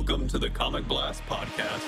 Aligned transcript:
Welcome 0.00 0.28
to 0.28 0.38
the 0.38 0.48
Comic 0.48 0.88
Blast 0.88 1.22
Podcast. 1.28 1.84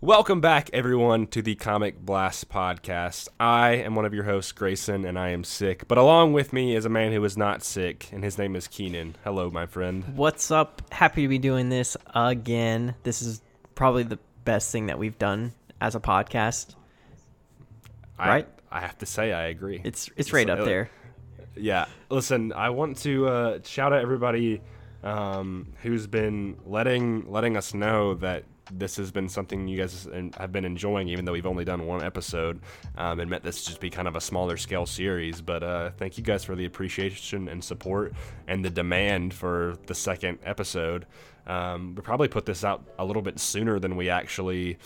Welcome 0.00 0.40
back, 0.40 0.68
everyone, 0.72 1.28
to 1.28 1.42
the 1.42 1.54
Comic 1.54 2.00
Blast 2.00 2.48
podcast. 2.48 3.28
I 3.38 3.74
am 3.74 3.94
one 3.94 4.04
of 4.04 4.12
your 4.12 4.24
hosts, 4.24 4.50
Grayson, 4.50 5.04
and 5.04 5.16
I 5.16 5.28
am 5.28 5.44
sick. 5.44 5.86
But 5.86 5.98
along 5.98 6.32
with 6.32 6.52
me 6.52 6.74
is 6.74 6.84
a 6.84 6.88
man 6.88 7.12
who 7.12 7.24
is 7.24 7.36
not 7.36 7.62
sick, 7.62 8.08
and 8.10 8.24
his 8.24 8.36
name 8.36 8.56
is 8.56 8.66
Keenan. 8.66 9.14
Hello, 9.22 9.48
my 9.48 9.66
friend. 9.66 10.16
What's 10.16 10.50
up? 10.50 10.82
Happy 10.90 11.22
to 11.22 11.28
be 11.28 11.38
doing 11.38 11.68
this 11.68 11.96
again. 12.16 12.96
This 13.04 13.22
is 13.22 13.42
probably 13.76 14.02
the 14.02 14.18
best 14.44 14.72
thing 14.72 14.86
that 14.86 14.98
we've 14.98 15.18
done 15.20 15.52
as 15.80 15.94
a 15.94 16.00
podcast. 16.00 16.74
I, 18.18 18.28
Right? 18.28 18.48
I 18.70 18.80
have 18.80 18.98
to 18.98 19.06
say, 19.06 19.32
I 19.32 19.46
agree. 19.46 19.80
It's 19.84 20.10
it's 20.16 20.32
right 20.32 20.48
up 20.48 20.64
there. 20.64 20.90
Yeah. 21.54 21.86
Listen, 22.10 22.52
I 22.52 22.70
want 22.70 22.98
to 22.98 23.28
uh, 23.28 23.58
shout 23.64 23.92
out 23.92 24.02
everybody 24.02 24.60
um, 25.02 25.72
who's 25.82 26.06
been 26.06 26.56
letting 26.66 27.30
letting 27.30 27.56
us 27.56 27.74
know 27.74 28.14
that 28.14 28.44
this 28.72 28.96
has 28.96 29.12
been 29.12 29.28
something 29.28 29.68
you 29.68 29.78
guys 29.78 30.08
have 30.38 30.50
been 30.50 30.64
enjoying, 30.64 31.08
even 31.08 31.24
though 31.24 31.32
we've 31.32 31.46
only 31.46 31.64
done 31.64 31.86
one 31.86 32.02
episode 32.02 32.60
um, 32.96 33.20
and 33.20 33.30
meant 33.30 33.44
this 33.44 33.62
to 33.62 33.68
just 33.68 33.80
be 33.80 33.90
kind 33.90 34.08
of 34.08 34.16
a 34.16 34.20
smaller 34.20 34.56
scale 34.56 34.86
series. 34.86 35.40
But 35.40 35.62
uh, 35.62 35.90
thank 35.96 36.18
you 36.18 36.24
guys 36.24 36.44
for 36.44 36.56
the 36.56 36.64
appreciation 36.64 37.48
and 37.48 37.62
support 37.62 38.12
and 38.48 38.64
the 38.64 38.70
demand 38.70 39.34
for 39.34 39.76
the 39.86 39.94
second 39.94 40.38
episode. 40.42 41.06
Um, 41.46 41.94
we 41.94 42.02
probably 42.02 42.26
put 42.26 42.44
this 42.44 42.64
out 42.64 42.82
a 42.98 43.04
little 43.04 43.22
bit 43.22 43.38
sooner 43.38 43.78
than 43.78 43.94
we 43.94 44.10
actually 44.10 44.78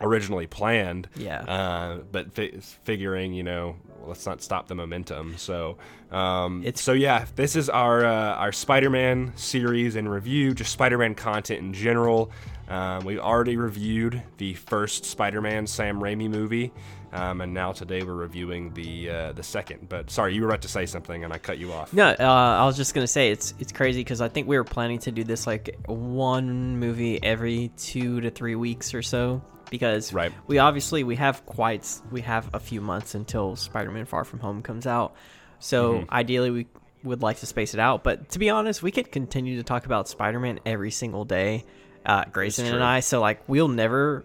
originally 0.00 0.46
planned. 0.46 1.08
Yeah. 1.16 1.42
Uh, 1.42 1.98
but 2.10 2.32
fi- 2.32 2.58
figuring, 2.84 3.32
you 3.32 3.42
know, 3.42 3.76
let's 4.06 4.26
not 4.26 4.42
stop 4.42 4.66
the 4.68 4.74
momentum. 4.74 5.36
So, 5.36 5.76
um, 6.10 6.62
It's- 6.64 6.82
so 6.82 6.92
yeah, 6.92 7.26
this 7.36 7.54
is 7.56 7.68
our 7.68 8.04
uh, 8.04 8.34
our 8.36 8.52
Spider-Man 8.52 9.32
series 9.36 9.96
and 9.96 10.10
review, 10.10 10.54
just 10.54 10.72
Spider-Man 10.72 11.14
content 11.14 11.60
in 11.60 11.72
general. 11.72 12.30
Um, 12.68 13.04
we 13.04 13.18
already 13.18 13.56
reviewed 13.56 14.22
the 14.38 14.54
first 14.54 15.04
Spider-Man 15.04 15.66
Sam 15.66 16.00
Raimi 16.00 16.30
movie, 16.30 16.72
um, 17.12 17.40
and 17.40 17.52
now 17.52 17.72
today 17.72 18.04
we're 18.04 18.14
reviewing 18.14 18.72
the 18.74 19.10
uh, 19.10 19.32
the 19.32 19.42
second. 19.42 19.88
But 19.88 20.08
sorry, 20.08 20.34
you 20.36 20.42
were 20.42 20.48
about 20.48 20.62
to 20.62 20.68
say 20.68 20.86
something, 20.86 21.24
and 21.24 21.32
I 21.32 21.38
cut 21.38 21.58
you 21.58 21.72
off. 21.72 21.92
No, 21.92 22.06
uh, 22.10 22.22
I 22.22 22.64
was 22.64 22.76
just 22.76 22.94
gonna 22.94 23.08
say 23.08 23.32
it's 23.32 23.54
it's 23.58 23.72
crazy 23.72 24.00
because 24.00 24.20
I 24.20 24.28
think 24.28 24.46
we 24.46 24.56
were 24.56 24.62
planning 24.64 25.00
to 25.00 25.10
do 25.10 25.24
this 25.24 25.48
like 25.48 25.76
one 25.86 26.78
movie 26.78 27.20
every 27.22 27.72
two 27.76 28.20
to 28.20 28.30
three 28.30 28.54
weeks 28.54 28.94
or 28.94 29.02
so 29.02 29.42
because 29.70 30.12
Right. 30.12 30.32
we 30.46 30.58
obviously 30.58 31.04
we 31.04 31.16
have 31.16 31.46
quite 31.46 31.86
we 32.10 32.20
have 32.22 32.50
a 32.54 32.60
few 32.60 32.80
months 32.80 33.14
until 33.14 33.56
Spider-Man 33.56 34.04
Far 34.04 34.24
From 34.24 34.40
Home 34.40 34.62
comes 34.62 34.86
out, 34.86 35.14
so 35.58 35.94
Mm-hmm. 35.94 36.14
ideally 36.14 36.50
we 36.50 36.66
would 37.02 37.22
like 37.22 37.38
to 37.38 37.46
space 37.46 37.72
it 37.72 37.80
out. 37.80 38.04
But 38.04 38.28
to 38.30 38.38
be 38.38 38.50
honest, 38.50 38.82
we 38.82 38.90
could 38.90 39.10
continue 39.10 39.56
to 39.56 39.62
talk 39.62 39.86
about 39.86 40.08
Spider-Man 40.08 40.60
every 40.66 40.90
single 40.90 41.24
day, 41.24 41.64
uh, 42.04 42.24
Grayson 42.30 42.66
and. 42.66 42.82
I. 42.84 43.00
So 43.00 43.20
like 43.20 43.48
we'll 43.48 43.68
never 43.68 44.24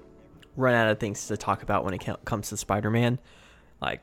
run 0.57 0.73
out 0.73 0.89
of 0.89 0.99
things 0.99 1.27
to 1.27 1.37
talk 1.37 1.63
about 1.63 1.85
when 1.85 1.93
it 1.93 2.05
comes 2.25 2.49
to 2.49 2.57
Spider-Man. 2.57 3.19
Like 3.81 4.01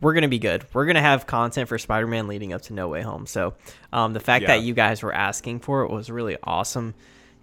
we're 0.00 0.14
gonna 0.14 0.26
be 0.28 0.38
good. 0.40 0.64
We're 0.72 0.86
gonna 0.86 1.00
have 1.00 1.26
content 1.28 1.68
for 1.68 1.78
Spider-Man 1.78 2.26
leading 2.26 2.52
up 2.52 2.62
to 2.62 2.72
No 2.72 2.88
Way 2.88 3.02
Home. 3.02 3.26
So 3.26 3.54
um, 3.92 4.12
the 4.14 4.20
fact 4.20 4.42
Yeah. 4.42 4.48
that 4.56 4.62
you 4.62 4.74
guys 4.74 5.02
were 5.02 5.12
asking 5.14 5.60
for 5.60 5.82
it 5.84 5.90
was 5.90 6.10
really 6.10 6.36
awesome, 6.42 6.94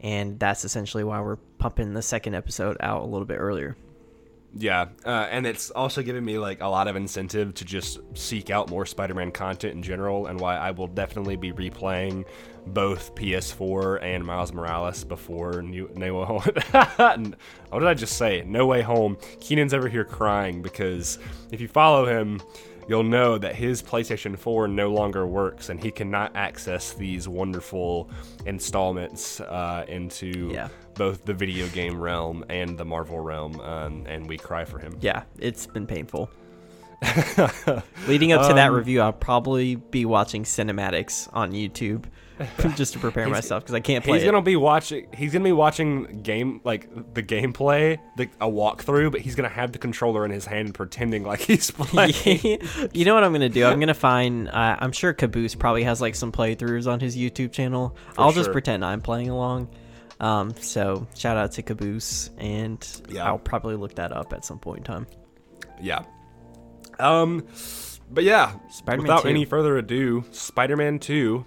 and 0.01 0.39
that's 0.39 0.65
essentially 0.65 1.03
why 1.03 1.21
we're 1.21 1.37
pumping 1.57 1.93
the 1.93 2.01
second 2.01 2.35
episode 2.35 2.77
out 2.79 3.01
a 3.01 3.05
little 3.05 3.25
bit 3.25 3.35
earlier. 3.35 3.75
Yeah, 4.55 4.87
uh, 5.05 5.27
and 5.29 5.45
it's 5.45 5.69
also 5.69 6.01
given 6.01 6.25
me 6.25 6.39
like 6.39 6.61
a 6.61 6.67
lot 6.67 6.87
of 6.87 6.95
incentive 6.95 7.53
to 7.55 7.65
just 7.65 7.99
seek 8.15 8.49
out 8.49 8.69
more 8.69 8.85
Spider-Man 8.85 9.31
content 9.31 9.75
in 9.75 9.83
general, 9.83 10.25
and 10.25 10.39
why 10.39 10.57
I 10.57 10.71
will 10.71 10.87
definitely 10.87 11.35
be 11.35 11.51
replaying 11.51 12.25
both 12.65 13.13
PS4 13.13 14.01
and 14.01 14.25
Miles 14.25 14.51
Morales 14.51 15.03
before 15.03 15.61
New 15.61 15.91
No 15.95 16.15
Way 16.15 16.25
Home. 16.25 17.35
what 17.69 17.79
did 17.79 17.87
I 17.87 17.93
just 17.93 18.17
say? 18.17 18.43
No 18.45 18.65
Way 18.65 18.81
Home. 18.81 19.17
Keenan's 19.39 19.73
over 19.73 19.87
here 19.87 20.03
crying 20.05 20.63
because 20.63 21.19
if 21.51 21.61
you 21.61 21.67
follow 21.67 22.05
him, 22.07 22.41
you'll 22.89 23.03
know 23.03 23.37
that 23.37 23.55
his 23.55 23.81
PlayStation 23.81 24.37
4 24.37 24.67
no 24.67 24.91
longer 24.91 25.25
works, 25.25 25.69
and 25.69 25.81
he 25.81 25.91
cannot 25.91 26.35
access 26.35 26.93
these 26.93 27.27
wonderful 27.27 28.09
installments 28.45 29.39
uh, 29.41 29.85
into 29.87 30.49
Yeah. 30.51 30.67
both 30.95 31.23
the 31.23 31.33
video 31.33 31.67
game 31.69 31.99
realm 32.01 32.43
and 32.49 32.77
the 32.77 32.83
Marvel 32.85 33.19
realm, 33.19 33.59
um, 33.61 34.03
and 34.07 34.27
we 34.27 34.37
cry 34.37 34.65
for 34.65 34.79
him. 34.79 34.97
Yeah, 34.99 35.23
it's 35.37 35.67
been 35.67 35.85
painful. 35.87 36.29
Leading 38.07 38.33
up 38.33 38.47
to 38.47 38.53
that 38.55 38.69
Um, 38.69 38.75
review, 38.75 39.01
I'll 39.01 39.13
probably 39.13 39.75
be 39.75 40.03
watching 40.05 40.43
cinematics 40.43 41.29
on 41.31 41.51
YouTube 41.53 42.03
just 42.75 42.93
to 42.93 42.99
prepare 42.99 43.27
myself 43.27 43.63
because 43.63 43.75
I 43.75 43.79
can't 43.79 44.03
play 44.03 44.15
He's 44.19 44.23
it. 44.23 44.31
gonna 44.31 44.41
be 44.41 44.55
watching. 44.55 45.07
He's 45.13 45.33
gonna 45.33 45.43
be 45.43 45.51
watching 45.51 46.21
game 46.23 46.61
like 46.63 47.13
the 47.13 47.21
gameplay, 47.23 47.99
the, 48.17 48.29
a 48.39 48.47
walkthrough, 48.47 49.11
but 49.11 49.21
he's 49.21 49.35
gonna 49.35 49.49
have 49.49 49.71
the 49.71 49.77
controller 49.79 50.23
in 50.25 50.31
his 50.31 50.45
hand 50.45 50.73
pretending 50.73 51.23
like 51.23 51.39
he's 51.49 51.71
playing. 51.71 52.61
you 52.93 53.05
know 53.05 53.13
what 53.13 53.23
I'm 53.23 53.31
gonna 53.33 53.49
do? 53.49 53.65
I'm 53.65 53.79
gonna 53.79 53.93
find. 53.93 54.47
Uh, 54.49 54.77
I'm 54.79 54.91
sure 54.91 55.13
Caboose 55.13 55.55
probably 55.55 55.83
has 55.83 55.99
like 56.01 56.15
some 56.15 56.31
playthroughs 56.31 56.91
on 56.91 56.99
his 56.99 57.17
YouTube 57.17 57.51
channel. 57.51 57.95
I'll 58.17 58.31
just 58.31 58.51
pretend 58.51 58.83
I'm 58.85 59.01
playing 59.01 59.29
along. 59.29 59.69
Um, 60.21 60.53
so 60.59 61.07
shout 61.15 61.37
out 61.37 61.53
to 61.53 61.61
Caboose, 61.63 62.29
and 62.37 62.85
Yeah. 63.09 63.25
I'll 63.25 63.39
probably 63.39 63.75
look 63.75 63.95
that 63.95 64.11
up 64.11 64.33
at 64.33 64.43
some 64.43 64.59
point 64.59 64.79
in 64.79 64.83
time. 64.83 65.07
yeah. 65.81 66.03
Um, 66.99 67.47
but 68.11 68.23
yeah, 68.25 68.55
Spider-Man 68.69 69.03
without 69.07 69.21
2. 69.23 69.29
any 69.29 69.45
further 69.45 69.77
ado, 69.77 70.25
Spider-Man 70.31 70.99
Two, 70.99 71.45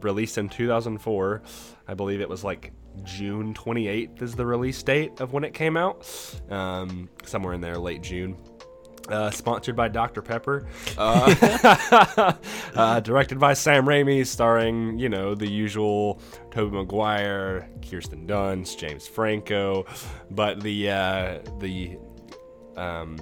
released 0.00 0.38
in 0.38 0.48
2004. 0.48 1.42
I 1.88 1.94
believe 1.94 2.20
it 2.20 2.28
was 2.28 2.44
like 2.44 2.72
June 3.04 3.54
28th 3.54 4.22
is 4.22 4.34
the 4.34 4.46
release 4.46 4.82
date 4.82 5.20
of 5.20 5.32
when 5.32 5.44
it 5.44 5.54
came 5.54 5.76
out. 5.76 6.06
Um, 6.50 7.08
somewhere 7.24 7.54
in 7.54 7.60
there, 7.60 7.78
late 7.78 8.02
June. 8.02 8.36
Uh, 9.08 9.30
sponsored 9.32 9.74
by 9.74 9.88
Dr. 9.88 10.22
Pepper, 10.22 10.68
uh, 10.96 12.32
uh, 12.76 13.00
directed 13.00 13.36
by 13.36 13.52
Sam 13.52 13.84
Raimi, 13.84 14.24
starring 14.24 14.96
you 14.96 15.08
know 15.08 15.34
the 15.34 15.50
usual 15.50 16.22
Tobey 16.52 16.76
Maguire, 16.76 17.68
Kirsten 17.84 18.28
Dunst, 18.28 18.78
James 18.78 19.08
Franco, 19.08 19.86
but 20.30 20.62
the 20.62 20.90
uh, 20.90 21.38
the 21.58 21.98
um, 22.76 23.18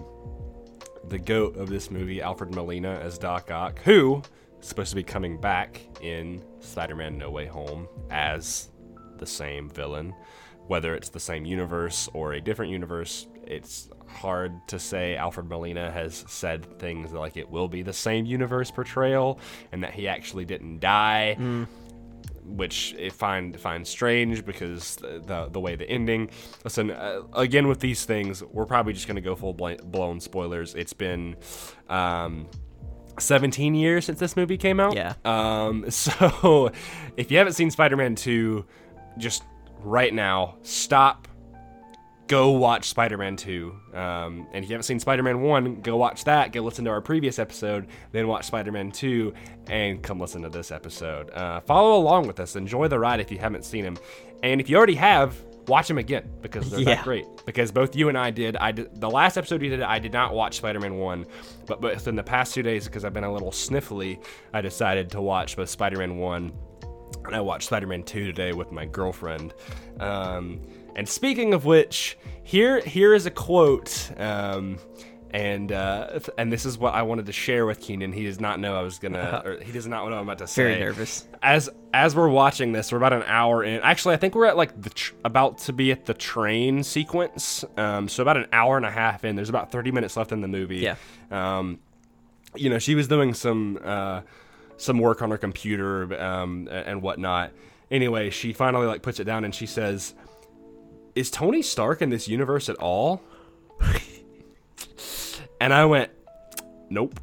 the 1.09 1.19
goat 1.19 1.57
of 1.57 1.71
this 1.71 1.91
movie, 1.91 2.21
Alfred 2.21 2.55
Molina 2.55 3.01
as 3.03 3.17
Doc 3.17 3.51
Ock, 3.51 3.81
who 3.81 4.23
supposed 4.61 4.91
to 4.91 4.97
be 4.97 5.03
coming 5.03 5.41
back 5.41 5.81
in 6.01 6.43
Spider-Man: 6.61 7.19
No 7.19 7.31
Way 7.31 7.47
Home 7.47 7.89
as 8.11 8.71
the 9.19 9.27
same 9.27 9.69
villain. 9.71 10.15
Whether 10.67 10.95
it's 10.95 11.09
the 11.09 11.21
same 11.21 11.45
universe 11.45 12.09
or 12.13 12.35
a 12.35 12.41
different 12.41 12.71
universe, 12.71 13.27
it's 13.45 13.89
hard 14.07 14.53
to 14.69 14.79
say. 14.79 15.17
Alfred 15.17 15.49
Molina 15.49 15.91
has 15.91 16.25
said 16.29 16.79
things 16.79 17.13
like 17.13 17.37
it 17.37 17.51
will 17.51 17.69
be 17.69 17.83
the 17.83 17.93
same 17.93 18.25
universe 18.25 18.71
portrayal 18.71 19.41
and 19.73 19.83
that 19.83 19.93
he 19.93 20.07
actually 20.07 20.45
didn't 20.45 20.79
die 20.79 21.37
which 22.45 22.97
I 23.01 23.11
find 23.11 23.59
find 23.59 23.87
strange 23.87 24.45
because 24.45 24.97
the, 24.97 25.23
the 25.25 25.49
the 25.53 25.61
way 25.61 25.77
the 25.77 25.89
ending. 25.89 26.31
Listen, 26.65 26.91
uh, 26.91 27.23
again 27.35 27.69
with 27.69 27.81
these 27.81 28.05
things, 28.05 28.43
we're 28.43 28.67
probably 28.67 28.93
just 28.93 29.07
gonna 29.07 29.21
go 29.21 29.37
full 29.37 29.53
bl- 29.53 29.75
blown 29.85 30.21
spoilers. 30.21 30.75
It's 30.75 30.93
been. 30.93 31.37
Um, 31.89 32.49
17 33.21 33.75
years 33.75 34.05
since 34.05 34.19
this 34.19 34.37
movie 34.37 34.57
came 34.57 34.81
out. 34.81 34.95
Yeah. 34.95 35.15
Um, 35.25 35.91
so 35.91 36.73
if 37.17 37.31
you 37.31 37.39
haven't 37.39 37.55
seen 37.55 37.71
Spider-Man 37.71 38.15
2, 38.15 38.65
just 39.19 39.45
right 39.83 40.13
now, 40.13 40.57
stop, 40.63 41.29
go 42.27 42.51
watch 42.51 42.89
Spider-Man 42.89 43.37
2. 43.37 43.75
Um, 43.93 44.47
and 44.53 44.65
if 44.65 44.71
you 44.71 44.75
haven't 44.75 44.85
seen 44.85 45.01
Spider-Man 45.01 45.43
1, 45.43 45.81
go 45.81 45.97
watch 45.97 46.25
that. 46.25 46.53
Go 46.53 46.61
listen 46.63 46.85
to 46.85 46.91
our 46.91 47.01
previous 47.01 47.39
episode, 47.39 47.89
then 48.13 48.29
watch 48.29 48.47
Spider-Man 48.47 48.93
2, 48.93 49.35
and 49.69 50.03
come 50.03 50.21
listen 50.21 50.43
to 50.43 50.49
this 50.49 50.71
episode. 50.71 51.31
Uh, 51.31 51.61
follow 51.61 51.99
along 51.99 52.27
with 52.27 52.39
us. 52.41 52.57
Enjoy 52.57 52.89
the 52.89 52.99
ride 52.99 53.21
if 53.21 53.31
you 53.33 53.39
haven't 53.39 53.65
seen 53.65 53.85
him. 53.85 53.99
And 54.43 54.61
if 54.61 54.71
you 54.71 54.77
already 54.77 54.95
have, 54.95 55.37
watch 55.71 55.89
them 55.89 55.97
again 55.99 56.29
because 56.43 56.71
they're 56.71 56.81
Yeah. 56.81 56.97
that 56.97 57.05
great. 57.05 57.25
Because 57.47 57.73
both 57.73 57.97
you 57.97 58.09
and 58.11 58.19
I 58.19 58.31
did. 58.31 58.57
I 58.57 58.73
did 58.73 59.01
the 59.01 59.09
last 59.11 59.39
episode 59.39 59.63
we 59.63 59.69
did. 59.71 59.81
I 59.81 59.99
did 59.99 60.13
not 60.13 60.35
watch 60.35 60.57
Spider-Man 60.57 60.97
1, 60.99 61.27
but 61.67 61.81
but 61.81 61.95
within 61.95 62.17
the 62.17 62.23
past 62.23 62.53
two 62.55 62.63
days, 62.63 62.85
because 62.87 63.05
I've 63.05 63.15
been 63.15 63.25
a 63.25 63.33
little 63.33 63.53
sniffly, 63.53 64.23
I 64.53 64.61
decided 64.61 65.11
to 65.13 65.23
watch 65.23 65.57
both 65.57 65.71
Spider-Man 65.71 66.19
1 66.19 66.53
and 67.27 67.37
I 67.37 67.41
watched 67.41 67.67
Spider-Man 67.67 68.03
2 68.03 68.25
today 68.27 68.53
with 68.53 68.73
my 68.73 68.85
girlfriend. 68.87 69.55
Um, 69.99 70.61
and 70.97 71.09
speaking 71.09 71.55
of 71.55 71.65
which, 71.65 72.19
here 72.43 72.81
here 72.81 73.15
is 73.15 73.27
a 73.27 73.31
quote 73.31 74.11
um, 74.19 74.79
And 75.33 75.71
uh, 75.71 76.19
and 76.39 76.53
this 76.53 76.67
is 76.67 76.77
what 76.79 76.95
I 76.95 77.03
wanted 77.03 77.27
to 77.27 77.33
share 77.33 77.65
with 77.67 77.81
Keenan. 77.81 78.13
He 78.13 78.25
does 78.25 78.41
not 78.41 78.59
know 78.59 78.77
I 78.77 78.83
was 78.83 78.99
gonna, 78.99 79.43
or 79.45 79.61
he 79.63 79.71
does 79.71 79.87
not 79.87 79.99
know 79.99 80.11
what 80.11 80.13
I'm 80.15 80.25
about 80.25 80.39
to 80.39 80.47
say. 80.49 80.65
Very 80.65 80.81
nervous. 80.81 81.27
As 81.43 81.71
as 81.93 82.15
we're 82.15 82.29
watching 82.29 82.73
this, 82.73 82.93
we're 82.93 82.99
about 82.99 83.13
an 83.13 83.25
hour 83.27 83.65
in. 83.65 83.81
Actually, 83.83 84.15
I 84.15 84.19
think 84.19 84.35
we're 84.35 84.47
at 84.47 84.57
like 84.57 84.81
the 84.81 84.91
tr- 84.91 85.15
about 85.25 85.59
to 85.59 85.73
be 85.73 85.91
at 85.93 86.07
the 86.07 86.15
train 86.15 86.83
sequence. 86.83 87.65
Um, 87.77 88.09
so 88.09 88.23
about 88.23 88.37
an 88.37 88.47
hour 88.53 88.77
and 88.77 88.87
a 88.87 88.91
half 88.91 89.25
in. 89.25 89.37
There's 89.37 89.49
about 89.49 89.73
30 89.73 89.91
minutes 89.91 90.17
left 90.17 90.33
in 90.33 90.41
the 90.41 90.49
movie. 90.49 90.79
Yeah. 90.79 90.97
Um, 91.31 91.81
you 92.55 92.71
know, 92.71 92.79
she 92.79 92.95
was 92.95 93.09
doing 93.09 93.35
some 93.35 93.79
uh, 93.83 94.23
some 94.77 94.99
work 94.99 95.23
on 95.23 95.31
her 95.31 95.39
computer 95.39 96.21
um, 96.21 96.69
and 96.71 97.03
whatnot. 97.03 97.53
Anyway, 97.91 98.31
she 98.31 98.53
finally 98.53 98.87
like 98.87 99.03
puts 99.03 99.21
it 99.21 99.25
down 99.25 99.45
and 99.45 99.55
she 99.55 99.67
says, 99.67 100.15
"Is 101.15 101.31
Tony 101.31 101.63
Stark 101.63 102.03
in 102.03 102.11
this 102.11 102.29
universe 102.29 102.69
at 102.69 102.77
all?" 102.77 103.23
and 105.61 105.73
I 105.73 105.85
went, 105.85 106.11
"Nope." 106.89 107.19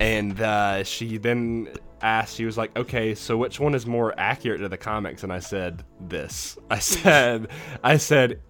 and 0.00 0.40
uh, 0.40 0.84
she 0.84 1.18
then 1.18 1.68
asked, 2.02 2.36
she 2.36 2.44
was 2.44 2.58
like, 2.58 2.76
"Okay, 2.76 3.14
so 3.14 3.36
which 3.36 3.60
one 3.60 3.74
is 3.74 3.86
more 3.86 4.14
accurate 4.18 4.60
to 4.60 4.68
the 4.68 4.76
comics?" 4.76 5.22
And 5.22 5.32
I 5.32 5.38
said, 5.40 5.84
"This." 6.00 6.58
I 6.70 6.78
said, 6.78 7.48
I 7.82 7.96
said, 7.96 8.40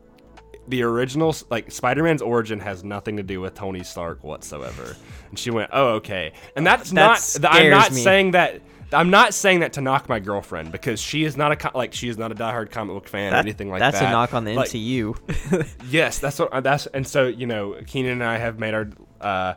the 0.69 0.83
original 0.85 1.35
like 1.51 1.71
Spider-Man's 1.73 2.23
origin 2.23 2.61
has 2.61 2.85
nothing 2.85 3.17
to 3.17 3.23
do 3.23 3.41
with 3.41 3.55
Tony 3.55 3.83
Stark 3.83 4.23
whatsoever. 4.23 4.97
And 5.31 5.39
she 5.39 5.51
went, 5.51 5.71
"Oh, 5.73 5.95
okay." 5.95 6.33
And 6.57 6.67
that's 6.67 6.91
That 6.91 7.39
not 7.41 7.55
I'm 7.55 7.71
not 7.71 7.91
me. 7.93 8.01
saying 8.03 8.31
that 8.33 8.61
I'm 8.93 9.11
not 9.11 9.33
saying 9.35 9.61
that 9.61 9.73
to 9.75 9.81
knock 9.81 10.09
my 10.09 10.21
girlfriend 10.21 10.71
because 10.71 11.01
she 11.01 11.25
is 11.25 11.37
not 11.37 11.65
a 11.65 11.77
like 11.77 11.95
she 11.95 12.09
is 12.09 12.19
not 12.19 12.31
a 12.31 12.35
diehard 12.35 12.71
comic 12.71 12.95
book 12.95 13.09
fan 13.09 13.33
or 13.33 13.37
anything 13.37 13.71
like 13.71 13.81
that's 13.81 13.99
that. 13.99 14.05
That's 14.05 14.11
a 14.11 14.13
knock 14.13 14.35
on 14.35 14.45
the 14.45 14.55
Like, 14.55 14.69
MCU. 14.71 15.67
Yes, 15.91 16.19
that's 16.19 16.39
what 16.39 16.63
that's 16.63 16.87
and 16.87 17.07
so 17.07 17.27
you 17.27 17.47
know 17.47 17.77
Keenan 17.87 18.13
and 18.13 18.25
I 18.25 18.37
have 18.39 18.59
made 18.59 18.75
our 18.75 18.89
uh 19.21 19.55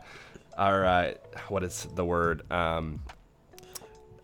our 0.56 0.84
uh 0.86 1.14
what 1.48 1.62
is 1.64 1.86
the 1.94 2.04
word 2.04 2.50
um 2.50 3.00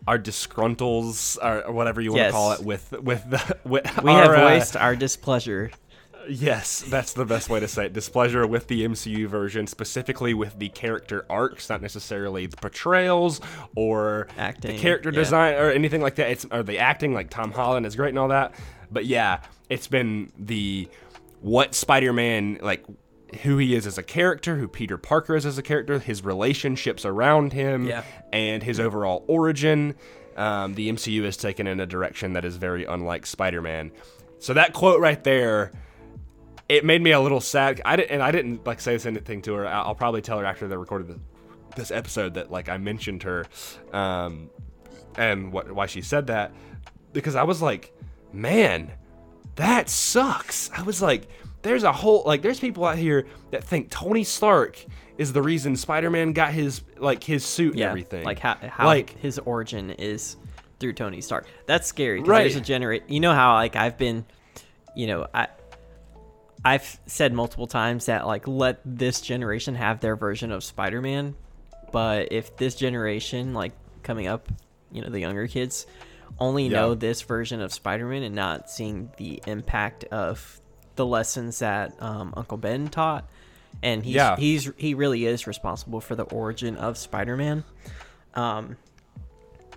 our 0.07 0.19
disgruntles 0.19 1.37
or 1.41 1.71
whatever 1.71 2.01
you 2.01 2.11
want 2.11 2.19
Yes. 2.19 2.31
to 2.31 2.33
call 2.33 2.51
it 2.53 2.63
with 2.63 2.91
with 3.01 3.29
the 3.29 3.57
with 3.63 4.03
we 4.03 4.11
our, 4.11 4.23
have 4.23 4.31
uh, 4.31 4.49
voiced 4.49 4.75
our 4.75 4.95
displeasure. 4.95 5.71
Yes, 6.29 6.81
that's 6.87 7.11
the 7.13 7.25
best 7.25 7.49
way 7.49 7.59
to 7.59 7.67
say 7.67 7.87
it. 7.87 7.93
Displeasure 7.93 8.47
with 8.47 8.67
the 8.67 8.85
MCU 8.85 9.27
version, 9.27 9.67
specifically 9.67 10.33
with 10.33 10.57
the 10.57 10.69
character 10.69 11.25
arcs, 11.29 11.69
not 11.69 11.81
necessarily 11.81 12.45
the 12.45 12.55
portrayals 12.55 13.41
or 13.75 14.27
Acting, 14.37 14.75
the 14.75 14.81
character 14.81 15.09
yeah. 15.09 15.19
design 15.19 15.55
or 15.55 15.69
anything 15.69 16.01
like 16.01 16.15
that. 16.15 16.29
It's 16.29 16.45
or 16.49 16.63
the 16.63 16.79
acting, 16.79 17.13
like 17.13 17.29
Tom 17.29 17.51
Holland 17.51 17.85
is 17.85 17.95
great 17.97 18.09
and 18.09 18.19
all 18.19 18.29
that. 18.29 18.53
But 18.89 19.05
yeah, 19.05 19.41
it's 19.69 19.87
been 19.87 20.31
the 20.39 20.87
what 21.41 21.75
Spider-Man 21.75 22.59
like 22.61 22.85
who 23.37 23.57
he 23.57 23.75
is 23.75 23.85
as 23.87 23.97
a 23.97 24.03
character, 24.03 24.57
who 24.57 24.67
Peter 24.67 24.97
Parker 24.97 25.35
is 25.35 25.45
as 25.45 25.57
a 25.57 25.61
character, 25.63 25.99
his 25.99 26.23
relationships 26.23 27.05
around 27.05 27.53
him, 27.53 27.85
Yeah. 27.85 28.03
and 28.31 28.63
his 28.63 28.79
overall 28.79 29.23
origin. 29.27 29.95
Um, 30.37 30.73
the 30.75 30.89
MCU 30.89 31.23
has 31.25 31.37
taken 31.37 31.67
in 31.67 31.79
a 31.79 31.85
direction 31.85 32.33
that 32.33 32.43
is 32.45 32.55
very 32.57 32.85
unlike 32.85 33.25
Spider-Man. 33.25 33.91
So 34.39 34.53
that 34.55 34.73
quote 34.73 34.99
right 34.99 35.23
there 35.23 35.71
it 36.69 36.85
made 36.85 37.01
me 37.01 37.11
a 37.11 37.19
little 37.19 37.41
sad. 37.41 37.81
I 37.83 37.97
didn't, 37.97 38.11
and 38.11 38.23
I 38.23 38.31
didn't 38.31 38.65
like 38.65 38.79
say 38.79 38.93
this 38.93 39.05
anything 39.05 39.41
to 39.43 39.53
her. 39.55 39.67
I'll 39.67 39.87
I'll 39.87 39.95
probably 39.95 40.21
tell 40.21 40.39
her 40.39 40.45
after 40.45 40.67
they 40.67 40.77
recorded 40.77 41.07
the, 41.09 41.19
this 41.75 41.91
episode 41.91 42.35
that 42.35 42.49
like 42.51 42.69
I 42.69 42.77
mentioned 42.77 43.23
her, 43.23 43.45
um, 43.91 44.49
and 45.17 45.51
what 45.51 45.71
why 45.71 45.85
she 45.87 46.01
said 46.01 46.27
that 46.27 46.51
because 47.11 47.35
I 47.35 47.43
was 47.43 47.61
like, 47.61 47.93
man, 48.31 48.91
that 49.55 49.89
sucks. 49.89 50.71
I 50.75 50.81
was 50.83 51.01
like, 51.01 51.27
there's 51.63 51.83
a 51.83 51.91
whole 51.91 52.23
like 52.25 52.41
there's 52.41 52.59
people 52.59 52.85
out 52.85 52.97
here 52.97 53.25
that 53.51 53.63
think 53.63 53.89
Tony 53.89 54.23
Stark 54.23 54.83
is 55.17 55.33
the 55.33 55.41
reason 55.41 55.75
Spider-Man 55.75 56.33
got 56.33 56.53
his 56.53 56.81
like 56.97 57.23
his 57.23 57.43
suit 57.45 57.75
Yeah, 57.75 57.85
and 57.85 57.89
everything. 57.91 58.23
like 58.25 58.39
how 58.39 58.55
how 58.61 58.85
like 58.85 59.17
his 59.19 59.39
origin 59.39 59.89
is 59.91 60.37
through 60.79 60.93
Tony 60.93 61.21
Stark. 61.21 61.47
That's 61.65 61.87
scary. 61.87 62.21
Right. 62.21 62.41
There's 62.41 62.55
a 62.55 62.61
generate. 62.61 63.09
You 63.09 63.19
know 63.19 63.33
how 63.33 63.53
like 63.53 63.75
I've 63.75 63.97
been, 63.97 64.25
you 64.95 65.07
know 65.07 65.27
I. 65.33 65.47
I've 66.65 66.97
said 67.07 67.33
multiple 67.33 67.67
times 67.67 68.05
that 68.05 68.25
like 68.25 68.47
let 68.47 68.79
this 68.85 69.19
generation 69.19 69.75
have 69.75 69.99
their 69.99 70.15
version 70.15 70.49
of 70.51 70.63
Spider-Man, 70.63 71.35
but 71.91 72.31
if 72.31 72.55
this 72.55 72.75
generation 72.75 73.53
like 73.53 73.73
coming 74.01 74.27
up, 74.27 74.47
you 74.89 75.01
know, 75.01 75.09
the 75.09 75.19
younger 75.19 75.45
kids 75.47 75.85
only 76.39 76.63
Yeah. 76.67 76.69
know 76.79 76.95
this 76.95 77.21
version 77.21 77.59
of 77.61 77.73
Spider-Man 77.73 78.23
and 78.23 78.33
not 78.33 78.69
seeing 78.69 79.11
the 79.17 79.41
impact 79.45 80.05
of 80.05 80.61
the 80.95 81.05
lessons 81.05 81.59
that 81.59 81.93
um, 82.01 82.33
Uncle 82.37 82.57
Ben 82.57 82.87
taught, 82.87 83.29
and 83.81 84.03
he's 84.03 84.15
Yeah. 84.15 84.35
he's 84.37 84.71
he 84.77 84.93
really 84.93 85.25
is 85.25 85.47
responsible 85.47 86.01
for 86.01 86.15
the 86.15 86.23
origin 86.23 86.75
of 86.77 86.97
Spider-Man. 86.97 87.63
Um, 88.35 88.77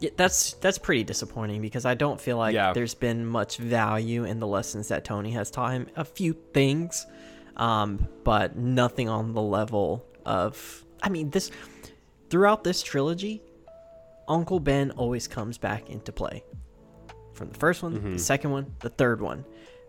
yeah, 0.00 0.10
that's 0.16 0.52
that's 0.54 0.78
pretty 0.78 1.04
disappointing 1.04 1.62
because 1.62 1.84
I 1.86 1.94
don't 1.94 2.20
feel 2.20 2.36
like 2.36 2.54
Yeah. 2.54 2.72
there's 2.72 2.94
been 2.94 3.24
much 3.26 3.56
value 3.56 4.24
in 4.24 4.40
the 4.40 4.46
lessons 4.46 4.88
that 4.88 5.04
Tony 5.04 5.30
has 5.32 5.50
taught 5.50 5.72
him. 5.72 5.86
A 5.96 6.04
few 6.04 6.34
things, 6.52 7.06
um, 7.56 8.06
but 8.24 8.56
nothing 8.56 9.08
on 9.08 9.32
the 9.32 9.42
level 9.42 10.04
of. 10.24 10.84
I 11.02 11.08
mean, 11.08 11.30
this 11.30 11.50
throughout 12.28 12.64
this 12.64 12.82
trilogy, 12.82 13.42
Uncle 14.28 14.60
Ben 14.60 14.90
always 14.92 15.28
comes 15.28 15.56
back 15.56 15.88
into 15.88 16.12
play. 16.12 16.44
From 17.34 17.48
the 17.50 17.58
first 17.58 17.82
one, 17.82 17.94
Mm-hmm. 17.96 18.12
the 18.14 18.18
second 18.18 18.50
one, 18.50 18.74
the 18.80 18.88
third 18.90 19.20
one. 19.20 19.44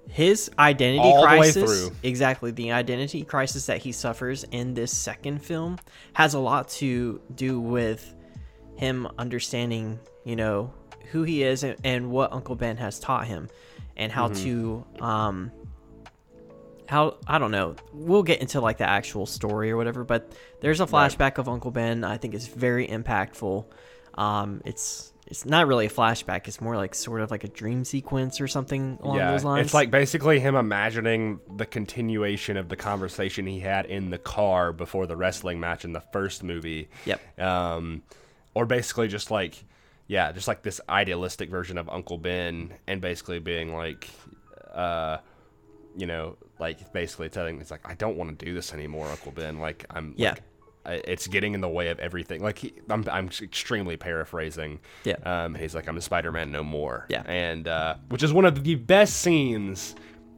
His 0.10 0.50
identity 0.58 1.00
All 1.00 1.22
the 1.22 1.28
way 1.28 1.38
crisis, 1.38 1.88
through. 1.88 1.96
exactly 2.02 2.52
the 2.52 2.72
identity 2.72 3.24
crisis 3.24 3.66
that 3.68 3.80
he 3.80 3.92
suffers 3.92 4.46
in 4.46 4.74
this 4.74 4.96
second 4.96 5.44
film, 5.44 5.78
has 6.14 6.34
a 6.34 6.40
lot 6.40 6.70
to 6.70 7.22
do 7.36 7.60
with 7.60 8.16
him 8.76 9.08
understanding, 9.18 10.00
you 10.24 10.36
know, 10.36 10.74
who 11.12 11.24
he 11.24 11.44
is 11.44 11.64
and, 11.64 11.76
and 11.84 12.10
what 12.10 12.32
Uncle 12.32 12.56
Ben 12.56 12.78
has 12.78 13.00
taught 13.00 13.28
him, 13.28 13.50
and 13.96 14.12
how 14.12 14.30
to, 14.30 14.86
um, 15.00 15.52
how 16.88 17.18
I 17.28 17.38
don't 17.38 17.52
know. 17.52 17.76
We'll 17.94 18.24
get 18.24 18.42
into 18.42 18.62
like 18.62 18.78
the 18.78 18.90
actual 18.90 19.26
story 19.26 19.72
or 19.72 19.78
whatever, 19.78 20.04
but 20.04 20.32
there's 20.62 20.80
a 20.80 20.86
flashback 20.86 21.38
of 21.38 21.50
Uncle 21.50 21.72
Ben. 21.72 22.04
I 22.04 22.18
think 22.18 22.34
is 22.34 22.48
very 22.48 22.88
impactful. 22.88 23.66
Um, 24.16 24.62
it's 24.66 25.12
it's 25.28 25.46
not 25.46 25.68
really 25.68 25.86
a 25.86 25.90
flashback. 25.90 26.48
It's 26.48 26.62
more 26.62 26.76
like 26.78 26.96
sort 26.96 27.22
of 27.22 27.30
like 27.32 27.44
a 27.44 27.48
dream 27.50 27.84
sequence 27.84 28.40
or 28.40 28.48
something 28.48 28.98
along 29.02 29.18
yeah, 29.18 29.32
those 29.32 29.44
lines. 29.44 29.66
it's 29.66 29.74
like 29.74 29.92
basically 29.92 30.40
him 30.40 30.56
imagining 30.56 31.40
the 31.58 31.66
continuation 31.66 32.56
of 32.58 32.70
the 32.70 32.76
conversation 32.78 33.46
he 33.46 33.60
had 33.60 33.86
in 33.86 34.10
the 34.10 34.18
car 34.18 34.72
before 34.72 35.06
the 35.06 35.16
wrestling 35.18 35.60
match 35.60 35.84
in 35.84 35.92
the 35.94 36.00
first 36.00 36.44
movie. 36.44 36.88
Yep. 37.06 37.40
Um, 37.40 38.04
or 38.54 38.66
basically 38.66 39.08
just 39.10 39.30
like, 39.30 39.64
yeah, 40.08 40.32
just 40.32 40.48
like 40.48 40.64
this 40.64 40.80
idealistic 40.88 41.50
version 41.50 41.78
of 41.78 41.90
Uncle 41.90 42.18
Ben, 42.18 42.74
and 42.88 43.02
basically 43.02 43.40
being 43.40 43.76
like, 43.76 44.10
uh, 44.74 45.18
you 45.98 46.08
know, 46.08 46.38
like 46.60 46.94
basically 46.94 47.28
telling 47.30 47.60
it's 47.60 47.72
like 47.72 47.82
I 47.88 47.96
don't 47.96 48.16
want 48.16 48.38
to 48.40 48.46
do 48.46 48.54
this 48.54 48.74
anymore, 48.74 49.08
Uncle 49.08 49.34
Ben. 49.34 49.60
Like 49.60 49.86
I'm, 49.90 50.14
Yeah. 50.16 50.32
like, 50.32 50.44
it's 50.88 51.28
getting 51.28 51.54
in 51.54 51.62
the 51.62 51.70
way 51.70 51.90
of 51.90 52.00
everything. 52.00 52.42
Like 52.42 52.60
he, 52.60 52.74
I'm, 52.90 53.06
I'm 53.12 53.30
extremely 53.42 53.98
paraphrasing. 53.98 54.80
Yeah. 55.04 55.16
Um, 55.24 55.56
he's 55.56 55.76
like, 55.76 55.88
I'm 55.88 55.98
a 55.98 56.02
Spider-Man 56.02 56.52
no 56.52 56.64
more. 56.64 57.06
Yeah. 57.10 57.24
And 57.26 57.68
uh, 57.68 57.96
which 58.10 58.24
is 58.24 58.34
one 58.34 58.46
of 58.46 58.64
the 58.64 58.76
best 58.76 59.18
scenes 59.18 59.96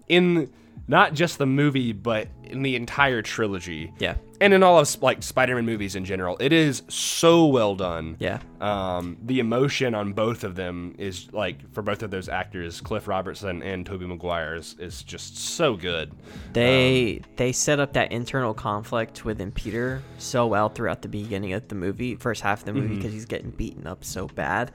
in 0.08 0.51
not 0.89 1.13
just 1.13 1.38
the 1.38 1.46
movie, 1.46 1.93
but 1.93 2.27
in 2.43 2.63
the 2.63 2.75
entire 2.75 3.22
trilogy. 3.22 3.93
Yeah. 4.00 4.15
And 4.41 4.53
in 4.55 4.63
all 4.63 4.79
of 4.79 5.01
like 5.03 5.22
Spider-Man 5.22 5.63
movies 5.65 5.96
in 5.96 6.03
general, 6.03 6.36
it 6.39 6.51
is 6.51 6.81
so 6.88 7.46
well 7.46 7.75
done. 7.75 8.15
Yeah. 8.19 8.39
Um, 8.60 9.17
the 9.24 9.39
emotion 9.39 9.93
on 9.93 10.13
both 10.13 10.43
of 10.43 10.55
them 10.55 10.96
is 10.98 11.31
like 11.31 11.72
for 11.74 11.84
both 11.84 12.01
of 12.01 12.10
those 12.10 12.27
actors, 12.27 12.81
Cliff 12.81 13.08
Robertson 13.08 13.62
and 13.62 13.86
Tobey 13.86 14.08
Maguire, 14.08 14.55
is, 14.55 14.75
is 14.79 15.03
just 15.03 15.38
so 15.38 15.75
good. 15.75 16.12
They 16.53 17.22
they 17.36 17.51
set 17.51 17.79
up 17.79 17.93
that 17.93 18.12
internal 18.12 18.55
conflict 18.55 19.24
within 19.25 19.51
Peter 19.51 20.01
so 20.17 20.48
well 20.48 20.69
throughout 20.69 21.03
the 21.03 21.10
beginning 21.10 21.53
of 21.53 21.67
the 21.67 21.75
movie, 21.75 22.15
first 22.15 22.41
half 22.41 22.62
of 22.62 22.65
the 22.65 22.74
movie, 22.74 22.96
because 22.96 23.13
he's 23.13 23.25
getting 23.25 23.51
beaten 23.51 23.86
up 23.86 24.03
so 24.03 24.25
bad. 24.27 24.72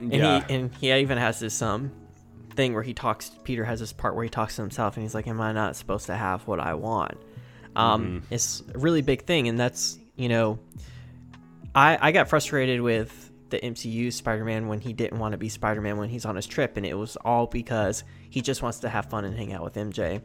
And 0.00 0.12
Yeah. 0.12 0.46
he 0.46 0.54
and 0.54 0.74
he 0.76 0.92
even 0.92 1.18
has 1.18 1.40
this 1.40 1.60
um 1.62 1.90
thing 2.58 2.74
where 2.74 2.82
he 2.82 2.92
talks. 2.92 3.30
Peter 3.44 3.64
has 3.64 3.78
this 3.78 3.92
part 3.92 4.16
where 4.16 4.24
he 4.24 4.28
talks 4.28 4.56
to 4.56 4.62
himself, 4.62 4.96
and 4.96 5.04
he's 5.04 5.14
like, 5.14 5.28
"Am 5.28 5.40
I 5.40 5.52
not 5.52 5.76
supposed 5.76 6.06
to 6.06 6.16
have 6.16 6.44
what 6.48 6.58
I 6.58 6.74
want?" 6.74 7.16
Um, 7.76 8.24
it's 8.30 8.64
a 8.74 8.78
really 8.78 9.00
big 9.00 9.22
thing, 9.26 9.46
and 9.46 9.58
that's 9.58 9.96
you 10.16 10.28
know, 10.28 10.58
I 11.72 11.96
I 12.00 12.12
got 12.12 12.28
frustrated 12.28 12.80
with 12.80 13.30
the 13.50 13.60
MCU 13.60 14.12
Spider-Man 14.12 14.66
when 14.66 14.80
he 14.80 14.92
didn't 14.92 15.20
want 15.20 15.32
to 15.32 15.38
be 15.38 15.48
Spider-Man 15.48 15.98
when 15.98 16.08
he's 16.08 16.24
on 16.24 16.34
his 16.34 16.48
trip, 16.48 16.76
and 16.76 16.84
it 16.84 16.94
was 16.94 17.14
all 17.24 17.46
because 17.46 18.02
he 18.28 18.42
just 18.42 18.60
wants 18.60 18.80
to 18.80 18.88
have 18.88 19.06
fun 19.06 19.24
and 19.24 19.36
hang 19.36 19.52
out 19.52 19.62
with 19.62 19.74
MJ. 19.74 20.20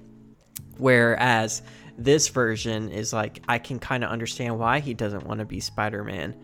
Whereas 0.79 1.61
this 1.99 2.29
version 2.29 2.89
is 2.89 3.13
like 3.13 3.43
I 3.47 3.59
can 3.59 3.77
kind 3.77 4.03
of 4.03 4.09
understand 4.09 4.57
why 4.57 4.79
he 4.79 4.95
doesn't 4.95 5.27
want 5.27 5.39
to 5.39 5.45
be 5.45 5.59
Spider-Man. 5.59 6.35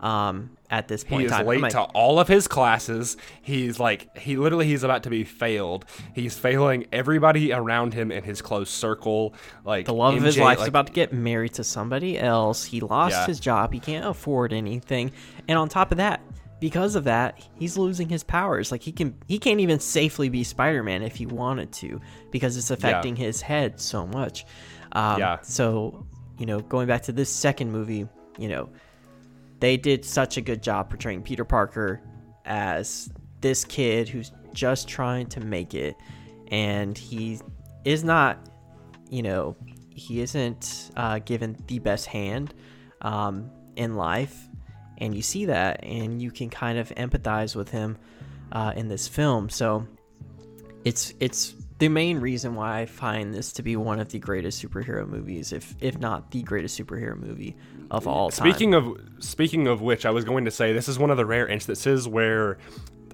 Um, 0.00 0.50
at 0.70 0.86
this 0.88 1.02
point 1.04 1.20
He 1.22 1.26
is 1.26 1.32
time. 1.32 1.46
late 1.46 1.60
like, 1.60 1.72
to 1.72 1.82
all 1.82 2.20
of 2.20 2.28
his 2.28 2.46
classes. 2.46 3.16
He's 3.42 3.80
like 3.80 4.16
he 4.18 4.36
literally 4.36 4.66
he's 4.66 4.82
about 4.82 5.02
to 5.04 5.10
be 5.10 5.24
failed. 5.24 5.84
He's 6.14 6.38
failing 6.38 6.86
everybody 6.92 7.52
around 7.52 7.94
him 7.94 8.10
in 8.12 8.22
his 8.22 8.42
close 8.42 8.70
circle. 8.70 9.34
Like 9.64 9.86
the 9.86 9.94
love 9.94 10.14
of 10.14 10.22
his 10.22 10.36
MJ 10.36 10.40
life 10.44 10.56
is 10.56 10.60
like, 10.60 10.68
about 10.68 10.86
to 10.88 10.92
get 10.92 11.12
married 11.12 11.54
to 11.54 11.64
somebody 11.64 12.18
else. 12.18 12.64
He 12.64 12.80
lost 12.80 13.12
Yeah. 13.14 13.26
his 13.26 13.40
job. 13.40 13.72
He 13.72 13.80
can't 13.80 14.06
afford 14.06 14.52
anything. 14.52 15.12
And 15.48 15.58
on 15.58 15.68
top 15.68 15.90
of 15.90 15.96
that, 15.98 16.20
because 16.60 16.96
of 16.96 17.04
that, 17.04 17.40
he's 17.58 17.78
losing 17.78 18.08
his 18.08 18.22
powers. 18.24 18.70
Like 18.70 18.82
he 18.82 18.92
can 18.92 19.14
he 19.26 19.38
can't 19.38 19.60
even 19.60 19.80
safely 19.80 20.28
be 20.28 20.44
Spider-Man 20.44 21.02
if 21.02 21.16
he 21.16 21.24
wanted 21.26 21.72
to 21.74 22.00
because 22.30 22.56
it's 22.56 22.70
affecting 22.70 23.16
his 23.16 23.40
head 23.40 23.80
so 23.80 24.06
much. 24.06 24.44
Um, 24.92 25.18
Yeah. 25.18 25.38
So, 25.42 26.06
you 26.38 26.46
know, 26.46 26.60
going 26.60 26.86
back 26.86 27.02
to 27.04 27.12
this 27.12 27.30
second 27.30 27.72
movie, 27.72 28.06
you 28.38 28.48
know, 28.48 28.68
they 29.60 29.76
did 29.76 30.04
such 30.04 30.36
a 30.36 30.40
good 30.40 30.62
job 30.62 30.88
portraying 30.88 31.22
Peter 31.22 31.44
Parker 31.44 32.00
as 32.44 33.08
this 33.40 33.64
kid 33.64 34.08
who's 34.08 34.32
just 34.52 34.88
trying 34.88 35.26
to 35.26 35.40
make 35.40 35.74
it. 35.74 35.96
And 36.50 36.96
he 36.96 37.40
is 37.84 38.04
not 38.04 38.38
you 39.10 39.22
know 39.22 39.56
he 39.90 40.20
isn't 40.20 40.90
uh, 40.96 41.18
given 41.20 41.56
the 41.66 41.78
best 41.80 42.06
hand 42.06 42.54
um, 43.02 43.50
in 43.76 43.94
life. 43.94 44.36
And 44.98 45.14
you 45.14 45.22
see 45.22 45.46
that 45.46 45.84
and 45.84 46.20
you 46.20 46.30
can 46.30 46.50
kind 46.50 46.78
of 46.78 46.88
empathize 46.90 47.54
with 47.54 47.70
him 47.70 47.98
uh, 48.52 48.72
in 48.74 48.88
this 48.88 49.06
film. 49.06 49.48
So 49.48 49.86
it's 50.84 51.14
it's 51.20 51.54
the 51.78 51.88
main 51.88 52.18
reason 52.18 52.54
why 52.54 52.80
I 52.80 52.86
find 52.86 53.32
this 53.32 53.52
to 53.54 53.62
be 53.62 53.76
one 53.76 54.00
of 54.00 54.08
the 54.08 54.18
greatest 54.18 54.64
superhero 54.64 55.06
movies, 55.06 55.52
if 55.52 55.74
if 55.80 55.98
not 55.98 56.30
the 56.30 56.42
greatest 56.42 56.78
superhero 56.78 57.16
movie 57.16 57.56
of 57.90 58.06
all 58.06 58.30
time. 58.30 58.50
Speaking 58.50 58.74
of 58.74 59.00
speaking 59.20 59.66
of 59.66 59.80
which, 59.80 60.04
I 60.06 60.10
was 60.10 60.24
going 60.24 60.44
to 60.44 60.50
say 60.50 60.72
this 60.72 60.88
is 60.88 60.98
one 60.98 61.10
of 61.10 61.16
the 61.16 61.26
rare 61.26 61.46
instances 61.46 62.06
where 62.06 62.58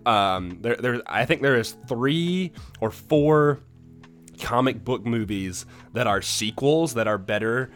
um, 0.06 0.58
there, 0.60 0.76
there 0.76 1.02
I 1.06 1.24
think 1.24 1.42
there 1.42 1.56
is 1.56 1.76
three 1.88 2.52
or 2.80 2.90
four 2.90 3.60
comic 4.40 4.84
book 4.84 5.04
movies 5.06 5.64
that 5.92 6.06
are 6.06 6.20
sequels 6.20 6.94
that 6.94 7.06
are 7.06 7.18
better 7.18 7.70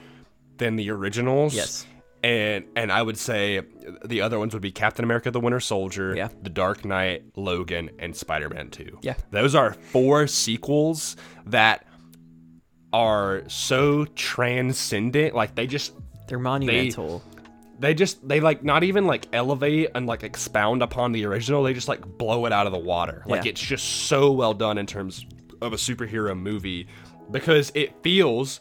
than 0.56 0.76
the 0.76 0.90
originals. 0.90 1.54
Yes. 1.54 1.86
And 2.22 2.64
and 2.74 2.90
I 2.90 3.00
would 3.00 3.16
say 3.16 3.62
the 4.04 4.22
other 4.22 4.40
ones 4.40 4.52
would 4.52 4.62
be 4.62 4.72
Captain 4.72 5.04
America: 5.04 5.30
The 5.30 5.40
Winter 5.40 5.60
Soldier, 5.60 6.16
Yeah. 6.16 6.28
The 6.42 6.50
Dark 6.50 6.84
Knight, 6.84 7.22
Logan, 7.36 7.90
and 8.00 8.14
Spider-Man 8.16 8.70
2. 8.70 8.98
Yeah. 9.02 9.14
Those 9.30 9.54
are 9.54 9.72
four 9.72 10.26
sequels 10.26 11.16
that 11.46 11.86
are 12.92 13.44
so 13.46 14.04
transcendent. 14.04 15.34
Like 15.36 15.54
they 15.54 15.68
just 15.68 15.92
they're 16.28 16.38
monumental. 16.38 17.22
they 17.80 17.94
just 17.94 18.26
they 18.26 18.40
like 18.40 18.62
not 18.64 18.84
even 18.84 19.06
like 19.06 19.26
elevate 19.32 19.90
and 19.94 20.06
like 20.06 20.22
expound 20.22 20.82
upon 20.82 21.12
the 21.12 21.24
original 21.24 21.62
they 21.62 21.72
just 21.74 21.88
like 21.88 22.00
blow 22.18 22.44
it 22.46 22.52
out 22.52 22.66
of 22.66 22.72
the 22.72 22.78
water 22.78 23.22
like 23.26 23.44
Yeah. 23.44 23.50
it's 23.50 23.60
just 23.60 23.84
so 24.06 24.30
well 24.32 24.54
done 24.54 24.78
in 24.78 24.86
terms 24.86 25.24
of 25.60 25.72
a 25.72 25.76
superhero 25.76 26.38
movie 26.38 26.86
because 27.30 27.72
it 27.74 27.94
feels 28.02 28.60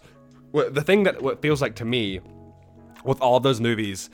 the 0.54 0.82
thing 0.82 1.04
that 1.04 1.22
what 1.22 1.42
feels 1.42 1.62
like 1.62 1.76
to 1.76 1.86
me 1.86 2.20
with 3.06 3.22
all 3.22 3.40
those 3.40 3.60
movies 3.62 4.10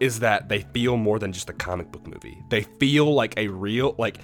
is 0.00 0.20
that 0.20 0.48
they 0.48 0.60
feel 0.74 0.96
more 0.96 1.18
than 1.18 1.32
just 1.32 1.48
a 1.50 1.52
comic 1.52 1.90
book 1.92 2.06
movie 2.06 2.38
they 2.50 2.62
feel 2.78 3.12
like 3.14 3.34
a 3.36 3.48
real 3.48 3.94
like 3.98 4.18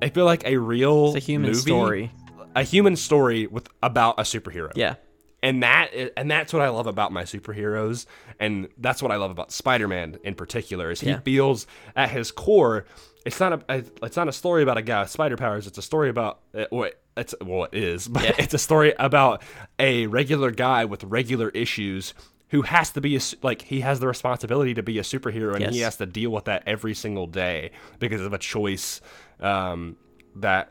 they 0.00 0.08
feel 0.10 0.24
like 0.24 0.44
a 0.46 0.56
real 0.56 1.06
It's 1.08 1.16
a 1.16 1.18
human 1.20 1.50
movie, 1.50 1.60
story. 1.60 2.10
a 2.54 2.62
human 2.62 2.96
story 2.96 3.46
with 3.46 3.68
about 3.82 4.18
a 4.18 4.22
superhero 4.22 4.70
yeah. 4.74 4.94
And 5.42 5.62
that 5.62 5.90
and 6.16 6.30
that's 6.30 6.52
what 6.52 6.62
I 6.62 6.68
love 6.68 6.86
about 6.86 7.12
my 7.12 7.22
superheroes, 7.24 8.06
and 8.40 8.68
that's 8.78 9.02
what 9.02 9.10
I 9.12 9.16
love 9.16 9.30
about 9.30 9.52
Spider-Man 9.52 10.18
in 10.24 10.34
particular. 10.34 10.90
Is 10.90 11.00
he 11.00 11.08
Yeah. 11.10 11.20
feels 11.20 11.66
at 11.94 12.10
his 12.10 12.30
core, 12.32 12.84
it's 13.24 13.38
not 13.40 13.64
a 13.68 13.84
it's 14.02 14.16
not 14.16 14.28
a 14.28 14.32
story 14.32 14.62
about 14.62 14.78
a 14.78 14.82
guy 14.82 15.00
with 15.02 15.10
spider 15.10 15.36
powers. 15.36 15.66
It's 15.66 15.78
a 15.78 15.82
story 15.82 16.08
about 16.08 16.40
what 16.70 17.00
it's 17.16 17.34
well 17.42 17.64
it 17.64 17.74
is, 17.74 18.08
but 18.08 18.24
Yeah. 18.24 18.32
it's 18.38 18.54
a 18.54 18.58
story 18.58 18.94
about 18.98 19.42
a 19.78 20.06
regular 20.06 20.50
guy 20.50 20.84
with 20.84 21.04
regular 21.04 21.50
issues 21.50 22.14
who 22.50 22.62
has 22.62 22.90
to 22.90 23.00
be 23.00 23.16
a, 23.16 23.20
like 23.42 23.62
he 23.62 23.80
has 23.80 23.98
the 23.98 24.06
responsibility 24.06 24.72
to 24.74 24.82
be 24.82 24.98
a 24.98 25.02
superhero, 25.02 25.56
and 25.56 25.74
he 25.74 25.80
has 25.80 25.96
to 25.96 26.06
deal 26.06 26.30
with 26.30 26.44
that 26.44 26.62
every 26.66 26.94
single 26.94 27.26
day 27.26 27.72
because 27.98 28.20
of 28.20 28.32
a 28.32 28.38
choice 28.38 29.00
um, 29.40 29.96
that 30.36 30.70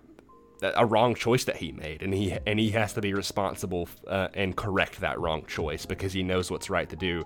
a 0.75 0.85
wrong 0.85 1.15
choice 1.15 1.43
that 1.45 1.57
he 1.57 1.71
made 1.71 2.01
and 2.01 2.13
he 2.13 2.37
and 2.45 2.59
he 2.59 2.71
has 2.71 2.93
to 2.93 3.01
be 3.01 3.13
responsible 3.13 3.87
uh, 4.07 4.27
and 4.33 4.55
correct 4.55 4.99
that 5.01 5.19
wrong 5.19 5.45
choice 5.45 5.85
because 5.85 6.13
he 6.13 6.23
knows 6.23 6.49
what's 6.51 6.69
right 6.69 6.89
to 6.89 6.95
do. 6.95 7.23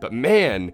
But 0.00 0.12
man 0.12 0.72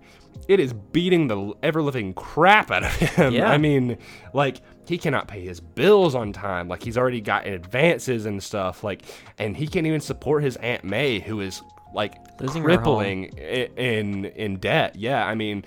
it 0.49 0.61
is 0.61 0.73
beating 0.73 1.29
the 1.29 1.55
ever 1.63 1.83
living 1.83 2.15
crap 2.15 2.71
out 2.71 2.85
of 2.85 2.93
him. 2.93 3.33
Yeah. 3.33 3.51
i 3.51 3.59
mean 3.59 3.99
like 4.33 4.61
he 4.87 4.99
cannot 4.99 5.27
pay 5.27 5.45
his 5.45 5.61
bills 5.61 6.15
on 6.15 6.33
time. 6.33 6.69
Like 6.69 6.83
he's 6.83 6.97
already 6.97 7.21
got 7.21 7.47
advances 7.47 8.27
and 8.27 8.43
stuff 8.43 8.85
like 8.85 9.03
and 9.39 9.57
he 9.57 9.67
can't 9.67 9.87
even 9.87 10.01
support 10.01 10.43
his 10.43 10.57
aunt 10.57 10.85
may 10.85 11.21
who 11.21 11.41
is 11.41 11.63
like 11.95 12.15
Losing 12.41 12.63
crippling 12.63 13.25
in 13.25 14.27
in 14.27 14.57
debt. 14.57 14.97
Yeah 14.97 15.25
i 15.27 15.35
mean 15.35 15.65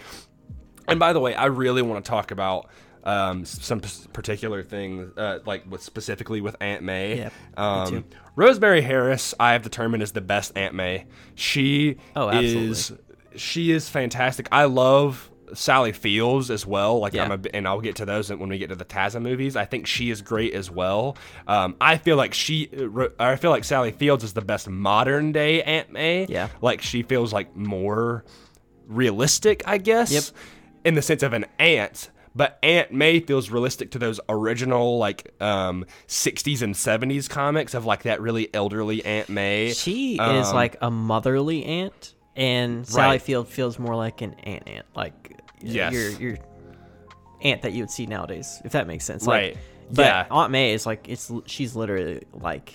and 0.90 1.00
by 1.00 1.14
the 1.14 1.20
way, 1.20 1.36
I 1.36 1.46
really 1.46 1.82
want 1.82 2.04
to 2.04 2.10
talk 2.10 2.32
about 2.32 2.68
um, 3.04 3.46
some 3.46 3.80
p- 3.82 3.90
particular 4.14 4.64
things, 4.64 5.18
uh, 5.18 5.40
like 5.46 5.70
with 5.70 5.82
specifically 5.82 6.42
with 6.42 6.56
Aunt 6.62 6.84
May. 6.84 7.16
Me 7.26 7.30
um. 7.58 8.04
Rosemary 8.36 8.82
Harris, 8.82 9.34
I 9.40 9.54
have 9.54 9.64
determined 9.64 10.02
is 10.04 10.12
the 10.14 10.22
best 10.22 10.58
Aunt 10.58 10.74
May. 10.76 11.06
She 11.36 11.98
Oh, 12.16 12.30
is 12.30 12.92
she 13.36 13.72
is 13.72 13.90
fantastic. 13.90 14.48
I 14.52 14.66
love 14.66 15.30
Sally 15.54 15.92
Fields 15.94 16.52
as 16.52 16.66
well. 16.66 17.00
Like 17.00 17.14
Yeah. 17.14 17.24
I'm 17.26 17.32
a, 17.32 17.40
and 17.56 17.68
I'll 17.68 17.82
get 17.82 17.96
to 17.98 18.06
those 18.06 18.30
when 18.30 18.50
we 18.50 18.58
get 18.60 18.70
to 18.70 18.76
the 18.76 18.86
TASM 18.86 19.22
movies. 19.24 19.56
I 19.56 19.66
think 19.66 19.88
she 19.88 20.10
is 20.12 20.22
great 20.22 20.54
as 20.54 20.70
well. 20.70 21.18
Um, 21.48 21.76
I 21.82 21.98
feel 21.98 22.18
like 22.18 22.34
she, 22.34 22.70
I 23.20 23.36
feel 23.36 23.50
like 23.52 23.64
Sally 23.64 23.92
Fields 23.92 24.24
is 24.24 24.34
the 24.34 24.42
best 24.42 24.70
modern 24.70 25.32
day 25.32 25.64
Aunt 25.64 25.92
May. 25.92 26.26
Yeah. 26.30 26.50
like 26.62 26.82
she 26.82 27.02
feels 27.04 27.34
like 27.34 27.56
more 27.56 28.24
realistic, 28.88 29.64
I 29.66 29.78
guess. 29.78 30.12
Yep. 30.12 30.24
In 30.86 30.96
the 30.96 31.02
sense 31.02 31.24
of 31.24 31.34
an 31.34 31.46
aunt, 31.60 32.10
but 32.40 32.58
Aunt 32.64 32.94
May 32.94 33.20
feels 33.20 33.50
realistic 33.52 33.92
to 33.92 34.00
those 34.00 34.18
original 34.30 34.98
like 34.98 35.34
um 35.42 35.86
60s 36.08 36.62
and 36.62 36.74
70s 36.74 37.30
comics 37.30 37.74
of 37.74 37.84
like 37.86 38.04
that 38.04 38.22
really 38.22 38.48
elderly 38.54 39.04
Aunt 39.04 39.28
May. 39.28 39.74
She 39.74 40.14
is 40.14 40.48
Um, 40.48 40.56
like 40.56 40.78
a 40.82 40.90
motherly 40.90 41.66
aunt, 41.66 42.16
and 42.38 42.88
Sally 42.88 43.08
Right. 43.08 43.22
Field 43.22 43.50
feels 43.50 43.78
more 43.78 43.96
like 43.98 44.22
an 44.22 44.36
aunt 44.44 44.64
aunt, 44.68 44.86
like 44.96 45.36
Yes. 45.62 45.92
your 45.94 46.10
your 46.12 46.38
aunt 47.42 47.62
that 47.64 47.74
you 47.74 47.84
would 47.84 47.92
see 47.92 48.06
nowadays, 48.06 48.62
if 48.64 48.72
that 48.72 48.88
makes 48.88 49.04
sense. 49.04 49.28
Right. 49.28 49.56
Like, 49.56 49.64
but 49.92 50.06
Yeah. 50.06 50.26
Aunt 50.32 50.52
May 50.52 50.72
is 50.74 50.86
like 50.86 51.10
it's 51.10 51.30
she's 51.46 51.76
literally 51.76 52.24
like 52.34 52.74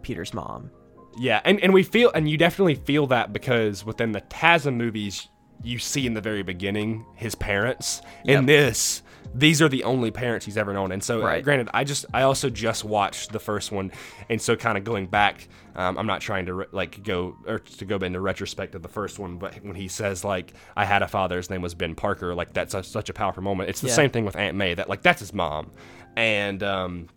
Peter's 0.00 0.32
mom. 0.32 0.70
Yeah, 1.18 1.42
and, 1.44 1.60
and 1.60 1.74
we 1.74 1.82
feel 1.82 2.10
and 2.14 2.26
you 2.30 2.38
definitely 2.38 2.76
feel 2.76 3.06
that 3.08 3.34
because 3.34 3.84
within 3.84 4.12
the 4.12 4.22
TASM 4.22 4.76
movies 4.76 5.28
you 5.64 5.78
see 5.78 6.06
in 6.06 6.14
the 6.14 6.20
very 6.20 6.42
beginning 6.42 7.04
his 7.14 7.34
parents. 7.34 8.02
In 8.24 8.46
this, 8.46 9.02
these 9.34 9.62
are 9.62 9.68
the 9.68 9.84
only 9.84 10.10
parents 10.10 10.44
he's 10.44 10.56
ever 10.56 10.72
known. 10.72 10.92
And 10.92 11.02
so 11.02 11.22
uh, 11.22 11.26
Right. 11.26 11.44
granted, 11.44 11.68
I 11.72 11.84
just 11.84 12.04
I 12.12 12.22
also 12.22 12.50
just 12.50 12.84
watched 12.84 13.32
the 13.32 13.38
first 13.38 13.72
one 13.72 13.92
and 14.28 14.40
so 14.42 14.56
kind 14.56 14.76
of 14.76 14.84
going 14.84 15.06
back 15.06 15.48
um, 15.74 15.96
I'm 15.96 16.06
not 16.06 16.20
trying 16.20 16.44
to 16.46 16.54
re- 16.54 16.66
like 16.70 17.02
go 17.02 17.34
or 17.46 17.58
to 17.60 17.84
go 17.86 17.96
into 17.96 18.20
retrospect 18.20 18.74
of 18.74 18.82
the 18.82 18.88
first 18.90 19.18
one, 19.18 19.38
but 19.38 19.54
when 19.64 19.74
he 19.74 19.88
says 19.88 20.22
like 20.24 20.52
I 20.76 20.84
had 20.84 21.00
a 21.02 21.08
father, 21.08 21.38
his 21.38 21.48
name 21.48 21.62
was 21.62 21.74
Ben 21.74 21.94
Parker, 21.94 22.34
like 22.34 22.52
that's 22.52 22.74
a, 22.74 22.82
such 22.82 23.08
a 23.08 23.14
powerful 23.14 23.42
moment. 23.42 23.70
It's 23.70 23.80
the 23.80 23.88
Yeah. 23.88 23.94
same 23.94 24.10
thing 24.10 24.26
with 24.26 24.36
Aunt 24.36 24.54
May 24.56 24.74
that 24.74 24.90
like 24.90 25.00
that's 25.02 25.20
his 25.20 25.32
mom, 25.32 25.70
and 26.14 26.62
um, 26.62 27.08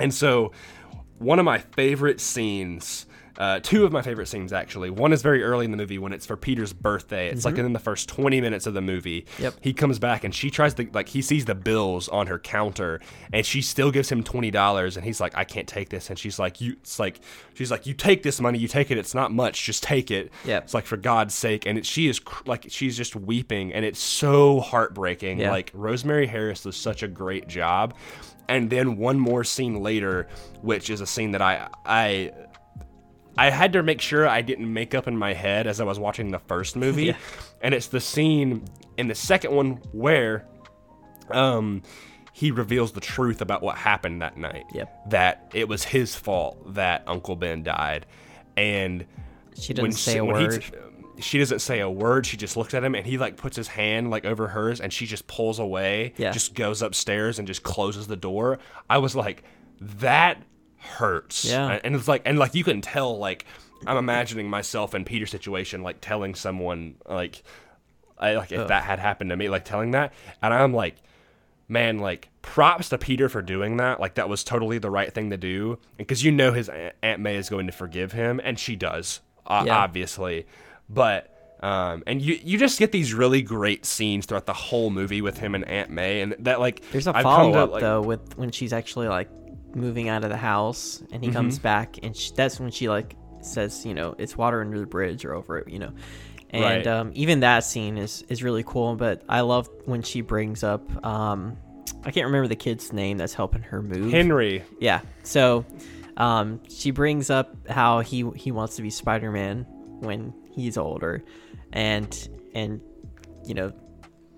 and 0.00 0.12
so, 0.12 0.50
one 1.18 1.38
of 1.38 1.44
my 1.44 1.58
favorite 1.58 2.20
scenes, 2.20 3.06
uh, 3.38 3.60
two 3.60 3.84
of 3.84 3.92
my 3.92 4.02
favorite 4.02 4.26
scenes 4.26 4.52
actually. 4.52 4.90
One 4.90 5.12
is 5.12 5.22
very 5.22 5.42
early 5.42 5.64
in 5.64 5.70
the 5.70 5.76
movie 5.76 5.98
when 5.98 6.12
it's 6.12 6.26
for 6.26 6.36
Peter's 6.36 6.72
birthday. 6.72 7.28
It's 7.28 7.44
like 7.44 7.58
in 7.58 7.72
the 7.72 7.78
first 7.78 8.08
20 8.08 8.40
minutes 8.40 8.66
of 8.66 8.74
the 8.74 8.80
movie. 8.80 9.22
Mm-hmm. 9.22 9.42
Yep. 9.42 9.54
He 9.60 9.72
comes 9.72 9.98
back 9.98 10.24
and 10.24 10.34
she 10.34 10.50
tries 10.50 10.74
to, 10.74 10.88
like, 10.92 11.08
he 11.08 11.22
sees 11.22 11.44
the 11.44 11.54
bills 11.54 12.08
on 12.08 12.26
her 12.28 12.38
counter 12.38 13.00
and 13.32 13.44
she 13.44 13.62
still 13.62 13.90
gives 13.90 14.10
him 14.10 14.22
$20 14.22 14.96
and 14.96 15.04
he's 15.04 15.20
like, 15.20 15.36
I 15.36 15.44
can't 15.44 15.66
take 15.68 15.88
this. 15.88 16.10
And 16.10 16.18
she's 16.18 16.38
like, 16.38 16.60
you, 16.60 16.72
it's 16.72 16.98
like, 16.98 17.20
she's 17.54 17.70
like, 17.70 17.86
you 17.86 17.94
take 17.94 18.22
this 18.22 18.40
money, 18.40 18.58
you 18.58 18.68
take 18.68 18.90
it. 18.90 18.98
It's 18.98 19.14
not 19.14 19.32
much, 19.32 19.64
just 19.64 19.82
take 19.82 20.10
it. 20.10 20.30
Yep. 20.44 20.64
It's 20.64 20.74
like, 20.74 20.86
for 20.86 20.96
God's 20.96 21.34
sake. 21.34 21.66
And 21.66 21.78
it, 21.78 21.86
she 21.86 22.08
is 22.08 22.20
cr- 22.20 22.44
like, 22.46 22.66
she's 22.68 22.96
just 22.96 23.16
weeping 23.16 23.72
and 23.72 23.84
it's 23.84 24.00
so 24.00 24.60
heartbreaking. 24.60 25.40
Yeah. 25.40 25.50
Like, 25.50 25.70
Rosemary 25.74 26.26
Harris 26.26 26.62
does 26.62 26.76
such 26.76 27.02
a 27.02 27.08
great 27.08 27.48
job. 27.48 27.94
And 28.48 28.68
then 28.68 28.96
one 28.96 29.18
more 29.18 29.42
scene 29.42 29.82
later, 29.82 30.28
which 30.60 30.90
is 30.90 31.00
a 31.00 31.06
scene 31.06 31.30
that 31.30 31.40
I 31.40 31.68
I 31.86 32.32
I 33.36 33.50
had 33.50 33.72
to 33.72 33.82
make 33.82 34.00
sure 34.00 34.28
I 34.28 34.42
didn't 34.42 34.72
make 34.72 34.94
up 34.94 35.08
in 35.08 35.16
my 35.16 35.32
head 35.32 35.66
as 35.66 35.80
I 35.80 35.84
was 35.84 35.98
watching 35.98 36.30
the 36.30 36.38
first 36.38 36.76
movie. 36.76 37.04
Yeah. 37.06 37.16
And 37.62 37.72
it's 37.74 37.86
the 37.88 38.00
scene 38.00 38.64
in 38.98 39.08
the 39.08 39.14
second 39.14 39.52
one 39.54 39.80
where 39.92 40.46
um 41.30 41.82
he 42.32 42.50
reveals 42.50 42.92
the 42.92 43.00
truth 43.00 43.40
about 43.40 43.62
what 43.62 43.76
happened 43.76 44.20
that 44.22 44.36
night. 44.36 44.64
Yep. 44.74 45.10
That 45.10 45.50
it 45.54 45.68
was 45.68 45.84
his 45.84 46.14
fault 46.14 46.74
that 46.74 47.04
Uncle 47.06 47.36
Ben 47.36 47.62
died. 47.62 48.06
And 48.56 49.06
She 49.56 49.72
doesn't 49.72 49.92
say 49.92 50.12
she- 50.14 50.18
a 50.18 50.24
he 50.24 50.30
word. 50.30 50.64
she 51.20 51.38
doesn't 51.38 51.60
say 51.60 51.78
a 51.80 51.88
word. 51.88 52.26
She 52.26 52.36
just 52.36 52.56
looks 52.56 52.74
at 52.74 52.82
him, 52.82 52.94
and 52.96 53.06
he 53.06 53.18
like 53.18 53.36
puts 53.36 53.56
his 53.56 53.68
hand 53.68 54.10
like 54.10 54.24
over 54.24 54.48
hers, 54.48 54.80
and 54.80 54.92
she 54.92 55.06
just 55.06 55.26
pulls 55.28 55.58
away. 55.60 56.12
Yeah. 56.16 56.32
Just 56.32 56.54
goes 56.54 56.82
upstairs 56.82 57.38
and 57.38 57.46
just 57.48 57.62
closes 57.62 58.08
the 58.08 58.16
door. 58.16 58.58
I 58.90 58.98
was 58.98 59.14
like, 59.14 59.44
that 59.80 60.42
hurts. 60.84 61.44
Yeah. 61.44 61.80
And 61.82 61.94
it's 61.94 62.08
like, 62.08 62.22
and 62.24 62.38
like 62.38 62.54
you 62.54 62.64
can 62.64 62.80
tell, 62.80 63.18
like 63.18 63.44
I'm 63.86 63.96
imagining 63.96 64.48
myself 64.48 64.94
in 64.94 65.04
Peter's 65.04 65.30
situation, 65.30 65.82
like 65.82 66.00
telling 66.00 66.34
someone, 66.34 66.96
like, 67.08 67.42
I 68.18 68.34
like 68.34 68.52
if 68.52 68.68
that 68.68 68.84
had 68.84 68.98
happened 68.98 69.30
to 69.30 69.36
me, 69.36 69.48
like 69.48 69.64
telling 69.64 69.90
that, 69.92 70.12
and 70.42 70.54
I'm 70.54 70.72
like, 70.72 70.96
man, 71.68 71.98
like 71.98 72.28
props 72.42 72.90
to 72.90 72.98
Peter 72.98 73.28
for 73.28 73.42
doing 73.42 73.78
that. 73.78 73.98
Like 74.00 74.14
that 74.14 74.28
was 74.28 74.44
totally 74.44 74.78
the 74.78 74.90
right 74.90 75.12
thing 75.12 75.30
to 75.30 75.36
do, 75.36 75.78
because 75.96 76.22
you 76.22 76.30
know 76.30 76.52
his 76.52 76.70
Aunt 77.02 77.20
May 77.20 77.36
is 77.36 77.48
going 77.48 77.66
to 77.66 77.72
forgive 77.72 78.12
him, 78.12 78.40
and 78.44 78.58
she 78.58 78.76
does, 78.76 79.20
uh, 79.46 79.64
Yeah. 79.66 79.76
obviously. 79.78 80.46
But 80.88 81.30
um, 81.60 82.02
and 82.06 82.22
you 82.22 82.38
you 82.42 82.56
just 82.58 82.78
get 82.78 82.92
these 82.92 83.12
really 83.14 83.42
great 83.42 83.84
scenes 83.84 84.26
throughout 84.26 84.46
the 84.46 84.52
whole 84.52 84.90
movie 84.90 85.20
with 85.22 85.38
him 85.38 85.54
and 85.54 85.64
Aunt 85.66 85.90
May, 85.90 86.20
and 86.20 86.36
that 86.40 86.60
like 86.60 86.82
There's 86.92 87.06
a 87.06 87.12
follow 87.14 87.52
up 87.54 87.72
like- 87.72 87.80
though 87.80 88.00
with 88.02 88.36
when 88.38 88.50
she's 88.52 88.72
actually 88.72 89.08
like 89.08 89.28
moving 89.74 90.08
out 90.08 90.24
of 90.24 90.30
the 90.30 90.36
house 90.36 91.02
and 91.12 91.22
he 91.22 91.28
Mm-hmm. 91.30 91.36
comes 91.36 91.58
back 91.58 91.98
and 92.02 92.16
sh 92.16 92.30
that's 92.32 92.60
when 92.60 92.70
she 92.70 92.88
like 92.88 93.16
says 93.40 93.84
you 93.84 93.92
know 93.94 94.14
it's 94.18 94.36
water 94.36 94.60
under 94.60 94.78
the 94.78 94.86
bridge 94.86 95.24
or 95.24 95.34
over 95.34 95.58
it 95.58 95.68
you 95.68 95.78
know 95.78 95.92
and 96.50 96.62
Right. 96.62 96.86
um, 96.86 97.10
even 97.14 97.40
that 97.40 97.60
scene 97.64 97.98
is 97.98 98.24
is 98.28 98.42
really 98.42 98.62
cool 98.64 98.94
but 98.96 99.22
I 99.28 99.40
love 99.40 99.68
when 99.86 100.02
she 100.02 100.20
brings 100.20 100.62
up 100.62 100.82
um 101.04 101.56
I 102.04 102.10
can't 102.10 102.26
remember 102.26 102.48
the 102.48 102.56
kid's 102.56 102.92
name 102.92 103.18
that's 103.18 103.34
helping 103.34 103.62
her 103.62 103.82
move 103.82 104.12
Henry. 104.12 104.62
yeah 104.80 105.00
so 105.24 105.64
um 106.16 106.60
she 106.68 106.90
brings 106.92 107.28
up 107.30 107.54
how 107.68 108.00
he 108.00 108.28
he 108.36 108.52
wants 108.52 108.76
to 108.76 108.82
be 108.82 108.90
Spider-Man 108.90 109.64
when 110.00 110.32
he's 110.52 110.78
older 110.78 111.22
and 111.72 112.28
and 112.54 112.80
you 113.44 113.54
know 113.54 113.72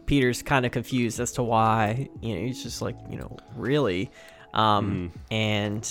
Peter's 0.06 0.40
kind 0.42 0.64
of 0.64 0.70
confused 0.70 1.18
as 1.18 1.32
to 1.32 1.42
why. 1.42 2.08
You 2.20 2.36
know, 2.36 2.40
he's 2.42 2.62
just 2.62 2.80
like, 2.80 2.96
you 3.10 3.16
know, 3.18 3.36
really. 3.56 4.08
Um, 4.54 5.12
And 5.30 5.88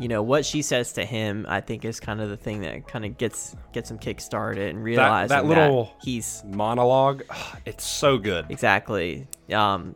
you 0.00 0.08
know 0.08 0.22
what 0.22 0.44
she 0.44 0.62
says 0.62 0.92
to 0.94 1.04
him, 1.04 1.46
I 1.48 1.60
think, 1.60 1.84
is 1.84 2.00
kind 2.00 2.20
of 2.20 2.28
the 2.28 2.36
thing 2.36 2.62
that 2.62 2.88
kind 2.88 3.04
of 3.04 3.16
gets 3.16 3.54
gets 3.72 3.90
him 3.90 3.98
kick 3.98 4.20
started 4.20 4.70
and 4.74 4.82
realizing 4.82 5.28
that, 5.28 5.46
little- 5.46 5.92
he's 6.02 6.42
monologue 6.46 7.22
it's 7.64 7.84
so 7.84 8.18
good 8.18 8.46
exactly 8.48 9.28
um, 9.52 9.94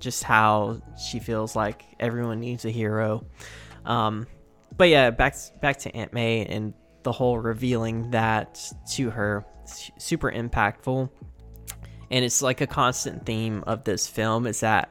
just 0.00 0.22
how 0.24 0.80
she 1.10 1.18
feels 1.18 1.54
like 1.54 1.84
everyone 2.00 2.40
needs 2.40 2.64
a 2.64 2.70
hero. 2.70 3.24
Um, 3.84 4.26
but 4.78 4.88
yeah, 4.88 5.10
back 5.10 5.36
back 5.60 5.76
to 5.80 5.94
Aunt 5.94 6.12
May 6.14 6.46
and 6.46 6.72
the 7.02 7.12
whole 7.12 7.38
revealing 7.38 8.10
that 8.12 8.58
to 8.92 9.10
her, 9.10 9.44
super 9.98 10.30
impactful. 10.32 11.10
And 12.10 12.24
it's 12.24 12.40
like 12.42 12.60
a 12.62 12.66
constant 12.66 13.26
theme 13.26 13.62
of 13.66 13.84
this 13.84 14.06
film 14.06 14.46
is 14.46 14.60
that 14.60 14.88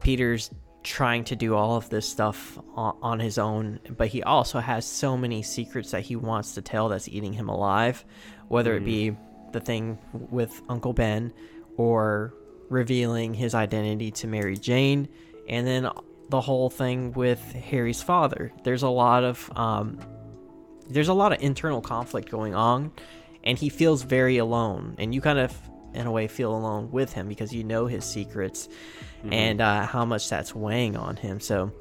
Peter's 0.00 0.50
trying 0.82 1.24
to 1.24 1.36
do 1.36 1.54
all 1.54 1.76
of 1.76 1.88
this 1.90 2.08
stuff 2.08 2.58
on, 2.76 3.20
his 3.20 3.38
own, 3.38 3.78
but 3.96 4.08
he 4.08 4.22
also 4.22 4.58
has 4.58 4.84
so 4.84 5.16
many 5.16 5.42
secrets 5.42 5.92
that 5.92 6.02
he 6.02 6.16
wants 6.16 6.54
to 6.54 6.62
tell 6.62 6.88
that's 6.88 7.08
eating 7.08 7.32
him 7.32 7.48
alive, 7.48 8.04
whether 8.48 8.74
it 8.76 8.84
be 8.84 9.16
the 9.52 9.60
thing 9.60 9.98
with 10.12 10.60
Uncle 10.68 10.92
Ben 10.92 11.32
or 11.76 12.34
revealing 12.68 13.34
his 13.34 13.54
identity 13.54 14.10
to 14.10 14.26
Mary 14.26 14.56
Jane, 14.56 15.08
and 15.48 15.66
then 15.66 15.88
the 16.30 16.40
whole 16.40 16.70
thing 16.70 17.12
with 17.12 17.40
Harry's 17.52 18.02
father. 18.02 18.52
There's 18.64 18.82
a 18.82 18.88
lot 18.88 19.22
of 19.22 19.50
um, 19.54 19.98
there's 20.88 21.08
a 21.08 21.14
lot 21.14 21.32
of 21.32 21.42
internal 21.42 21.80
conflict 21.80 22.30
going 22.30 22.54
on, 22.54 22.92
and 23.44 23.58
he 23.58 23.68
feels 23.68 24.02
very 24.02 24.38
alone. 24.38 24.94
And 24.98 25.14
you 25.14 25.20
kind 25.20 25.38
of, 25.38 25.56
in 25.94 26.06
a 26.06 26.10
way, 26.10 26.26
feel 26.26 26.54
alone 26.54 26.90
with 26.90 27.12
him 27.12 27.28
because 27.28 27.52
you 27.52 27.64
know 27.64 27.86
his 27.86 28.04
secrets 28.04 28.68
and 29.30 29.60
uh, 29.60 29.86
how 29.86 30.04
much 30.04 30.28
that's 30.28 30.54
weighing 30.54 30.96
on 30.96 31.16
him. 31.16 31.40
So 31.40 31.72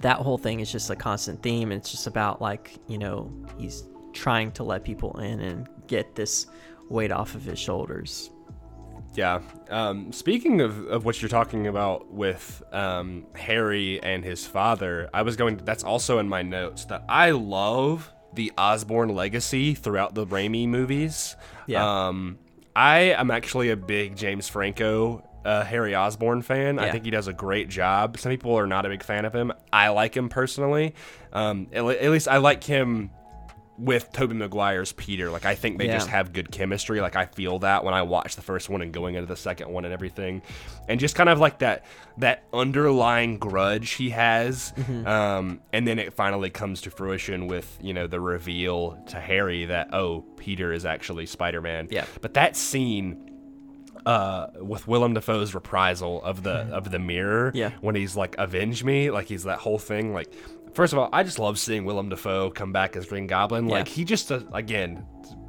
that 0.00 0.18
whole 0.18 0.38
thing 0.38 0.60
is 0.60 0.70
just 0.70 0.90
a 0.90 0.96
constant 0.96 1.42
theme. 1.42 1.72
It's 1.72 1.90
just 1.90 2.06
about 2.06 2.40
like 2.40 2.78
you 2.86 2.98
know 2.98 3.32
he's 3.58 3.84
trying 4.12 4.52
to 4.52 4.64
let 4.64 4.84
people 4.84 5.18
in 5.20 5.40
and 5.40 5.68
get 5.86 6.14
this 6.14 6.46
weight 6.88 7.12
off 7.12 7.34
of 7.34 7.44
his 7.44 7.58
shoulders. 7.58 8.30
Yeah. 9.14 9.40
Um, 9.68 10.12
speaking 10.12 10.60
of, 10.60 10.86
of 10.86 11.04
what 11.04 11.20
you're 11.20 11.28
talking 11.28 11.66
about 11.66 12.12
with 12.12 12.62
um, 12.72 13.26
Harry 13.34 14.00
and 14.02 14.24
his 14.24 14.46
father, 14.46 15.10
I 15.12 15.22
was 15.22 15.36
going. 15.36 15.56
that's 15.58 15.82
also 15.82 16.18
in 16.18 16.28
my 16.28 16.42
notes 16.42 16.84
that 16.86 17.04
I 17.08 17.30
love 17.30 18.12
the 18.32 18.52
Osborn 18.56 19.08
legacy 19.08 19.74
throughout 19.74 20.14
the 20.14 20.26
Raimi 20.26 20.68
movies. 20.68 21.36
Yeah. 21.66 22.06
Um, 22.08 22.38
I 22.74 22.98
am 22.98 23.30
actually 23.30 23.70
a 23.70 23.76
big 23.76 24.16
James 24.16 24.48
Franco. 24.48 25.26
Uh, 25.42 25.64
Harry 25.64 25.94
Osborn 25.94 26.42
fan. 26.42 26.78
I 26.78 26.90
think 26.90 27.06
he 27.06 27.10
does 27.10 27.26
a 27.26 27.32
great 27.32 27.70
job. 27.70 28.18
Some 28.18 28.30
people 28.30 28.58
are 28.58 28.66
not 28.66 28.84
a 28.84 28.90
big 28.90 29.02
fan 29.02 29.24
of 29.24 29.34
him. 29.34 29.54
I 29.72 29.88
like 29.88 30.14
him 30.14 30.28
personally. 30.28 30.94
Um, 31.32 31.68
at, 31.72 31.82
at 31.82 32.10
least 32.10 32.28
I 32.28 32.36
like 32.36 32.62
him 32.62 33.10
with 33.80 34.12
Tobey 34.12 34.34
Maguire's 34.34 34.92
Peter. 34.92 35.30
Like 35.30 35.44
I 35.46 35.54
think 35.54 35.78
they 35.78 35.86
Yeah. 35.86 35.94
just 35.94 36.08
have 36.08 36.32
good 36.32 36.50
chemistry. 36.52 37.00
Like 37.00 37.16
I 37.16 37.24
feel 37.26 37.58
that 37.60 37.82
when 37.84 37.94
I 37.94 38.02
watch 38.02 38.36
the 38.36 38.42
first 38.42 38.68
one 38.68 38.82
and 38.82 38.92
going 38.92 39.14
into 39.14 39.26
the 39.26 39.36
second 39.36 39.70
one 39.70 39.84
and 39.84 39.92
everything, 39.94 40.42
and 40.88 41.00
just 41.00 41.14
kind 41.16 41.28
of 41.28 41.38
like 41.38 41.60
that 41.60 41.84
that 42.18 42.44
underlying 42.52 43.38
grudge 43.38 43.92
he 43.92 44.10
has, 44.10 44.72
Mm-hmm. 44.76 45.06
um, 45.06 45.60
and 45.72 45.86
then 45.88 45.98
it 45.98 46.12
finally 46.12 46.50
comes 46.50 46.82
to 46.82 46.90
fruition 46.90 47.46
with 47.46 47.78
you 47.80 47.94
know 47.94 48.06
the 48.06 48.20
reveal 48.20 49.02
to 49.08 49.18
Harry 49.18 49.64
that 49.66 49.94
oh 49.94 50.24
Peter 50.36 50.72
is 50.72 50.84
actually 50.84 51.26
Spider 51.26 51.60
Man. 51.60 51.88
Yeah. 51.90 52.04
But 52.20 52.34
that 52.34 52.56
scene. 52.56 53.26
Uh, 54.06 54.46
with 54.56 54.88
Willem 54.88 55.12
Dafoe's 55.12 55.54
reprisal 55.54 56.22
of 56.24 56.42
the 56.42 56.52
of 56.74 56.90
the 56.90 56.98
mirror, 56.98 57.48
Mm-hmm. 57.50 57.56
Yeah. 57.58 57.70
when 57.82 57.94
he's 57.94 58.16
like 58.16 58.34
avenge 58.38 58.82
me, 58.82 59.10
like 59.10 59.26
he's 59.26 59.44
that 59.44 59.58
whole 59.58 59.78
thing. 59.78 60.14
Like, 60.14 60.32
first 60.74 60.92
of 60.92 60.98
all, 60.98 61.08
I 61.12 61.22
just 61.22 61.38
love 61.38 61.58
seeing 61.58 61.84
Willem 61.84 62.08
Dafoe 62.08 62.50
come 62.50 62.72
back 62.72 62.96
as 62.96 63.06
Green 63.06 63.26
Goblin. 63.26 63.66
Yeah. 63.66 63.74
Like 63.74 63.88
he 63.88 64.04
just 64.04 64.28
does 64.28 64.44
again 64.52 65.04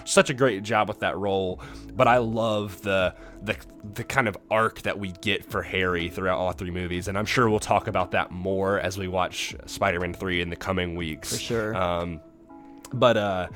such 0.05 0.29
a 0.29 0.34
great 0.34 0.63
job 0.63 0.88
with 0.88 0.99
that 0.99 1.17
role. 1.17 1.62
But 1.93 2.07
I 2.07 2.17
love 2.17 2.81
the 2.81 3.15
the 3.43 3.55
the 3.93 4.03
kind 4.03 4.27
of 4.27 4.38
arc 4.49 4.81
that 4.84 4.99
we 4.99 5.12
get 5.21 5.45
for 5.45 5.62
Harry 5.62 6.10
throughout 6.10 6.38
all 6.38 6.51
three 6.51 6.71
movies, 6.71 7.07
and 7.07 7.17
I'm 7.17 7.25
sure 7.25 7.49
we'll 7.49 7.60
talk 7.60 7.88
about 7.88 8.12
that 8.12 8.31
more 8.31 8.79
as 8.79 8.97
we 8.97 9.07
watch 9.07 9.55
Spider-Man 9.65 10.13
three 10.13 10.41
in 10.41 10.49
the 10.49 10.55
coming 10.55 10.95
weeks. 10.95 11.34
For 11.34 11.39
sure. 11.39 11.75
Um, 11.75 12.21
but 12.93 13.17
uh, 13.17 13.47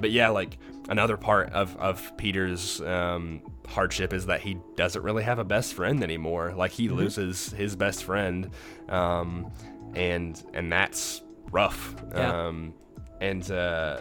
but 0.00 0.10
yeah, 0.10 0.28
like 0.30 0.58
another 0.88 1.16
part 1.16 1.52
of 1.52 1.76
of 1.76 2.16
Peter's 2.16 2.80
um 2.80 3.42
hardship 3.68 4.12
is 4.12 4.26
that 4.26 4.40
he 4.40 4.58
doesn't 4.76 5.02
really 5.02 5.22
have 5.22 5.38
a 5.38 5.44
best 5.44 5.74
friend 5.74 6.02
anymore. 6.02 6.54
Like 6.56 6.72
he 6.72 6.88
loses 6.88 7.50
his 7.52 7.76
best 7.76 8.04
friend, 8.04 8.50
um, 8.88 9.52
and 9.94 10.42
and 10.54 10.72
that's 10.72 11.22
rough. 11.50 11.94
Yeah. 12.14 12.46
Um, 12.46 12.74
and 13.20 13.50
uh, 13.50 14.00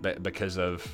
be- 0.00 0.14
because 0.20 0.58
of 0.58 0.86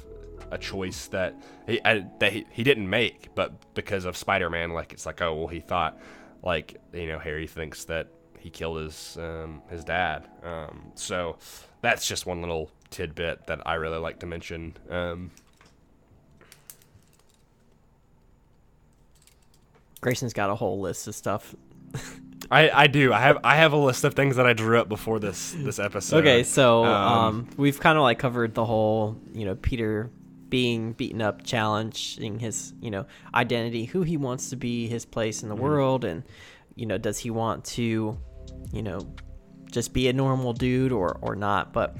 a 0.51 0.59
choice 0.59 1.07
that 1.09 1.35
he 1.67 1.81
I, 1.85 2.07
that 2.19 2.33
he, 2.33 2.47
he 2.51 2.63
didn't 2.63 2.89
make, 2.89 3.35
but 3.35 3.75
because 3.75 4.05
of 4.05 4.17
Spider-Man, 4.17 4.71
like 4.71 4.93
it's 4.93 5.07
like 5.07 5.21
oh 5.23 5.35
well 5.35 5.49
he 5.49 5.61
thought 5.61 5.99
like 6.43 6.81
you 6.93 7.07
know 7.07 7.19
Harry 7.19 7.47
thinks 7.47 7.85
that 7.85 8.09
he 8.39 8.51
killed 8.51 8.83
his 8.83 9.17
um, 9.19 9.63
his 9.71 9.85
dad. 9.85 10.29
Um, 10.43 10.93
so 10.95 11.39
that's 11.81 12.07
just 12.07 12.27
one 12.27 12.41
little 12.41 12.71
tidbit 12.91 13.47
that 13.47 13.67
I 13.67 13.75
really 13.75 13.99
like 13.99 14.19
to 14.21 14.27
mention. 14.27 14.77
Um, 14.91 15.31
Grayson's 20.01 20.33
got 20.33 20.51
a 20.51 20.55
whole 20.55 20.81
list 20.81 21.07
of 21.07 21.15
stuff. 21.15 21.55
I, 22.53 22.83
I 22.83 22.87
do. 22.87 23.15
I 23.15 23.21
have 23.21 23.39
I 23.43 23.57
have 23.57 23.73
a 23.73 23.79
list 23.79 24.05
of 24.05 24.13
things 24.13 24.37
that 24.37 24.47
I 24.47 24.53
drew 24.53 24.79
up 24.79 24.89
before 24.89 25.19
this 25.19 25.53
this 25.53 25.79
episode. 25.79 26.19
Okay, 26.19 26.45
so 26.45 26.85
um, 26.85 27.19
Um, 27.19 27.49
we've 27.57 27.81
kind 27.81 27.97
of 27.97 28.03
like 28.03 28.19
covered 28.19 28.55
the 28.55 28.65
whole, 28.65 29.17
you 29.33 29.47
know, 29.47 29.55
Peter 29.55 30.11
being 30.51 30.93
beaten 30.93 31.23
up, 31.23 31.45
challenging 31.45 32.39
his, 32.39 32.75
you 32.79 32.91
know, 32.91 33.07
identity, 33.35 33.87
who 33.87 34.03
he 34.03 34.19
wants 34.19 34.51
to 34.51 34.57
be, 34.57 34.87
his 34.87 35.07
place 35.07 35.43
in 35.43 35.49
the 35.49 35.57
world, 35.57 36.05
and 36.05 36.25
you 36.77 36.85
know, 36.85 36.99
does 36.99 37.19
he 37.19 37.31
want 37.31 37.65
to, 37.65 38.19
you 38.71 38.83
know, 38.83 39.01
just 39.71 39.95
be 39.95 40.09
a 40.09 40.13
normal 40.13 40.53
dude 40.53 40.93
or 40.93 41.19
or 41.23 41.35
not? 41.35 41.73
But 41.73 41.97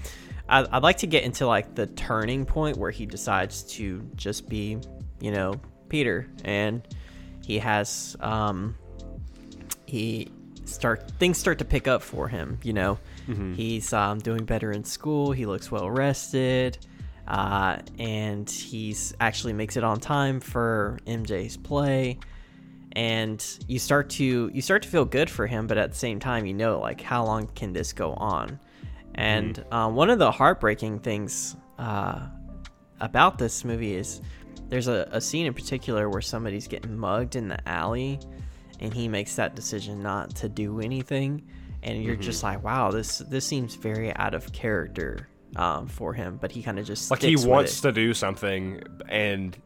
I, 0.51 0.67
I'd 0.71 0.83
like 0.83 0.99
to 0.99 1.07
get 1.07 1.25
into 1.25 1.47
like 1.47 1.75
the 1.75 1.87
turning 1.87 2.45
point 2.45 2.77
where 2.77 2.91
he 2.91 3.07
decides 3.07 3.63
to 3.77 4.07
just 4.17 4.51
be, 4.51 4.79
you 5.19 5.31
know, 5.31 5.55
Peter, 5.89 6.29
and 6.45 6.87
he 7.43 7.59
has 7.59 8.19
um, 8.21 8.77
he 9.87 10.31
start 10.73 11.11
things 11.19 11.39
start 11.39 11.59
to 11.59 11.65
pick 11.65 11.87
up 11.87 12.03
for 12.03 12.29
him 12.29 12.59
you 12.63 12.73
know? 12.73 12.99
He's 13.55 13.93
um, 13.93 14.19
doing 14.19 14.45
better 14.45 14.73
in 14.73 14.85
school. 14.85 15.33
He 15.33 15.47
looks 15.47 15.71
well 15.71 15.91
rested 15.91 16.79
uh, 17.29 17.79
and 17.99 18.49
he's 18.51 19.15
actually 19.21 19.53
makes 19.53 19.77
it 19.77 19.85
on 19.85 20.01
time 20.01 20.41
for 20.41 20.99
mj's 21.07 21.57
play. 21.57 22.19
And 22.95 23.43
you 23.69 23.79
start 23.79 24.11
to 24.11 24.51
you 24.53 24.61
start 24.61 24.83
to 24.83 24.89
feel 24.89 25.05
good 25.05 25.31
for 25.31 25.47
him 25.47 25.67
but 25.67 25.79
at 25.79 25.93
the 25.93 25.99
same 25.99 26.21
time 26.21 26.45
you 26.45 26.53
know 26.53 26.79
like 26.79 27.01
how 27.01 27.25
long 27.25 27.47
can 27.49 27.73
this 27.73 27.93
go 27.93 28.15
on? 28.15 28.59
And 29.15 29.63
uh, 29.71 29.91
one 29.91 30.11
of 30.11 30.19
the 30.19 30.31
heartbreaking 30.31 31.01
things 31.01 31.57
uh, 31.79 32.27
about 33.01 33.39
this 33.39 33.65
movie 33.65 33.95
is 33.95 34.21
there's 34.69 34.89
a, 34.89 35.09
a 35.13 35.21
scene 35.21 35.47
in 35.47 35.53
particular 35.55 36.09
where 36.09 36.23
somebody's 36.23 36.67
getting 36.67 36.97
mugged 36.97 37.37
in 37.37 37.49
the 37.49 37.69
alley 37.69 38.19
and 38.83 38.93
he 38.93 39.09
makes 39.09 39.37
that 39.37 39.55
decision 39.55 40.03
not 40.03 40.35
to 40.37 40.49
do 40.49 40.81
anything. 40.81 41.47
And 41.83 42.03
you're 42.05 42.17
just 42.17 42.45
Mm-hmm. 42.45 42.55
like 42.57 42.65
wow 42.65 42.91
this 42.91 43.19
this 43.19 43.45
seems 43.47 43.75
very 43.77 44.15
out 44.17 44.35
of 44.35 44.53
character 44.53 45.29
um, 45.57 45.87
for 45.89 46.13
him. 46.15 46.39
But 46.41 46.53
he 46.53 46.63
kind 46.63 46.79
of 46.79 46.87
just 46.87 47.11
like 47.11 47.23
he 47.23 47.37
wants 47.37 47.81
to 47.81 47.91
do 47.93 48.13
something 48.15 48.83
and 49.09 49.57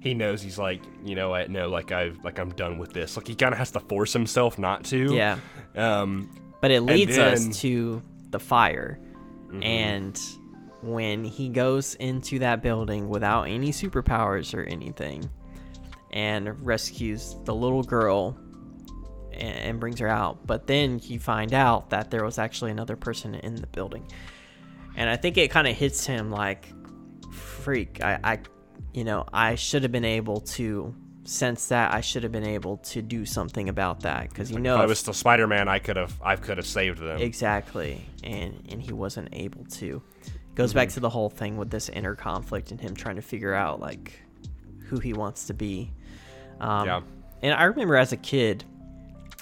he 0.00 0.14
knows 0.14 0.40
he's 0.42 0.58
like 0.58 0.82
you 1.04 1.14
know 1.14 1.28
what? 1.30 1.50
No 1.50 1.68
like 1.68 1.92
i 1.92 2.10
like 2.24 2.38
i'm 2.38 2.50
done 2.50 2.78
with 2.78 2.92
this. 2.92 3.16
Like 3.16 3.28
he 3.28 3.34
kind 3.34 3.52
of 3.52 3.58
has 3.58 3.70
to 3.72 3.80
force 3.80 4.12
himself 4.12 4.58
not 4.58 4.84
to. 4.86 5.14
Yeah. 5.14 5.38
Um 5.76 6.30
but 6.60 6.70
it 6.70 6.80
leads 6.82 7.16
then- 7.16 7.36
Mm-hmm. 7.36 7.50
us 7.50 7.60
to 7.60 8.02
the 8.30 8.40
fire. 8.40 8.98
And 9.62 10.18
when 10.82 11.24
he 11.24 11.48
goes 11.48 11.94
into 11.96 12.38
that 12.40 12.62
building 12.62 13.08
without 13.08 13.44
any 13.44 13.70
superpowers 13.72 14.54
or 14.54 14.62
anything 14.64 15.28
and 16.12 16.64
rescues 16.64 17.36
the 17.44 17.54
little 17.54 17.82
girl 17.82 18.36
and, 19.40 19.56
and 19.56 19.80
brings 19.80 19.98
her 20.00 20.08
out. 20.08 20.46
But 20.46 20.66
then 20.66 21.00
you 21.02 21.18
find 21.18 21.52
out 21.54 21.90
that 21.90 22.10
there 22.10 22.24
was 22.24 22.38
actually 22.38 22.70
another 22.70 22.96
person 22.96 23.34
in 23.34 23.56
the 23.56 23.66
building. 23.66 24.06
And 24.96 25.08
i 25.08 25.16
think 25.16 25.38
it 25.38 25.50
kind 25.50 25.66
of 25.68 25.76
hits 25.76 26.04
him 26.04 26.30
like 26.30 26.66
freak 27.32 28.02
i 28.02 28.18
i 28.24 28.38
you 28.92 29.04
know 29.04 29.24
i 29.32 29.54
should 29.54 29.82
have 29.84 29.92
been 29.92 30.04
able 30.04 30.40
to 30.40 30.94
sense 31.24 31.68
that. 31.68 31.94
I 31.94 32.00
should 32.00 32.22
have 32.24 32.32
been 32.32 32.46
able 32.46 32.78
to 32.78 33.02
do 33.02 33.24
something 33.24 33.68
about 33.68 34.00
that. 34.00 34.28
Because 34.28 34.50
you 34.50 34.58
know 34.58 34.76
if 34.76 34.80
i 34.80 34.86
was 34.86 34.98
still 34.98 35.12
spider-man 35.12 35.68
i 35.68 35.78
could 35.78 35.96
have 35.96 36.18
i 36.22 36.34
could 36.34 36.56
have 36.56 36.66
saved 36.66 36.98
them. 36.98 37.20
Exactly, 37.20 38.04
and 38.24 38.66
and 38.70 38.82
he 38.82 38.92
wasn't 38.92 39.28
able 39.32 39.64
to. 39.66 40.02
Goes 40.56 40.74
back 40.74 40.88
to 40.90 41.00
the 41.00 41.08
whole 41.08 41.30
thing 41.30 41.56
with 41.56 41.70
this 41.70 41.88
inner 41.88 42.14
conflict 42.16 42.70
and 42.72 42.80
him 42.80 42.94
trying 42.94 43.16
to 43.16 43.22
figure 43.22 43.54
out 43.54 43.80
like 43.80 44.20
who 44.88 44.98
he 44.98 45.12
wants 45.12 45.46
to 45.46 45.54
be. 45.54 45.92
Um, 46.60 46.86
Yeah. 46.86 47.00
And 47.42 47.54
I 47.54 47.64
remember 47.64 47.96
as 47.96 48.12
a 48.12 48.16
kid, 48.18 48.64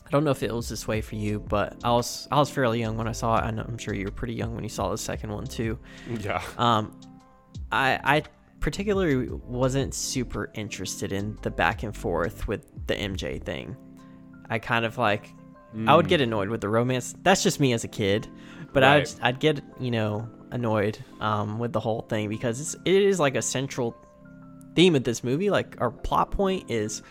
I 0.09 0.11
don't 0.11 0.25
know 0.25 0.31
if 0.31 0.43
it 0.43 0.53
was 0.53 0.69
this 0.71 0.89
way 0.89 1.03
for 1.03 1.17
you, 1.17 1.39
but 1.39 1.77
I 1.85 1.91
was 1.93 2.27
I 2.31 2.37
was 2.39 2.49
fairly 2.49 2.81
young 2.81 2.97
when 2.97 3.07
I 3.07 3.13
saw 3.13 3.37
it. 3.37 3.43
I 3.43 3.51
know, 3.51 3.63
I'm 3.69 3.77
sure 3.77 3.95
you 3.95 4.07
were 4.07 4.11
pretty 4.11 4.35
young 4.35 4.55
when 4.55 4.65
you 4.65 4.71
saw 4.71 4.91
the 4.91 4.97
second 4.99 5.31
one 5.31 5.47
too. 5.47 5.79
yeah 6.21 6.43
Um, 6.57 6.99
I 7.71 8.01
I 8.03 8.23
particularly 8.61 9.29
wasn't 9.29 9.95
super 9.95 10.51
interested 10.55 11.13
in 11.13 11.39
the 11.43 11.51
back 11.51 11.83
and 11.83 11.95
forth 11.95 12.49
with 12.49 12.67
the 12.87 12.95
MJ 12.95 13.43
thing. 13.43 13.77
I 14.49 14.59
kind 14.59 14.85
of 14.87 14.97
like 14.97 15.29
I 15.87 15.95
would 15.95 16.09
get 16.09 16.23
annoyed 16.23 16.49
with 16.49 16.63
the 16.63 16.69
romance. 16.71 17.15
That's 17.23 17.43
just 17.43 17.61
me 17.61 17.75
as 17.75 17.85
a 17.85 17.89
kid, 17.89 18.27
but 18.73 18.83
I'd 18.83 19.11
I'd 19.23 19.41
get 19.41 19.61
you 19.79 19.91
know 19.91 20.27
annoyed 20.53 20.99
um, 21.21 21.59
with 21.59 21.75
the 21.75 21.81
whole 21.81 22.01
thing 22.09 22.31
because 22.31 22.59
it's, 22.59 22.75
it 22.87 23.03
is 23.03 23.21
like 23.21 23.37
a 23.37 23.43
central 23.43 23.95
theme 24.75 24.95
of 24.95 25.05
this 25.05 25.23
movie. 25.23 25.51
Like 25.51 25.77
our 25.79 25.91
plot 25.91 26.31
point 26.31 26.71
is 26.71 27.03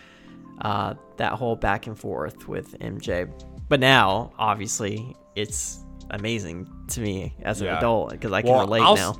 uh, 0.62 0.94
that 1.16 1.32
whole 1.32 1.56
back 1.56 1.86
and 1.86 1.98
forth 1.98 2.48
with 2.48 2.78
MJ. 2.80 3.30
But 3.68 3.80
now, 3.80 4.32
obviously, 4.38 5.14
it's 5.36 5.84
amazing 6.10 6.68
to 6.88 7.00
me 7.00 7.34
as 7.42 7.60
an 7.60 7.66
Yeah. 7.66 7.78
adult 7.78 8.10
because 8.10 8.32
I 8.32 8.42
can 8.42 8.50
Well, 8.50 8.60
relate 8.60 8.82
I'll 8.82 8.94
now. 8.96 9.16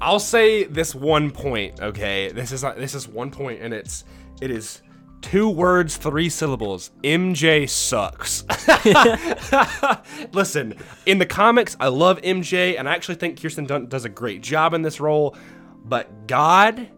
I'll 0.00 0.18
say 0.18 0.64
this 0.64 0.94
one 0.94 1.30
point, 1.30 1.80
okay? 1.80 2.32
This 2.32 2.52
is 2.52 2.62
not, 2.62 2.76
this 2.78 2.94
is 2.94 3.06
one 3.06 3.30
point, 3.30 3.60
and 3.62 3.72
it's 3.74 4.04
it 4.40 4.50
is 4.50 4.80
two 5.20 5.48
words, 5.50 5.98
three 5.98 6.30
syllables. 6.30 6.90
MJ 7.04 7.68
sucks. 7.68 8.44
Listen, 10.32 10.74
in 11.06 11.18
the 11.18 11.26
comics, 11.26 11.76
I 11.78 11.88
love 11.88 12.20
MJ, 12.22 12.78
and 12.78 12.88
I 12.88 12.94
actually 12.94 13.16
think 13.16 13.40
Kirsten 13.40 13.66
Dunst 13.66 13.88
does 13.90 14.04
a 14.04 14.08
great 14.08 14.42
job 14.42 14.74
in 14.74 14.82
this 14.82 15.00
role. 15.00 15.36
But 15.84 16.26
God, 16.26 16.88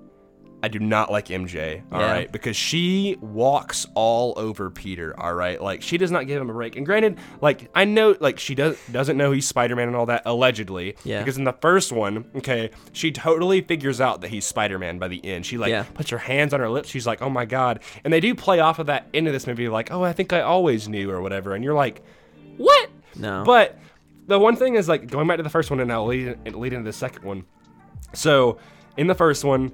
I 0.65 0.69
do 0.69 0.79
not 0.79 1.11
like 1.11 1.27
MJ, 1.27 1.83
all 1.91 2.01
right, 2.01 2.21
Yeah. 2.27 2.31
because 2.31 2.57
she 2.57 3.17
walks 3.21 3.87
all 3.97 4.33
over 4.37 4.71
Peter, 4.71 5.19
all 5.19 5.35
right? 5.35 5.61
Like 5.61 5.83
she 5.83 5.99
does 5.99 6.11
not 6.13 6.29
give 6.29 6.41
him 6.41 6.49
a 6.49 6.53
break. 6.53 6.77
And 6.77 6.87
granted, 6.87 7.19
like 7.41 7.69
I 7.75 7.85
know 7.85 8.15
like 8.21 8.39
she 8.39 8.55
does 8.55 8.79
doesn't 8.93 9.17
know 9.17 9.33
he's 9.33 9.47
Spider-Man 9.47 9.89
and 9.89 9.97
all 9.97 10.07
that 10.07 10.23
allegedly, 10.25 10.95
Yeah. 11.05 11.19
because 11.19 11.37
in 11.37 11.45
the 11.45 11.53
first 11.55 11.91
one, 11.91 12.27
okay, 12.37 12.71
she 12.93 13.11
totally 13.11 13.61
figures 13.61 14.01
out 14.01 14.21
that 14.21 14.29
he's 14.29 14.45
Spider-Man 14.47 14.99
by 15.01 15.09
the 15.09 15.25
end. 15.25 15.45
She 15.47 15.59
like 15.59 15.71
Yeah. 15.71 15.83
puts 15.95 16.11
her 16.11 16.19
hands 16.19 16.55
on 16.55 16.61
her 16.61 16.71
lips. 16.71 16.89
She's 16.89 17.07
like, 17.09 17.21
"Oh 17.23 17.31
my 17.31 17.45
god." 17.45 17.81
And 18.05 18.13
they 18.13 18.21
do 18.21 18.35
play 18.35 18.61
off 18.61 18.79
of 18.79 18.87
that 18.87 19.07
into 19.13 19.33
this 19.33 19.47
movie 19.49 19.69
like, 19.69 19.91
"Oh, 19.91 20.05
I 20.05 20.13
think 20.13 20.33
I 20.33 20.43
always 20.43 20.89
knew" 20.89 21.11
or 21.11 21.21
whatever. 21.21 21.55
And 21.55 21.65
you're 21.65 21.75
like, 21.75 22.03
"What?" 22.57 22.89
No. 23.17 23.43
But 23.45 23.79
the 24.29 24.39
one 24.39 24.55
thing 24.55 24.77
is 24.77 24.89
like 24.89 25.11
going 25.11 25.27
back 25.27 25.39
to 25.39 25.43
the 25.43 25.51
first 25.51 25.71
one 25.71 25.81
and 25.81 25.89
now 25.89 26.05
lead, 26.05 26.55
lead 26.55 26.73
into 26.73 26.85
the 26.85 26.93
second 26.93 27.25
one. 27.25 27.45
So 28.15 28.59
in 28.97 29.07
the 29.09 29.15
first 29.15 29.45
one, 29.45 29.73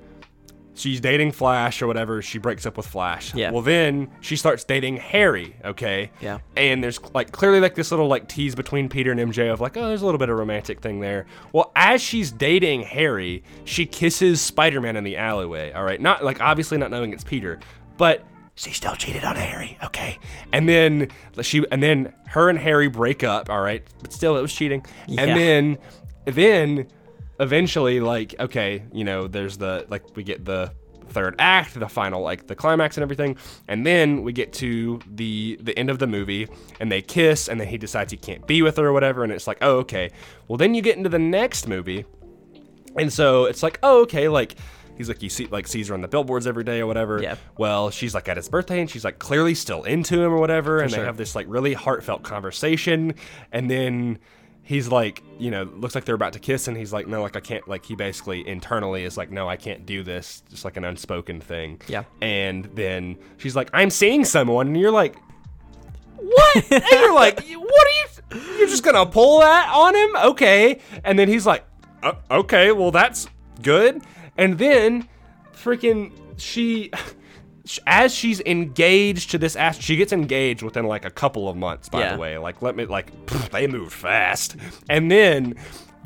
she's 0.78 1.00
dating 1.00 1.32
Flash 1.32 1.82
or 1.82 1.86
whatever. 1.86 2.22
She 2.22 2.38
breaks 2.38 2.66
up 2.66 2.76
with 2.76 2.86
Flash. 2.86 3.34
Yeah. 3.34 3.50
Well, 3.50 3.62
then 3.62 4.10
she 4.20 4.36
starts 4.36 4.64
dating 4.64 4.98
Harry. 4.98 5.56
Okay. 5.64 6.10
Yeah. 6.20 6.38
And 6.56 6.82
there's 6.82 7.00
like 7.14 7.32
clearly 7.32 7.60
like 7.60 7.74
this 7.74 7.90
little 7.90 8.08
like 8.08 8.28
tease 8.28 8.54
between 8.54 8.88
Peter 8.88 9.12
and 9.12 9.20
MJ 9.20 9.52
of 9.52 9.60
like, 9.60 9.76
oh, 9.76 9.86
there's 9.88 10.02
a 10.02 10.04
little 10.04 10.18
bit 10.18 10.28
of 10.28 10.38
romantic 10.38 10.80
thing 10.80 11.00
there. 11.00 11.26
Well, 11.52 11.72
as 11.76 12.00
she's 12.00 12.30
dating 12.30 12.82
Harry, 12.82 13.42
she 13.64 13.86
kisses 13.86 14.40
Spider-Man 14.40 14.96
in 14.96 15.04
the 15.04 15.16
alleyway. 15.16 15.72
All 15.72 15.84
right. 15.84 16.00
Not 16.00 16.24
like 16.24 16.40
obviously 16.40 16.78
not 16.78 16.90
knowing 16.90 17.12
it's 17.12 17.24
Peter, 17.24 17.58
but 17.96 18.24
she 18.54 18.72
still 18.72 18.96
cheated 18.96 19.24
on 19.24 19.36
Harry. 19.36 19.78
Okay. 19.84 20.18
And 20.52 20.68
then 20.68 21.08
she 21.42 21.64
and 21.70 21.82
then 21.82 22.12
her 22.28 22.48
and 22.48 22.58
Harry 22.58 22.88
break 22.88 23.22
up. 23.22 23.50
All 23.50 23.60
right. 23.60 23.86
But 24.02 24.12
still, 24.12 24.36
it 24.36 24.42
was 24.42 24.52
cheating. 24.52 24.84
Yeah. 25.06 25.22
And 25.22 25.38
then 25.38 25.78
then 26.24 26.88
eventually 27.40 28.00
like 28.00 28.34
okay 28.40 28.82
you 28.92 29.04
know 29.04 29.26
there's 29.28 29.58
the 29.58 29.86
like 29.88 30.02
we 30.16 30.22
get 30.22 30.44
the 30.44 30.72
third 31.08 31.34
act 31.38 31.78
the 31.78 31.88
final 31.88 32.20
like 32.22 32.46
the 32.48 32.54
climax 32.54 32.96
and 32.96 33.02
everything 33.02 33.36
and 33.66 33.86
then 33.86 34.22
we 34.22 34.32
get 34.32 34.52
to 34.52 35.00
the 35.14 35.58
the 35.62 35.76
end 35.78 35.88
of 35.88 35.98
the 35.98 36.06
movie 36.06 36.46
and 36.80 36.92
they 36.92 37.00
kiss 37.00 37.48
and 37.48 37.58
then 37.60 37.66
he 37.68 37.78
decides 37.78 38.10
he 38.10 38.18
can't 38.18 38.46
be 38.46 38.60
with 38.60 38.76
her 38.76 38.86
or 38.86 38.92
whatever 38.92 39.24
and 39.24 39.32
it's 39.32 39.46
like 39.46 39.58
oh 39.62 39.78
okay 39.78 40.10
well 40.48 40.56
then 40.58 40.74
you 40.74 40.82
get 40.82 40.96
into 40.96 41.08
the 41.08 41.18
next 41.18 41.66
movie 41.66 42.04
and 42.96 43.12
so 43.12 43.44
it's 43.46 43.62
like 43.62 43.78
oh 43.82 44.02
okay 44.02 44.28
like 44.28 44.56
he's 44.98 45.08
like 45.08 45.22
you 45.22 45.30
see 45.30 45.46
like 45.46 45.66
sees 45.66 45.88
her 45.88 45.94
on 45.94 46.02
the 46.02 46.08
billboards 46.08 46.46
every 46.46 46.64
day 46.64 46.80
or 46.80 46.86
whatever 46.86 47.22
Yeah. 47.22 47.36
well 47.56 47.88
she's 47.90 48.14
like 48.14 48.28
at 48.28 48.36
his 48.36 48.48
birthday 48.48 48.80
and 48.80 48.90
she's 48.90 49.04
like 49.04 49.18
clearly 49.18 49.54
still 49.54 49.84
into 49.84 50.20
him 50.20 50.30
or 50.32 50.38
whatever 50.38 50.80
and 50.80 50.90
sure. 50.90 51.00
they 51.00 51.06
have 51.06 51.16
this 51.16 51.34
like 51.34 51.46
really 51.48 51.72
heartfelt 51.72 52.22
conversation 52.22 53.14
and 53.52 53.70
then 53.70 54.18
he's 54.68 54.88
like 54.88 55.22
you 55.38 55.50
know 55.50 55.62
looks 55.76 55.94
like 55.94 56.04
they're 56.04 56.14
about 56.14 56.34
to 56.34 56.38
kiss 56.38 56.68
and 56.68 56.76
he's 56.76 56.92
like 56.92 57.06
no 57.08 57.22
like 57.22 57.34
i 57.36 57.40
can't 57.40 57.66
like 57.66 57.86
he 57.86 57.94
basically 57.94 58.46
internally 58.46 59.02
is 59.02 59.16
like 59.16 59.30
no 59.30 59.48
i 59.48 59.56
can't 59.56 59.86
do 59.86 60.02
this 60.02 60.42
just 60.50 60.62
like 60.62 60.76
an 60.76 60.84
unspoken 60.84 61.40
thing. 61.40 61.80
Yeah. 61.88 62.04
and 62.20 62.66
then 62.74 63.16
she's 63.38 63.56
like 63.56 63.70
i'm 63.72 63.88
seeing 63.88 64.26
someone 64.26 64.66
and 64.66 64.78
you're 64.78 64.90
like 64.90 65.16
what? 66.18 66.56
And 66.70 66.84
you're 66.90 67.14
like 67.14 67.40
what 67.40 67.86
are 67.86 68.34
you 68.36 68.58
you're 68.58 68.68
just 68.68 68.82
gonna 68.82 69.06
pull 69.06 69.40
that 69.40 69.72
on 69.74 69.94
him? 69.94 70.30
Okay. 70.32 70.80
And 71.02 71.18
then 71.18 71.28
he's 71.28 71.46
like 71.46 71.64
"Uh, 72.02 72.12
okay 72.30 72.72
well 72.72 72.90
that's 72.90 73.26
good. 73.62 74.02
And 74.36 74.58
then 74.58 75.08
freaking 75.54 76.12
she 76.36 76.90
as 77.86 78.14
she's 78.14 78.40
engaged 78.40 79.30
to 79.32 79.38
this 79.38 79.54
ass 79.56 79.78
she 79.78 79.96
gets 79.96 80.12
engaged 80.12 80.62
within 80.62 80.86
like 80.86 81.04
a 81.04 81.10
couple 81.10 81.48
of 81.48 81.56
months 81.56 81.88
by 81.88 82.00
Yeah. 82.00 82.14
the 82.14 82.20
way. 82.20 82.38
Like 82.38 82.62
let 82.62 82.74
me 82.76 82.84
like 82.86 83.10
pff, 83.26 83.50
they 83.50 83.66
move 83.66 83.92
fast. 83.92 84.56
And 84.88 85.10
then 85.10 85.54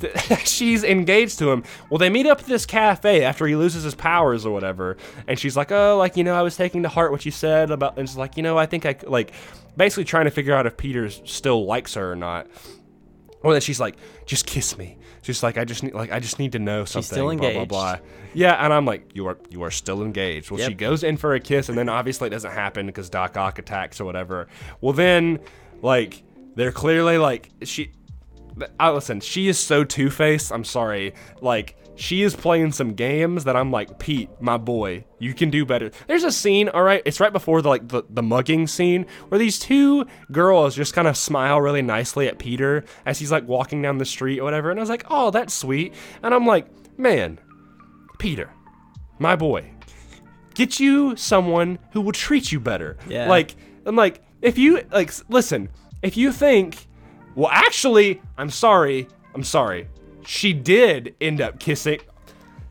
th- 0.01 0.17
she's 0.49 0.83
engaged 0.83 1.39
to 1.39 1.51
him. 1.53 1.63
Well 1.91 1.99
they 1.99 2.11
meet 2.11 2.27
up 2.27 2.41
at 2.41 2.47
this 2.47 2.67
cafe 2.67 3.23
after 3.25 3.47
he 3.47 3.55
loses 3.55 3.85
his 3.85 3.95
powers 3.95 4.45
or 4.45 4.53
whatever. 4.53 4.97
And 5.29 5.39
she's 5.39 5.57
like 5.57 5.71
oh 5.71 5.97
like 5.99 6.17
you 6.17 6.25
know 6.25 6.35
i 6.35 6.43
was 6.43 6.57
taking 6.57 6.83
to 6.83 6.89
heart 6.89 7.13
what 7.13 7.25
you 7.25 7.31
said 7.31 7.71
about 7.71 7.97
and 7.99 8.09
she's 8.09 8.19
like 8.19 8.37
you 8.37 8.43
know 8.43 8.59
i 8.59 8.67
think 8.67 8.85
i 8.87 8.97
like 9.07 9.33
basically 9.77 10.05
trying 10.05 10.25
to 10.25 10.31
figure 10.31 10.55
out 10.55 10.67
if 10.67 10.77
peter 10.77 11.09
still 11.09 11.65
likes 11.65 11.95
her 11.95 12.13
or 12.13 12.17
not 12.17 12.47
or 13.43 13.55
that 13.55 13.63
she's 13.63 13.81
like, 13.81 13.97
just 14.27 14.47
kiss 14.47 14.77
me. 14.79 14.99
She's 15.23 15.43
like, 15.43 15.57
I 15.57 15.65
just 15.65 15.83
need, 15.83 15.95
like, 15.95 16.11
I 16.11 16.19
just 16.19 16.39
need 16.39 16.53
to 16.53 16.59
know 16.59 16.85
something. 16.85 17.15
still 17.15 17.31
engaged. 17.31 17.55
blah, 17.55 17.65
blah, 17.65 17.97
blah. 17.97 18.07
Yeah, 18.35 18.55
and 18.65 18.73
I'm 18.73 18.85
like, 18.85 19.11
you 19.15 19.27
are, 19.27 19.39
you 19.51 19.63
are 19.63 19.71
still 19.71 20.03
engaged. 20.03 20.51
Well, 20.51 20.67
she 20.67 20.75
goes 20.75 21.05
in 21.05 21.17
for 21.17 21.35
a 21.35 21.41
kiss, 21.41 21.69
and 21.69 21.79
then 21.79 21.89
obviously 21.89 22.27
it 22.27 22.31
doesn't 22.31 22.53
happen 22.53 22.87
because 22.87 23.09
Doc 23.09 23.37
Ock 23.37 23.59
attacks 23.59 24.01
or 24.01 24.05
whatever. 24.05 24.49
Well, 24.81 24.93
then, 24.93 25.39
like, 25.81 26.23
they're 26.55 26.73
clearly 26.73 27.19
like, 27.19 27.51
she, 27.63 27.93
I 28.79 28.91
listen. 28.91 29.21
She 29.21 29.49
is 29.49 29.59
so 29.59 29.85
two 29.85 30.11
faced. 30.11 30.53
I'm 30.53 30.65
sorry. 30.65 31.15
Like 31.41 31.77
she 31.95 32.23
is 32.23 32.35
playing 32.35 32.73
some 32.73 32.95
games 32.95 33.45
that 33.45 33.57
I'm 33.57 33.71
like, 33.71 33.99
Pete, 33.99 34.31
my 34.41 34.57
boy, 34.57 35.05
you 35.19 35.35
can 35.35 35.51
do 35.51 35.65
better. 35.65 35.91
There's 36.07 36.25
a 36.25 36.33
scene, 36.33 36.69
all 36.69 36.83
right. 36.83 37.03
It's 37.05 37.21
right 37.21 37.33
before 37.33 37.63
the 37.63 37.69
like 37.69 37.89
the, 37.89 38.03
the 38.09 38.23
mugging 38.23 38.67
scene 38.67 39.07
where 39.29 39.39
these 39.39 39.59
two 39.59 40.07
girls 40.31 40.75
just 40.75 40.95
kind 40.95 41.07
of 41.07 41.17
smile 41.17 41.61
really 41.61 41.83
nicely 41.83 42.29
at 42.29 42.39
Peter 42.39 42.85
as 43.05 43.19
he's 43.19 43.31
like 43.31 43.47
walking 43.47 43.83
down 43.83 43.99
the 43.99 44.05
street 44.05 44.41
or 44.41 44.45
whatever. 44.45 44.71
And 44.71 44.81
I 44.81 44.83
was 44.83 44.91
like, 44.91 45.05
oh, 45.11 45.31
that's 45.31 45.55
sweet. 45.55 45.95
And 46.23 46.35
I'm 46.35 46.47
like, 46.47 46.67
man, 46.99 47.39
Peter, 48.19 48.51
my 49.19 49.37
boy, 49.37 49.71
get 50.55 50.81
you 50.81 51.17
someone 51.17 51.79
who 51.93 52.01
will 52.01 52.13
treat 52.13 52.51
you 52.51 52.61
better. 52.61 52.97
Yeah. 53.09 53.29
Like 53.29 53.55
I'm 53.85 53.97
like, 53.97 54.23
if 54.41 54.59
you 54.59 54.83
like, 54.91 55.13
listen, 55.29 55.69
if 56.03 56.17
you 56.17 56.33
think, 56.33 56.89
well, 57.35 57.51
actually, 57.51 58.21
I'm 58.37 58.51
sorry, 58.51 59.09
I'm 59.35 59.45
sorry, 59.45 59.89
she 60.27 60.53
did 60.53 61.15
end 61.21 61.41
up 61.41 61.59
kissing. 61.59 62.01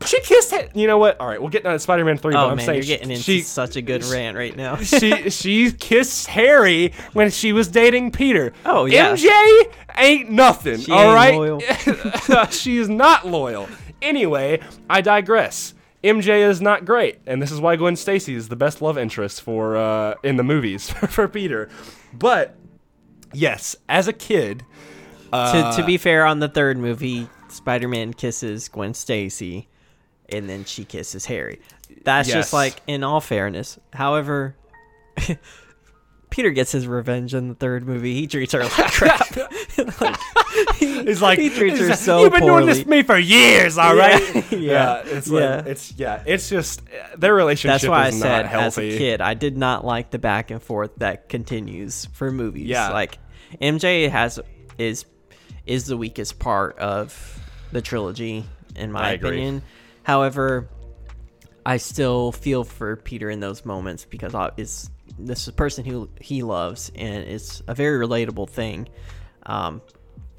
she 0.04 0.20
kissed 0.20 0.52
it. 0.52 0.74
You 0.74 0.86
know 0.86 0.98
what? 0.98 1.20
All 1.20 1.26
right, 1.28 1.40
we'll 1.40 1.50
get 1.50 1.62
to 1.64 1.78
Spider-Man 1.78 2.18
three. 2.18 2.34
but 2.34 2.44
Oh 2.46 2.50
I'm 2.50 2.56
man, 2.56 2.66
saying 2.66 2.78
you're 2.78 2.86
getting 2.98 3.10
into 3.10 3.22
she 3.22 3.40
such 3.42 3.76
a 3.76 3.82
good 3.82 4.04
rant 4.04 4.36
right 4.36 4.56
now. 4.56 4.76
she 4.76 5.30
she 5.30 5.70
kissed 5.72 6.26
Harry 6.28 6.92
when 7.12 7.30
she 7.30 7.52
was 7.52 7.68
dating 7.68 8.10
Peter. 8.12 8.52
Oh, 8.64 8.84
yeah. 8.86 9.12
MJ 9.12 9.72
ain't 9.96 10.30
nothing. 10.30 10.80
She 10.80 10.90
all 10.92 11.00
ain't 11.00 11.14
right, 11.14 11.34
loyal. 11.34 11.60
she 12.50 12.78
is 12.78 12.88
not 12.88 13.26
loyal. 13.26 13.68
Anyway, 14.00 14.60
I 14.90 15.00
digress. 15.00 15.74
MJ 16.02 16.48
is 16.50 16.60
not 16.60 16.84
great, 16.84 17.20
and 17.28 17.40
this 17.40 17.52
is 17.52 17.60
why 17.60 17.76
Gwen 17.76 17.94
Stacy 17.94 18.34
is 18.34 18.48
the 18.48 18.56
best 18.56 18.82
love 18.82 18.98
interest 18.98 19.40
for 19.42 19.76
uh, 19.76 20.14
in 20.24 20.36
the 20.36 20.42
movies 20.42 20.90
for 20.90 21.28
Peter. 21.28 21.68
But 22.12 22.56
yes, 23.32 23.76
as 23.88 24.08
a 24.08 24.12
kid, 24.12 24.64
to, 25.32 25.72
to 25.76 25.84
be 25.86 25.98
fair, 25.98 26.26
on 26.26 26.40
the 26.40 26.48
third 26.48 26.76
movie, 26.76 27.28
Spider-Man 27.52 28.14
kisses 28.14 28.68
Gwen 28.68 28.94
Stacy, 28.94 29.68
and 30.28 30.48
then 30.48 30.64
she 30.64 30.84
kisses 30.84 31.26
Harry. 31.26 31.60
That's 32.04 32.28
Yes. 32.28 32.36
just 32.36 32.52
like 32.52 32.76
in 32.86 33.04
all 33.04 33.20
fairness. 33.20 33.78
However, 33.92 34.56
Peter 36.30 36.50
gets 36.50 36.72
his 36.72 36.86
revenge 36.86 37.34
in 37.34 37.48
the 37.48 37.54
third 37.54 37.86
movie. 37.86 38.14
He 38.14 38.26
treats 38.26 38.52
her 38.54 38.60
like 38.62 38.70
crap. 38.72 39.28
Like, 40.00 40.16
he, 40.76 41.02
He's 41.04 41.22
like, 41.22 41.38
he 41.38 41.48
treats 41.48 41.78
her 41.80 41.94
so 41.96 42.22
You've 42.22 42.32
been 42.32 42.40
poorly. 42.42 42.64
doing 42.64 42.66
this 42.66 42.82
to 42.82 42.88
me 42.88 43.02
for 43.02 43.16
years, 43.18 43.78
all 43.78 43.96
Yeah, 43.96 44.02
right. 44.18 44.52
yeah, 44.52 45.02
it's 45.06 45.28
yeah. 45.30 45.62
it's 45.64 45.92
yeah, 45.96 46.22
it's 46.26 46.48
just 46.50 46.82
their 47.16 47.34
relationship 47.34 47.80
That's 47.80 47.88
why 47.88 48.04
I 48.06 48.10
said 48.10 48.42
not 48.42 48.50
healthy. 48.50 48.88
as 48.88 48.94
a 48.94 48.98
kid, 48.98 49.20
I 49.22 49.32
did 49.32 49.56
not 49.56 49.84
like 49.84 50.10
the 50.10 50.18
back 50.18 50.50
and 50.50 50.62
forth 50.62 50.90
that 50.98 51.30
continues 51.30 52.04
for 52.12 52.30
movies. 52.30 52.66
Yeah. 52.66 52.90
like 52.90 53.18
MJ 53.62 54.10
has 54.10 54.38
is 54.76 55.06
is 55.66 55.86
the 55.86 55.96
weakest 55.96 56.38
part 56.38 56.78
of 56.78 57.38
the 57.72 57.80
trilogy 57.82 58.44
in 58.76 58.92
my 58.92 59.08
I 59.08 59.10
agree. 59.12 59.30
opinion. 59.30 59.62
However, 60.02 60.68
I 61.64 61.76
still 61.76 62.32
feel 62.32 62.64
for 62.64 62.96
Peter 62.96 63.30
in 63.30 63.40
those 63.40 63.64
moments 63.64 64.04
because 64.04 64.34
it's 64.56 64.90
this 65.18 65.42
is 65.42 65.48
a 65.48 65.52
person 65.52 65.84
who 65.84 66.08
he 66.20 66.42
loves 66.42 66.90
and 66.96 67.22
it's 67.24 67.62
a 67.68 67.74
very 67.74 68.04
relatable 68.04 68.48
thing. 68.48 68.88
Um, 69.44 69.82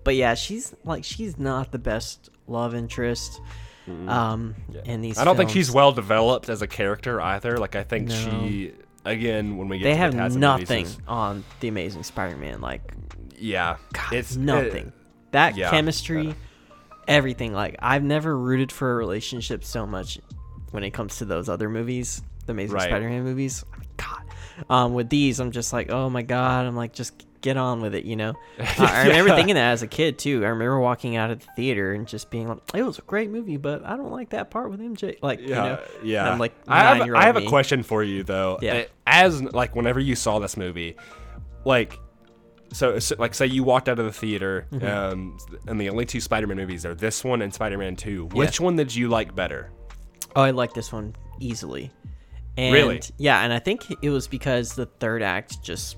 but 0.03 0.15
yeah, 0.15 0.33
she's 0.33 0.75
like 0.83 1.03
she's 1.03 1.37
not 1.39 1.71
the 1.71 1.79
best 1.79 2.29
love 2.47 2.75
interest. 2.75 3.39
Um, 4.07 4.55
in 4.85 5.01
these, 5.01 5.17
I 5.17 5.25
don't 5.25 5.35
think 5.35 5.49
she's 5.49 5.69
well 5.69 5.91
developed 5.91 6.47
as 6.49 6.61
a 6.61 6.67
character 6.67 7.19
either. 7.21 7.57
Like 7.57 7.75
I 7.75 7.83
think 7.83 8.07
No. 8.07 8.15
she 8.15 8.71
again 9.05 9.57
when 9.57 9.67
we 9.67 9.77
get 9.79 9.83
they 9.83 9.95
have 9.95 10.13
the 10.13 10.39
nothing 10.39 10.87
on 11.07 11.43
the 11.59 11.67
Amazing 11.67 12.03
Spider-Man. 12.03 12.61
Like 12.61 12.93
yeah, 13.37 13.75
God, 13.93 14.13
it's 14.13 14.35
nothing. 14.37 14.87
uh, 14.87 15.02
that 15.33 15.55
yeah, 15.57 15.69
chemistry, 15.69 16.33
everything. 17.07 17.53
Like 17.53 17.75
I've 17.79 18.03
never 18.03 18.37
rooted 18.37 18.71
for 18.71 18.91
a 18.91 18.95
relationship 18.95 19.63
so 19.63 19.85
much 19.85 20.19
when 20.71 20.83
it 20.83 20.91
comes 20.91 21.17
to 21.17 21.25
those 21.25 21.49
other 21.49 21.69
movies, 21.69 22.21
the 22.45 22.53
Amazing 22.53 22.75
Right. 22.75 22.89
Spider-Man 22.89 23.23
movies. 23.23 23.63
I 23.73 23.83
God, 23.97 24.23
um, 24.69 24.93
with 24.93 25.09
these, 25.09 25.39
I'm 25.39 25.51
just 25.51 25.71
like, 25.73 25.91
oh 25.91 26.09
my 26.09 26.23
God, 26.23 26.65
I'm 26.65 26.75
like, 26.75 26.93
just 26.93 27.25
get 27.41 27.57
on 27.57 27.81
with 27.81 27.93
it, 27.93 28.05
you 28.05 28.15
know. 28.15 28.33
Uh, 28.59 28.65
I 28.79 29.03
remember 29.07 29.29
Yeah. 29.29 29.35
thinking 29.35 29.55
that 29.55 29.71
as 29.73 29.81
a 29.83 29.87
kid 29.87 30.17
too. 30.17 30.43
I 30.45 30.47
remember 30.49 30.79
walking 30.79 31.15
out 31.15 31.29
of 31.29 31.39
the 31.41 31.45
theater 31.55 31.93
and 31.93 32.07
just 32.07 32.31
being 32.31 32.47
like, 32.47 32.59
it 32.73 32.81
was 32.83 32.97
a 32.99 33.01
great 33.03 33.29
movie, 33.29 33.57
but 33.57 33.85
I 33.85 33.95
don't 33.97 34.11
like 34.11 34.29
that 34.31 34.49
part 34.49 34.71
with 34.71 34.79
MJ. 34.79 35.17
Like, 35.21 35.41
yeah, 35.41 35.47
you 35.47 35.53
know, 35.53 35.79
yeah. 36.03 36.19
And 36.23 36.29
I'm 36.33 36.39
like, 36.39 36.53
I 36.67 36.95
have, 36.95 37.13
I 37.13 37.25
have 37.25 37.35
a 37.37 37.45
question 37.47 37.83
for 37.83 38.01
you 38.03 38.23
though. 38.23 38.57
Yeah. 38.61 38.85
As 39.05 39.41
like 39.43 39.75
whenever 39.75 39.99
you 39.99 40.15
saw 40.15 40.39
this 40.39 40.55
movie, 40.57 40.95
like. 41.65 41.99
So, 42.73 42.99
so, 42.99 43.15
like, 43.19 43.33
say 43.33 43.45
you 43.45 43.63
walked 43.63 43.87
out 43.87 43.99
of 43.99 44.05
the 44.05 44.11
theater, 44.11 44.67
Mm-hmm. 44.71 44.85
um, 44.85 45.37
and 45.67 45.79
the 45.79 45.89
only 45.89 46.05
two 46.05 46.19
Spider-Man 46.19 46.57
movies 46.57 46.85
are 46.85 46.95
this 46.95 47.23
one 47.23 47.41
and 47.41 47.53
Spider-Man 47.53 47.95
Two. 47.95 48.25
Which 48.33 48.59
one 48.59 48.75
did 48.75 48.93
you 48.93 49.07
like 49.09 49.33
better? 49.35 49.71
Oh, 50.35 50.41
I 50.41 50.51
like 50.51 50.73
this 50.73 50.91
one 50.91 51.15
easily. 51.39 51.91
And 52.57 52.73
Really? 52.73 53.01
Yeah, 53.17 53.41
and 53.41 53.53
I 53.53 53.59
think 53.59 53.81
it 54.01 54.09
was 54.09 54.27
because 54.27 54.73
the 54.75 54.85
third 54.87 55.21
act 55.23 55.63
just 55.63 55.97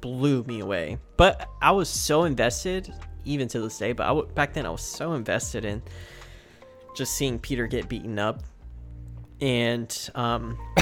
blew 0.00 0.42
me 0.44 0.60
away. 0.60 0.98
But 1.16 1.48
I 1.62 1.70
was 1.70 1.88
so 1.88 2.24
invested, 2.24 2.92
even 3.24 3.48
to 3.48 3.60
this 3.60 3.78
day. 3.78 3.92
But 3.92 4.04
I 4.04 4.08
w- 4.08 4.26
back 4.34 4.52
then 4.54 4.66
I 4.66 4.70
was 4.70 4.82
so 4.82 5.12
invested 5.14 5.64
in 5.64 5.82
just 6.96 7.14
seeing 7.14 7.38
Peter 7.38 7.66
get 7.66 7.88
beaten 7.88 8.18
up, 8.18 8.42
and 9.40 10.10
um, 10.14 10.58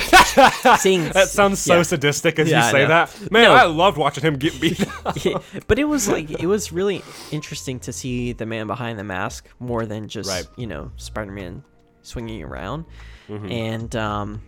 seeing 0.78 1.08
That 1.10 1.28
sounds 1.28 1.58
so 1.60 1.76
yeah. 1.76 1.82
sadistic 1.82 2.38
as 2.38 2.48
Yeah, 2.50 2.64
you 2.66 2.70
say 2.72 2.84
that. 2.86 3.30
Man, 3.30 3.44
No. 3.44 3.52
I 3.54 3.64
loved 3.64 3.96
watching 3.98 4.22
him 4.24 4.34
get 4.36 4.60
beat 4.60 4.80
up. 5.04 5.16
Yeah, 5.24 5.38
but 5.66 5.78
it 5.78 5.84
was 5.84 6.08
like 6.08 6.30
it 6.30 6.46
was 6.46 6.72
really 6.72 7.02
interesting 7.30 7.80
to 7.80 7.92
see 7.92 8.32
the 8.32 8.46
man 8.46 8.66
behind 8.66 8.98
the 8.98 9.04
mask 9.04 9.48
more 9.58 9.86
than 9.86 10.08
just 10.08 10.28
Right. 10.28 10.46
you 10.56 10.66
know 10.66 10.90
Spider-Man 10.96 11.64
swinging 12.02 12.42
around, 12.42 12.84
Mm-hmm. 13.28 13.50
and 13.52 13.96
um, 13.96 14.42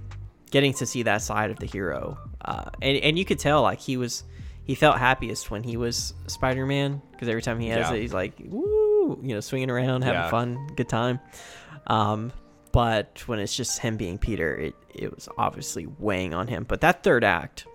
getting 0.50 0.74
to 0.74 0.84
see 0.86 1.04
that 1.04 1.22
side 1.22 1.50
of 1.50 1.58
the 1.58 1.66
hero. 1.66 2.18
Uh, 2.44 2.64
and 2.82 2.98
and 2.98 3.18
you 3.18 3.24
could 3.24 3.38
tell 3.38 3.62
like 3.62 3.80
he 3.80 3.96
was 3.96 4.24
he 4.64 4.74
felt 4.74 4.98
happiest 4.98 5.50
when 5.50 5.62
he 5.62 5.76
was 5.76 6.12
Spider-Man 6.26 7.00
because 7.12 7.28
every 7.28 7.42
time 7.42 7.58
he 7.60 7.68
has 7.68 7.88
Yeah. 7.90 7.96
it, 7.96 8.00
he's 8.02 8.12
like 8.14 8.34
woo, 8.44 9.18
you 9.22 9.34
know, 9.34 9.40
swinging 9.40 9.70
around, 9.70 10.02
having 10.02 10.30
fun, 10.30 10.66
good 10.76 10.88
time. 10.88 11.20
Um, 11.86 12.32
but 12.74 13.22
when 13.28 13.38
it's 13.38 13.56
just 13.56 13.78
him 13.78 13.96
being 13.96 14.18
Peter, 14.18 14.52
it 14.56 14.74
it 14.92 15.14
was 15.14 15.28
obviously 15.38 15.86
weighing 15.86 16.34
on 16.34 16.48
him. 16.48 16.64
But 16.64 16.80
that 16.80 17.04
third 17.04 17.22
act, 17.22 17.66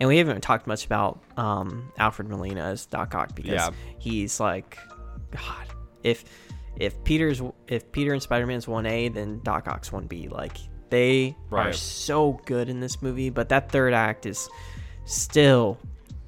and 0.00 0.08
we 0.08 0.16
haven't 0.16 0.40
talked 0.40 0.66
much 0.66 0.86
about 0.86 1.22
um, 1.36 1.92
Alfred 1.98 2.28
Molina 2.30 2.62
as 2.62 2.86
Doc 2.86 3.14
Ock 3.14 3.34
because 3.34 3.52
Yeah. 3.52 3.70
he's 3.98 4.40
like, 4.40 4.78
God, 5.30 5.66
if 6.02 6.24
if 6.76 7.04
Peter's 7.04 7.42
if 7.68 7.92
Peter 7.92 8.14
and 8.14 8.22
Spider 8.22 8.46
Man's 8.46 8.66
one 8.66 8.86
A, 8.86 9.08
then 9.08 9.40
Doc 9.44 9.68
Ock's 9.68 9.92
one 9.92 10.06
B. 10.06 10.28
Like 10.28 10.56
they 10.88 11.36
are 11.50 11.72
so 11.74 12.40
good 12.46 12.70
in 12.70 12.80
this 12.80 13.02
movie, 13.02 13.28
but 13.28 13.50
that 13.50 13.70
third 13.70 13.92
act 13.92 14.24
is 14.24 14.48
still 15.04 15.78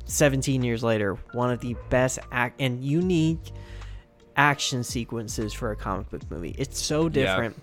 17 0.05 0.63
years 0.63 0.83
later 0.83 1.15
one 1.33 1.51
of 1.51 1.61
the 1.61 1.75
best 1.89 2.19
act 2.31 2.61
and 2.61 2.85
unique 2.85 3.53
action 4.37 4.85
sequences 4.85 5.55
for 5.55 5.71
a 5.71 5.77
comic 5.77 6.11
book 6.11 6.31
movie. 6.31 6.55
It's 6.59 6.79
so 6.83 7.09
different 7.09 7.57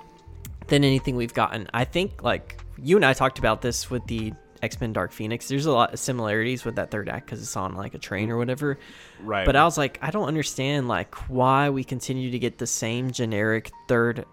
than 0.71 0.83
anything 0.83 1.15
we've 1.15 1.33
gotten. 1.33 1.67
I 1.73 1.85
think 1.85 2.23
like 2.23 2.59
you 2.81 2.95
and 2.95 3.05
I 3.05 3.13
talked 3.13 3.37
about 3.37 3.61
this 3.61 3.89
with 3.89 4.05
the 4.07 4.33
X-Men 4.63 4.93
Dark 4.93 5.11
Phoenix. 5.11 5.47
There's 5.47 5.65
a 5.65 5.71
lot 5.71 5.93
of 5.93 5.99
similarities 5.99 6.65
with 6.65 6.75
that 6.75 6.91
third 6.91 7.09
act 7.09 7.27
cuz 7.27 7.41
it's 7.41 7.55
on 7.55 7.75
like 7.75 7.93
a 7.93 7.99
train 7.99 8.29
or 8.31 8.37
whatever. 8.37 8.79
Right. 9.21 9.45
But 9.45 9.55
I 9.55 9.63
was 9.63 9.77
like 9.77 9.99
I 10.01 10.09
don't 10.11 10.27
understand 10.27 10.87
like 10.87 11.13
why 11.29 11.69
we 11.69 11.83
continue 11.83 12.31
to 12.31 12.39
get 12.39 12.57
the 12.57 12.67
same 12.67 13.11
generic 13.11 13.71
third, 13.87 14.25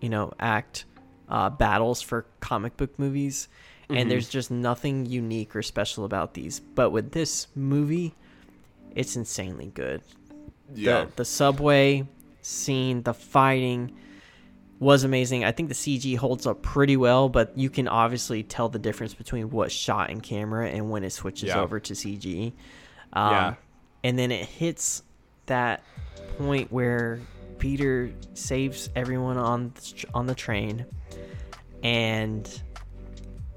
you 0.00 0.08
know, 0.08 0.32
act 0.38 0.84
uh, 1.28 1.50
battles 1.50 2.00
for 2.00 2.26
comic 2.40 2.76
book 2.76 2.98
movies 2.98 3.48
and 3.90 4.10
there's 4.10 4.28
just 4.28 4.50
nothing 4.50 5.06
unique 5.06 5.56
or 5.56 5.62
special 5.62 6.04
about 6.04 6.34
these. 6.34 6.60
But 6.60 6.90
with 6.90 7.12
this 7.12 7.46
movie, 7.54 8.14
it's 8.94 9.16
insanely 9.16 9.72
good 9.74 10.02
yeah. 10.74 11.04
the 11.04 11.12
the 11.16 11.24
subway 11.24 12.06
scene, 12.42 13.02
the 13.02 13.14
fighting 13.14 13.92
was 14.80 15.02
amazing. 15.04 15.44
I 15.44 15.52
think 15.52 15.68
the 15.68 15.74
CG 15.74 16.16
holds 16.16 16.46
up 16.46 16.62
pretty 16.62 16.96
well, 16.96 17.28
but 17.28 17.56
you 17.58 17.68
can 17.70 17.88
obviously 17.88 18.42
tell 18.42 18.68
the 18.68 18.78
difference 18.78 19.12
between 19.14 19.50
what's 19.50 19.72
shot 19.74 20.10
in 20.10 20.20
camera 20.20 20.68
and 20.68 20.90
when 20.90 21.02
it 21.04 21.10
switches 21.10 21.48
Yeah. 21.48 21.60
over 21.60 21.80
to 21.80 21.94
CG. 21.94 22.52
Um, 23.12 23.32
Yeah. 23.32 23.54
And 24.04 24.18
then 24.18 24.30
it 24.30 24.44
hits 24.46 25.02
that 25.46 25.82
point 26.38 26.70
where 26.70 27.20
Peter 27.58 28.10
saves 28.34 28.88
everyone 28.94 29.36
on 29.36 29.72
the, 29.74 30.04
on 30.14 30.26
the 30.26 30.34
train, 30.34 30.86
and 31.82 32.44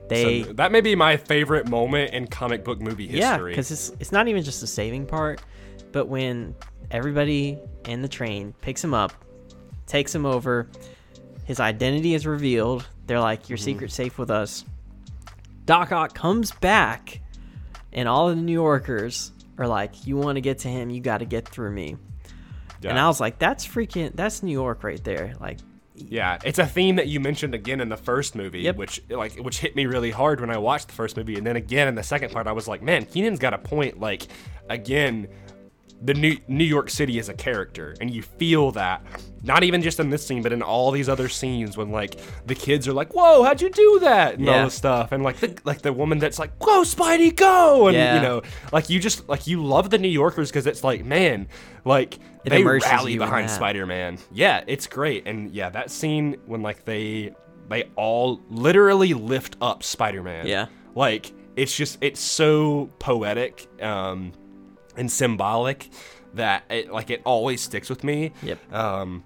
they 0.07 0.43
So 0.43 0.53
that 0.53 0.71
may 0.71 0.81
be 0.81 0.95
my 0.95 1.17
favorite 1.17 1.67
moment 1.69 2.13
in 2.13 2.27
comic 2.27 2.63
book 2.63 2.81
movie 2.81 3.07
history. 3.07 3.19
yeah, 3.19 3.37
because 3.37 3.71
it's 3.71 3.91
it's 3.99 4.11
not 4.11 4.27
even 4.27 4.43
just 4.43 4.61
the 4.61 4.67
saving 4.67 5.05
part, 5.05 5.41
but 5.91 6.07
when 6.07 6.55
everybody 6.89 7.59
in 7.85 8.01
the 8.01 8.07
train 8.09 8.53
picks 8.61 8.83
him 8.83 8.93
up, 8.93 9.13
takes 9.85 10.13
him 10.13 10.25
over, 10.25 10.67
his 11.51 11.59
identity 11.59 12.13
is 12.13 12.25
revealed. 12.25 12.87
They're 13.07 13.19
like, 13.19 13.49
"Your 13.49 13.57
Mm-hmm. 13.57 13.65
secret's 13.65 13.93
safe 13.93 14.17
with 14.17 14.31
us." 14.31 14.63
Doc 15.65 15.91
Ock 15.91 16.13
comes 16.15 16.51
back, 16.53 17.19
and 17.91 18.07
all 18.07 18.29
of 18.29 18.37
the 18.37 18.41
New 18.41 18.53
Yorkers 18.53 19.33
are 19.57 19.67
like, 19.67 20.07
"You 20.07 20.15
want 20.15 20.37
to 20.37 20.41
get 20.41 20.59
to 20.59 20.69
him? 20.69 20.89
You 20.89 21.01
got 21.01 21.17
to 21.17 21.25
get 21.25 21.47
through 21.47 21.71
me." 21.71 21.97
And 22.83 22.97
I 22.97 23.07
was 23.07 23.19
like, 23.19 23.37
"That's 23.37 23.67
freaking 23.67 24.15
that's 24.15 24.41
New 24.43 24.53
York 24.53 24.83
right 24.83 25.03
there." 25.03 25.33
Like, 25.41 25.59
Yeah, 25.93 26.39
it's 26.45 26.57
a 26.57 26.65
theme 26.65 26.95
that 26.95 27.07
you 27.07 27.19
mentioned 27.19 27.53
again 27.53 27.79
in 27.81 27.89
the 27.89 27.97
first 27.97 28.33
movie, 28.33 28.61
Yep. 28.61 28.75
which 28.77 29.01
like 29.09 29.35
which 29.37 29.59
hit 29.59 29.75
me 29.75 29.85
really 29.85 30.09
hard 30.09 30.39
when 30.39 30.49
I 30.49 30.57
watched 30.57 30.87
the 30.87 30.93
first 30.93 31.15
movie, 31.17 31.35
and 31.35 31.45
then 31.45 31.57
again 31.57 31.87
in 31.89 31.95
the 31.95 32.01
second 32.03 32.31
part, 32.31 32.47
I 32.47 32.53
was 32.53 32.67
like, 32.67 32.81
man, 32.81 33.05
Keenan's 33.05 33.39
got 33.39 33.53
a 33.53 33.57
point. 33.59 33.99
Like, 33.99 34.27
again, 34.69 35.27
the 36.03 36.13
New 36.15 36.37
New 36.47 36.63
York 36.65 36.89
City 36.89 37.19
as 37.19 37.29
a 37.29 37.33
character, 37.33 37.95
and 38.01 38.09
you 38.11 38.21
feel 38.23 38.71
that 38.71 39.05
not 39.43 39.63
even 39.63 39.81
just 39.81 39.99
in 39.99 40.09
this 40.09 40.25
scene, 40.25 40.41
but 40.41 40.51
in 40.51 40.61
all 40.63 40.89
these 40.91 41.07
other 41.09 41.29
scenes 41.29 41.77
when 41.77 41.91
like 41.91 42.19
the 42.47 42.55
kids 42.55 42.87
are 42.87 42.93
like, 42.93 43.13
"Whoa, 43.13 43.43
how'd 43.43 43.61
you 43.61 43.69
do 43.69 43.99
that?" 44.01 44.35
and 44.39 44.49
all 44.49 44.55
Yeah. 44.55 44.63
this 44.65 44.73
stuff, 44.73 45.11
and 45.11 45.23
like 45.23 45.37
the 45.37 45.55
like 45.63 45.81
the 45.83 45.93
woman 45.93 46.17
that's 46.19 46.39
like, 46.39 46.57
"Go, 46.59 46.81
Spidey, 46.81 47.35
go!" 47.35 47.87
and 47.87 47.95
Yeah. 47.95 48.15
you 48.15 48.21
know, 48.21 48.41
like 48.73 48.89
you 48.89 48.99
just 48.99 49.29
like 49.29 49.45
you 49.47 49.63
love 49.63 49.89
the 49.91 49.97
New 49.99 50.07
Yorkers 50.09 50.49
because 50.49 50.65
it's 50.67 50.83
like, 50.83 51.05
man, 51.05 51.47
like 51.85 52.15
It 52.45 52.49
they 52.49 52.63
rally 52.63 53.17
behind. 53.17 53.49
Spider-Man. 53.51 54.17
Yeah, 54.31 54.63
it's 54.67 54.87
great, 54.87 55.27
and 55.27 55.51
yeah, 55.51 55.69
that 55.69 55.91
scene 55.91 56.37
when 56.47 56.61
like 56.63 56.85
they 56.85 57.33
they 57.69 57.83
all 57.95 58.41
literally 58.49 59.13
lift 59.13 59.55
up 59.61 59.83
Spider-Man. 59.83 60.47
Yeah. 60.47 60.65
like 60.95 61.31
it's 61.55 61.75
just 61.75 61.97
it's 62.01 62.19
so 62.19 62.89
poetic 62.99 63.67
um, 63.81 64.31
and 64.97 65.11
symbolic 65.11 65.89
that 66.33 66.63
it 66.69 66.91
like 66.91 67.09
it 67.09 67.21
always 67.25 67.61
sticks 67.61 67.89
with 67.89 68.03
me. 68.03 68.31
Yep. 68.43 68.73
Um, 68.73 69.23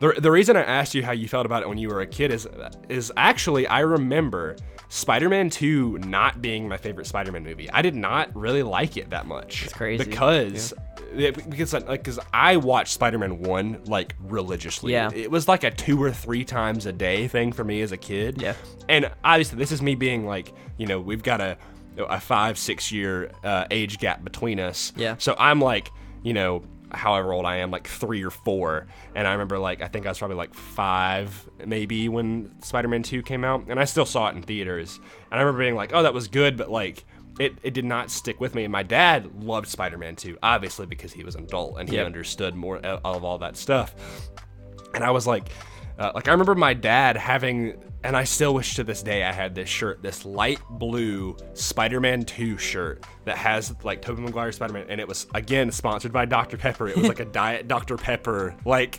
the, 0.00 0.12
the 0.18 0.30
reason 0.30 0.56
I 0.56 0.62
asked 0.62 0.94
you 0.94 1.02
how 1.02 1.12
you 1.12 1.28
felt 1.28 1.46
about 1.46 1.62
it 1.62 1.68
when 1.68 1.78
you 1.78 1.88
were 1.88 2.00
a 2.00 2.06
kid 2.06 2.30
is 2.30 2.46
is 2.88 3.12
actually 3.16 3.66
I 3.66 3.80
remember 3.80 4.56
Spider-Man 4.88 5.50
2 5.50 5.98
not 5.98 6.42
being 6.42 6.68
my 6.68 6.76
favorite 6.76 7.06
Spider-Man 7.06 7.42
movie. 7.42 7.70
I 7.70 7.82
did 7.82 7.94
not 7.94 8.34
really 8.36 8.62
like 8.62 8.96
it 8.96 9.10
that 9.10 9.26
much. 9.26 9.64
It's 9.64 9.72
crazy. 9.72 10.04
because 10.04 10.74
yeah, 11.14 11.30
because 11.30 11.72
like 11.72 11.86
because 11.86 12.18
I 12.32 12.56
watched 12.56 12.92
Spider-Man 12.92 13.40
1 13.40 13.84
like 13.86 14.14
religiously. 14.20 14.92
Yeah. 14.92 15.10
It 15.14 15.30
was 15.30 15.48
like 15.48 15.64
a 15.64 15.70
two 15.70 16.02
or 16.02 16.12
three 16.12 16.44
times 16.44 16.86
a 16.86 16.92
day 16.92 17.28
thing 17.28 17.52
for 17.52 17.64
me 17.64 17.80
as 17.80 17.92
a 17.92 17.96
kid. 17.96 18.42
Yeah. 18.42 18.54
And 18.88 19.10
obviously 19.24 19.58
this 19.58 19.72
is 19.72 19.80
me 19.80 19.94
being 19.94 20.26
like, 20.26 20.52
you 20.76 20.86
know, 20.86 21.00
we've 21.00 21.22
got 21.22 21.40
a 21.40 21.56
a 21.96 22.20
5 22.20 22.58
6 22.58 22.92
year 22.92 23.30
uh, 23.42 23.64
age 23.70 23.98
gap 23.98 24.24
between 24.24 24.58
us. 24.60 24.92
Yeah. 24.96 25.16
So 25.18 25.34
I'm 25.38 25.60
like, 25.60 25.90
you 26.22 26.32
know, 26.32 26.64
however 26.90 27.32
old 27.32 27.44
I 27.44 27.56
am, 27.56 27.70
like 27.70 27.86
three 27.88 28.22
or 28.24 28.30
four. 28.30 28.86
And 29.14 29.26
I 29.26 29.32
remember, 29.32 29.58
like, 29.58 29.80
I 29.82 29.88
think 29.88 30.06
I 30.06 30.10
was 30.10 30.18
probably 30.18 30.36
like 30.36 30.54
five, 30.54 31.48
maybe, 31.66 32.08
when 32.08 32.54
Spider 32.62 32.88
Man 32.88 33.02
2 33.02 33.22
came 33.22 33.44
out. 33.44 33.64
And 33.68 33.80
I 33.80 33.84
still 33.84 34.06
saw 34.06 34.28
it 34.28 34.36
in 34.36 34.42
theaters. 34.42 35.00
And 35.30 35.40
I 35.40 35.42
remember 35.42 35.58
being 35.60 35.74
like, 35.74 35.92
oh, 35.92 36.02
that 36.02 36.14
was 36.14 36.28
good, 36.28 36.56
but 36.56 36.70
like, 36.70 37.04
it, 37.40 37.54
it 37.64 37.74
did 37.74 37.84
not 37.84 38.10
stick 38.12 38.40
with 38.40 38.54
me. 38.54 38.62
And 38.62 38.70
my 38.70 38.84
dad 38.84 39.42
loved 39.42 39.66
Spider 39.66 39.98
Man 39.98 40.14
2, 40.14 40.38
obviously, 40.42 40.86
because 40.86 41.12
he 41.12 41.24
was 41.24 41.34
an 41.34 41.44
adult 41.44 41.78
and 41.80 41.88
he 41.88 41.96
Yep. 41.96 42.06
understood 42.06 42.54
more 42.54 42.78
of 42.78 43.24
all 43.24 43.38
that 43.38 43.56
stuff. 43.56 43.92
And 44.94 45.02
I 45.02 45.10
was 45.10 45.26
like, 45.26 45.48
uh, 45.98 46.10
like 46.14 46.26
I 46.26 46.32
remember 46.32 46.54
my 46.54 46.74
dad 46.74 47.16
having, 47.16 47.74
and 48.02 48.16
I 48.16 48.24
still 48.24 48.52
wish 48.52 48.74
to 48.76 48.84
this 48.84 49.02
day 49.02 49.22
I 49.22 49.32
had 49.32 49.54
this 49.54 49.68
shirt, 49.68 50.02
this 50.02 50.24
light 50.24 50.58
blue 50.70 51.36
Spider-Man 51.52 52.24
2 52.24 52.58
shirt 52.58 53.04
that 53.24 53.36
has 53.36 53.72
like 53.84 54.02
Tobey 54.02 54.22
Maguire 54.22 54.50
Spider-Man, 54.50 54.86
and 54.88 55.00
it 55.00 55.06
was 55.06 55.28
again 55.34 55.70
sponsored 55.70 56.12
by 56.12 56.24
Dr 56.24 56.56
Pepper. 56.56 56.88
It 56.88 56.96
was 56.96 57.06
like 57.06 57.20
a 57.20 57.24
Diet 57.34 57.68
Dr 57.68 57.96
Pepper, 57.96 58.56
like. 58.64 58.98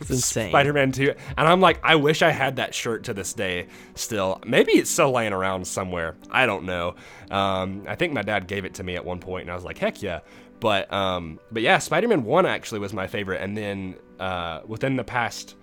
Spider-Man 0.49 0.93
2, 0.93 1.13
and 1.38 1.47
I'm 1.47 1.60
like, 1.60 1.79
I 1.84 1.95
wish 1.95 2.21
I 2.21 2.31
had 2.31 2.55
that 2.58 2.73
shirt 2.73 3.03
to 3.05 3.13
this 3.13 3.34
day. 3.34 3.67
Still, 3.95 4.41
maybe 4.45 4.73
it's 4.73 4.89
still 4.89 5.12
laying 5.12 5.34
around 5.34 5.67
somewhere. 5.67 6.15
I 6.31 6.45
don't 6.45 6.63
know. 6.63 6.95
Um, 7.29 7.84
I 7.88 7.95
think 7.95 8.13
my 8.13 8.21
dad 8.21 8.47
gave 8.47 8.63
it 8.63 8.75
to 8.75 8.84
me 8.84 8.95
at 8.95 9.03
one 9.03 9.19
point, 9.19 9.43
and 9.43 9.51
I 9.51 9.55
was 9.55 9.65
like, 9.65 9.77
heck 9.77 10.01
yeah. 10.01 10.21
But 10.62 10.91
um, 10.93 11.41
but 11.51 11.62
yeah, 11.62 11.79
Spider-Man 11.79 12.23
1 12.23 12.45
actually 12.45 12.79
was 12.79 12.93
my 12.93 13.08
favorite, 13.08 13.41
and 13.41 13.58
then 13.58 13.95
uh, 14.17 14.62
within 14.65 14.95
the 14.95 15.03
past 15.03 15.55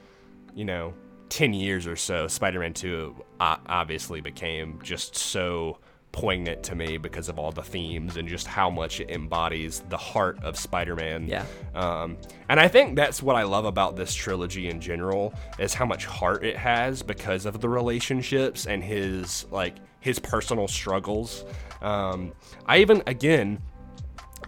you 0.54 0.64
know, 0.64 0.94
10 1.32 1.54
years 1.54 1.86
or 1.86 1.96
so, 1.96 2.28
Spider 2.28 2.60
Man 2.60 2.74
2 2.74 3.16
obviously 3.40 4.20
became 4.20 4.78
just 4.82 5.16
so 5.16 5.78
poignant 6.12 6.62
to 6.62 6.74
me 6.74 6.98
because 6.98 7.30
of 7.30 7.38
all 7.38 7.50
the 7.50 7.62
themes 7.62 8.18
and 8.18 8.28
just 8.28 8.46
how 8.46 8.68
much 8.68 9.00
it 9.00 9.10
embodies 9.10 9.80
the 9.88 9.96
heart 9.96 10.38
of 10.44 10.58
Spider 10.58 10.94
Man. 10.94 11.26
Yeah. 11.26 11.46
Um, 11.74 12.18
and 12.50 12.60
I 12.60 12.68
think 12.68 12.96
that's 12.96 13.22
what 13.22 13.34
I 13.34 13.44
love 13.44 13.64
about 13.64 13.96
this 13.96 14.12
trilogy 14.12 14.68
in 14.68 14.78
general 14.78 15.32
is 15.58 15.72
how 15.72 15.86
much 15.86 16.04
heart 16.04 16.44
it 16.44 16.58
has 16.58 17.02
because 17.02 17.46
of 17.46 17.62
the 17.62 17.68
relationships 17.68 18.66
and 18.66 18.84
his, 18.84 19.46
like, 19.50 19.76
his 20.00 20.18
personal 20.18 20.68
struggles. 20.68 21.46
Um, 21.80 22.34
I 22.66 22.80
even, 22.80 23.02
again, 23.06 23.58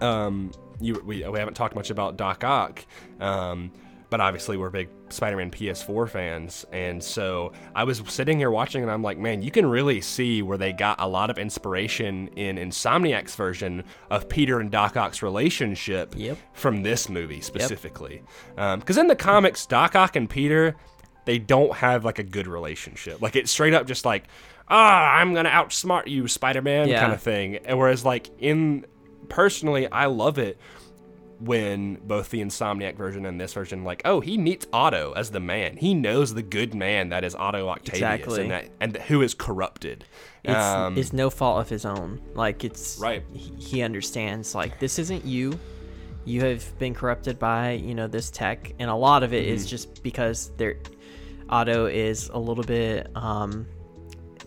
um, 0.03 0.53
you, 0.81 1.03
we, 1.03 1.27
we 1.27 1.38
haven't 1.38 1.55
talked 1.55 1.75
much 1.75 1.88
about 1.88 2.18
Doc 2.18 2.44
Ock, 2.44 2.85
um, 3.20 3.73
but 4.14 4.20
obviously 4.20 4.57
we're 4.57 4.70
big 4.70 4.88
Spider-Man 5.09 5.50
PS4 5.50 6.09
fans, 6.09 6.64
and 6.70 7.03
so 7.03 7.50
I 7.74 7.83
was 7.83 8.00
sitting 8.07 8.38
here 8.38 8.53
watching, 8.53 8.81
and 8.83 8.88
I'm 8.92 9.03
like, 9.03 9.18
man, 9.18 9.42
you 9.42 9.50
can 9.50 9.66
really 9.66 10.00
see 10.00 10.40
where 10.40 10.57
they 10.57 10.72
got 10.72 11.00
a 11.00 11.09
lot 11.09 11.31
of 11.31 11.37
inspiration 11.38 12.29
in 12.37 12.55
Insomniac's 12.57 13.35
version 13.35 13.83
of 14.12 14.29
Peter 14.29 14.61
and 14.61 14.70
Doc 14.70 14.96
Ock's 14.96 15.20
relationship 15.20 16.14
Yep. 16.16 16.38
from 16.53 16.85
this 16.85 17.09
movie 17.09 17.40
specifically, 17.40 18.22
because 18.55 18.98
in 18.98 19.09
the 19.09 19.16
comics, 19.16 19.66
Doc 19.66 19.96
Ock 19.96 20.14
and 20.14 20.31
Peter. 20.31 20.77
They 21.24 21.38
don't 21.38 21.72
have 21.74 22.05
like 22.05 22.18
a 22.20 22.22
good 22.22 22.46
relationship. 22.46 23.20
Like 23.20 23.35
it's 23.35 23.50
straight 23.50 23.72
up 23.74 23.87
just 23.88 24.05
like, 24.05 24.24
ah, 24.68 25.14
I'm 25.14 25.33
gonna 25.35 25.48
outsmart 25.48 26.07
you, 26.07 26.29
Spider-Man, 26.29 26.87
Yeah. 26.87 27.00
kind 27.00 27.12
of 27.14 27.20
thing. 27.22 27.57
And 27.64 27.79
whereas 27.79 28.05
like 28.05 28.29
in 28.38 28.85
personally, 29.31 29.90
I 29.90 30.05
love 30.07 30.38
it 30.38 30.59
when 31.44 31.96
both 32.04 32.30
the 32.30 32.40
Insomniac 32.40 32.96
version 32.96 33.26
and 33.26 33.40
this 33.40 33.52
version, 33.52 33.85
like, 33.85 34.02
oh, 34.04 34.20
he 34.20 34.38
meets 34.38 34.66
Otto 34.72 35.12
as 35.16 35.30
the 35.30 35.40
man. 35.40 35.76
He 35.76 35.94
knows 35.94 36.35
the 36.35 36.42
good 36.42 36.74
man 36.74 37.11
that 37.11 37.24
is 37.24 37.35
Otto 37.35 37.68
Octavius 37.68 37.96
Exactly. 37.98 38.42
and 38.42 38.50
that 38.50 38.68
and 38.80 38.96
who 38.96 39.20
is 39.22 39.35
corrupted. 39.35 40.04
It's, 40.44 40.54
Um, 40.57 40.96
it's 40.98 41.12
no 41.12 41.30
fault 41.30 41.61
of 41.61 41.68
his 41.68 41.85
own. 41.85 42.20
Like 42.35 42.64
it's 42.64 42.98
Right. 42.98 43.22
He, 43.33 43.52
he 43.59 43.83
understands 43.83 44.54
like 44.54 44.78
this 44.80 44.98
isn't 44.98 45.24
you. 45.24 45.59
You 46.26 46.40
have 46.42 46.78
been 46.78 46.94
corrupted 46.94 47.38
by 47.38 47.72
you 47.72 47.94
know 47.94 48.07
this 48.07 48.30
tech, 48.30 48.72
and 48.78 48.88
a 48.90 48.94
lot 48.94 49.22
of 49.22 49.35
it 49.35 49.46
is 49.46 49.62
Mm-hmm. 49.62 49.68
just 49.68 50.02
because 50.02 50.50
there, 50.57 50.76
Otto 51.50 51.87
is 51.87 52.30
a 52.30 52.38
little 52.38 52.64
bit 52.64 53.09
um, 53.14 53.66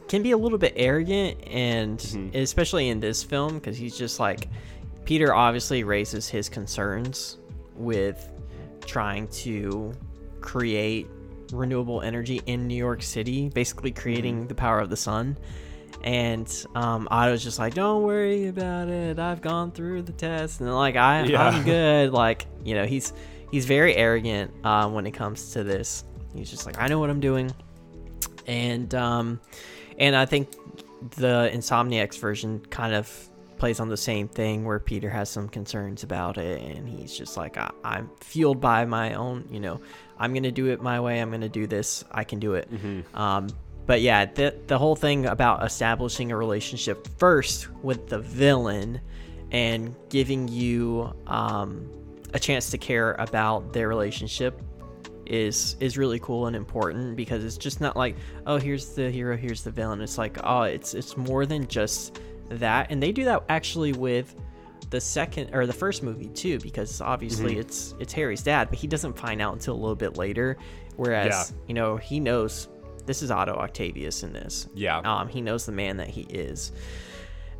can 0.08 0.24
be 0.24 0.32
a 0.32 0.38
little 0.38 0.58
bit 0.58 0.74
arrogant, 0.76 1.38
and 1.48 2.00
Mm-hmm. 2.00 2.36
especially 2.38 2.90
in 2.90 3.00
this 3.00 3.24
film 3.24 3.56
because 3.56 3.78
he's 3.78 3.96
just 3.98 4.20
like 4.20 4.48
Peter 5.08 5.34
obviously 5.34 5.84
raises 5.86 6.28
his 6.28 6.50
concerns 6.50 7.38
with 7.76 8.30
trying 8.86 9.28
to 9.30 9.94
create 10.42 11.08
renewable 11.54 12.02
energy 12.02 12.42
in 12.46 12.68
New 12.68 12.76
York 12.76 13.02
City, 13.02 13.48
basically 13.50 13.90
creating 13.92 14.40
Mm-hmm. 14.40 14.48
the 14.48 14.56
power 14.56 14.80
of 14.80 14.90
the 14.90 14.98
sun. 14.98 15.38
And 16.04 16.48
um, 16.76 17.08
Otto's 17.10 17.42
just 17.44 17.58
like, 17.58 17.74
"Don't 17.74 18.04
worry 18.04 18.48
about 18.48 18.90
it. 18.90 19.18
I've 19.18 19.42
gone 19.42 19.72
through 19.72 20.02
the 20.04 20.12
test, 20.12 20.60
and 20.60 20.76
like 20.76 20.96
I, 20.98 21.24
Yeah. 21.24 21.42
I'm 21.48 21.64
good." 21.78 22.12
Like 22.12 22.46
you 22.66 22.76
know, 22.76 22.86
he's 22.86 23.14
he's 23.50 23.66
very 23.66 23.96
arrogant 23.96 24.52
uh, 24.66 24.90
when 24.90 25.08
it 25.08 25.12
comes 25.12 25.54
to 25.54 25.64
this. 25.64 26.04
He's 26.36 26.52
just 26.52 26.66
like, 26.66 26.78
"I 26.80 26.88
know 26.88 27.00
what 27.00 27.10
I'm 27.10 27.20
doing," 27.22 27.50
and 28.46 28.94
um, 28.94 29.40
and 29.98 30.16
I 30.16 30.26
think 30.26 30.50
the 31.16 31.50
Insomniacs 31.54 32.20
version 32.20 32.60
kind 32.70 32.94
of 32.94 33.10
plays 33.58 33.80
on 33.80 33.90
the 33.90 33.98
same 33.98 34.28
thing 34.28 34.66
where 34.66 34.80
Peter 34.80 35.10
has 35.10 35.30
some 35.30 35.50
concerns 35.50 36.04
about 36.04 36.38
it, 36.38 36.62
and 36.62 36.88
he's 36.88 37.16
just 37.18 37.38
like, 37.38 37.58
I- 37.58 37.72
I'm 37.84 38.10
fueled 38.22 38.62
by 38.62 38.86
my 38.86 39.14
own, 39.14 39.48
you 39.52 39.60
know, 39.60 39.82
I'm 40.20 40.34
gonna 40.34 40.52
do 40.52 40.68
it 40.68 40.82
my 40.82 41.00
way. 41.00 41.20
I'm 41.22 41.30
gonna 41.32 41.50
do 41.50 41.68
this. 41.68 42.04
I 42.12 42.24
can 42.24 42.40
do 42.40 42.54
it. 42.56 42.70
Um, 43.14 43.48
but 43.86 44.02
yeah, 44.02 44.26
the 44.26 44.56
the 44.68 44.78
whole 44.78 44.96
thing 44.96 45.26
about 45.28 45.64
establishing 45.66 46.32
a 46.32 46.38
relationship 46.38 47.08
first 47.20 47.70
with 47.84 48.08
the 48.10 48.20
villain 48.20 49.00
and 49.52 49.96
giving 50.10 50.48
you 50.48 51.14
um, 51.28 51.90
a 52.34 52.40
chance 52.40 52.70
to 52.72 52.78
care 52.78 53.14
about 53.14 53.72
their 53.74 53.88
relationship 53.88 54.62
is 55.26 55.76
is 55.80 55.98
really 55.98 56.20
cool 56.20 56.48
and 56.48 56.56
important 56.56 57.16
because 57.16 57.44
it's 57.44 57.58
just 57.58 57.82
not 57.82 57.96
like 57.98 58.16
oh 58.46 58.58
here's 58.58 58.94
the 58.96 59.12
hero 59.12 59.36
here's 59.36 59.62
the 59.62 59.72
villain 59.72 60.00
it's 60.02 60.18
like 60.18 60.38
oh 60.46 60.62
it's 60.64 60.94
it's 60.94 61.18
more 61.18 61.46
than 61.46 61.68
just 61.68 62.20
that 62.50 62.88
and 62.92 63.02
they 63.02 63.12
do 63.12 63.26
that 63.26 63.44
actually 63.50 63.94
with 63.94 64.36
the 64.90 65.02
second 65.02 65.54
or 65.54 65.66
the 65.66 65.74
first 65.74 66.02
movie 66.04 66.30
too 66.30 66.60
because 66.60 67.02
obviously 67.02 67.58
it's 67.58 67.94
it's 68.00 68.14
Harry's 68.14 68.42
dad 68.44 68.70
but 68.70 68.78
he 68.80 68.88
doesn't 68.88 69.18
find 69.18 69.42
out 69.42 69.54
until 69.54 69.74
a 69.74 69.80
little 69.80 69.96
bit 69.96 70.18
later 70.18 70.58
whereas 70.96 71.52
Yeah. 71.54 71.58
you 71.68 71.74
know 71.74 71.98
he 71.98 72.20
knows 72.22 72.70
this 73.06 73.22
is 73.22 73.30
Otto 73.32 73.54
Octavius 73.54 74.24
in 74.24 74.32
this 74.34 74.68
Yeah. 74.76 75.00
um 75.00 75.28
he 75.28 75.42
knows 75.42 75.66
the 75.66 75.72
man 75.74 75.98
that 75.98 76.08
he 76.08 76.22
is 76.22 76.72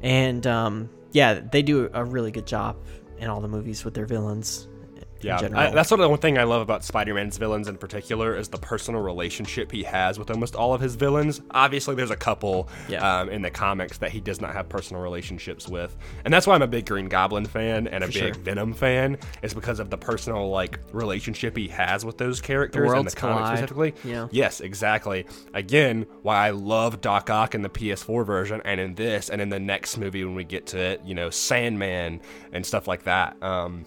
and 0.02 0.46
um 0.48 0.90
yeah 1.12 1.40
they 1.52 1.62
do 1.62 1.90
a 1.94 2.06
really 2.06 2.32
good 2.32 2.48
job 2.48 2.78
in 3.18 3.28
all 3.30 3.42
the 3.42 3.48
movies 3.48 3.84
with 3.84 3.94
their 3.94 4.06
villains 4.06 4.68
in 4.72 4.77
Yeah. 5.22 5.40
I, 5.54 5.72
that's 5.72 5.90
sort 5.90 6.00
of 6.00 6.04
the 6.04 6.10
one 6.10 6.20
thing 6.20 6.38
I 6.38 6.44
love 6.44 6.62
about 6.62 6.84
Spider-Man's 6.84 7.38
villains 7.38 7.68
in 7.68 7.78
particular 7.78 8.36
is 8.36 8.48
the 8.50 8.58
personal 8.58 9.02
relationship 9.02 9.72
he 9.72 9.84
has 9.84 10.20
with 10.20 10.30
almost 10.30 10.56
all 10.56 10.74
of 10.74 10.82
his 10.82 10.96
villains. 10.96 11.42
Obviously, 11.52 11.96
there's 11.96 12.12
a 12.12 12.16
couple 12.16 12.70
Yeah. 12.88 13.20
um, 13.22 13.30
in 13.30 13.42
the 13.42 13.50
comics 13.50 13.98
that 14.00 14.12
he 14.12 14.20
does 14.20 14.40
not 14.42 14.54
have 14.54 14.70
personal 14.70 15.02
relationships 15.02 15.68
with, 15.68 15.96
and 16.26 16.34
that's 16.34 16.46
why 16.48 16.56
I'm 16.56 16.62
a 16.62 16.68
big 16.68 16.86
Green 16.86 17.08
Goblin 17.10 17.46
fan 17.46 17.88
and 17.88 18.04
a 18.04 18.08
For 18.08 18.14
big 18.14 18.34
sure. 18.36 18.44
Venom 18.44 18.74
fan. 18.74 19.18
Is 19.42 19.54
because 19.54 19.80
of 19.80 19.90
the 19.90 19.98
personal 19.98 20.50
like 20.50 20.80
relationship 20.94 21.58
he 21.58 21.68
has 21.70 22.04
with 22.06 22.18
those 22.18 22.42
characters 22.42 22.92
in 22.92 23.06
the 23.06 23.12
comics 23.12 23.16
collide. 23.16 23.58
specifically. 23.58 23.94
Yeah. 24.04 24.28
Yes, 24.32 24.62
exactly. 24.62 25.26
Again, 25.54 26.06
why 26.22 26.48
I 26.48 26.50
love 26.52 27.02
Doc 27.02 27.30
Ock 27.30 27.56
in 27.56 27.62
the 27.62 27.70
PS4 27.70 28.26
version 28.26 28.62
and 28.66 28.80
in 28.80 28.96
this 28.96 29.30
and 29.30 29.42
in 29.42 29.50
the 29.50 29.60
next 29.60 29.98
movie 29.98 30.24
when 30.24 30.36
we 30.36 30.44
get 30.44 30.68
to 30.68 30.78
it, 30.80 31.02
you 31.06 31.16
know, 31.16 31.30
Sandman 31.30 32.22
and 32.52 32.66
stuff 32.66 32.88
like 32.88 33.04
that. 33.04 33.42
Um, 33.42 33.86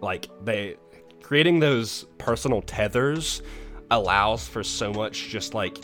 like 0.00 0.28
they 0.44 0.76
creating 1.22 1.58
those 1.60 2.04
personal 2.18 2.60
tethers 2.62 3.42
allows 3.90 4.46
for 4.46 4.62
so 4.62 4.92
much 4.92 5.28
just 5.28 5.54
like 5.54 5.78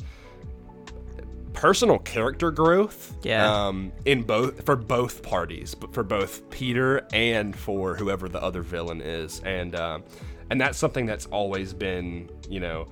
personal 1.53 1.99
character 1.99 2.51
growth 2.51 3.17
Yeah. 3.23 3.67
um 3.67 3.93
in 4.05 4.23
both 4.23 4.65
for 4.65 4.77
both 4.77 5.23
parties 5.23 5.75
but 5.75 5.93
for 5.93 6.03
both 6.03 6.49
peter 6.51 7.07
and 7.13 7.55
for 7.57 7.95
whoever 7.97 8.29
the 8.29 8.41
other 8.43 8.63
villain 8.63 9.01
is 9.01 9.41
and 9.45 9.75
um 9.75 10.05
and 10.51 10.61
that's 10.61 10.79
something 10.79 11.07
that's 11.07 11.27
always 11.27 11.75
been 11.75 12.31
you 12.49 12.61
know 12.61 12.87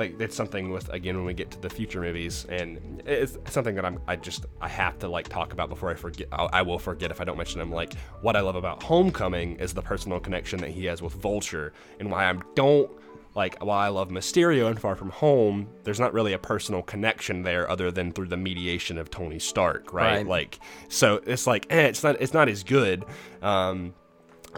like 0.00 0.18
it's 0.18 0.34
something 0.34 0.70
with 0.70 0.88
again 0.88 1.14
when 1.14 1.26
we 1.26 1.34
get 1.34 1.50
to 1.50 1.60
the 1.60 1.68
future 1.68 2.00
movies 2.00 2.46
and 2.48 3.02
it's 3.04 3.36
something 3.50 3.74
that 3.74 3.84
i'm 3.84 4.00
i 4.08 4.16
just 4.16 4.46
i 4.60 4.66
have 4.66 4.98
to 4.98 5.06
like 5.06 5.28
talk 5.28 5.52
about 5.52 5.68
before 5.68 5.90
i 5.90 5.94
forget 5.94 6.26
I'll, 6.32 6.48
i 6.52 6.62
will 6.62 6.78
forget 6.78 7.10
if 7.10 7.20
i 7.20 7.24
don't 7.24 7.36
mention 7.36 7.58
them 7.58 7.70
like 7.70 7.94
what 8.22 8.34
i 8.34 8.40
love 8.40 8.56
about 8.56 8.82
homecoming 8.82 9.56
is 9.56 9.74
the 9.74 9.82
personal 9.82 10.18
connection 10.18 10.58
that 10.60 10.70
he 10.70 10.86
has 10.86 11.02
with 11.02 11.12
vulture 11.12 11.74
and 12.00 12.10
why 12.10 12.30
i 12.30 12.34
don't 12.54 12.90
like 13.36 13.62
while 13.62 13.78
I 13.78 13.86
love 13.86 14.08
Mysterio 14.08 14.66
and 14.66 14.80
Far 14.80 14.96
From 14.96 15.10
Home, 15.10 15.68
there's 15.84 16.00
not 16.00 16.12
really 16.12 16.32
a 16.32 16.38
personal 16.38 16.82
connection 16.82 17.42
there 17.42 17.70
other 17.70 17.92
than 17.92 18.10
through 18.10 18.26
the 18.26 18.36
mediation 18.36 18.98
of 18.98 19.08
Tony 19.08 19.38
Stark, 19.38 19.92
right? 19.92 20.16
Right. 20.16 20.26
Like 20.26 20.58
so 20.88 21.20
it's 21.24 21.46
like 21.46 21.64
eh, 21.70 21.82
it's 21.82 22.02
not 22.02 22.20
it's 22.20 22.34
not 22.34 22.48
as 22.48 22.64
good. 22.64 23.04
Um 23.40 23.94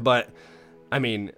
but 0.00 0.30
I 0.90 1.00
mean 1.00 1.32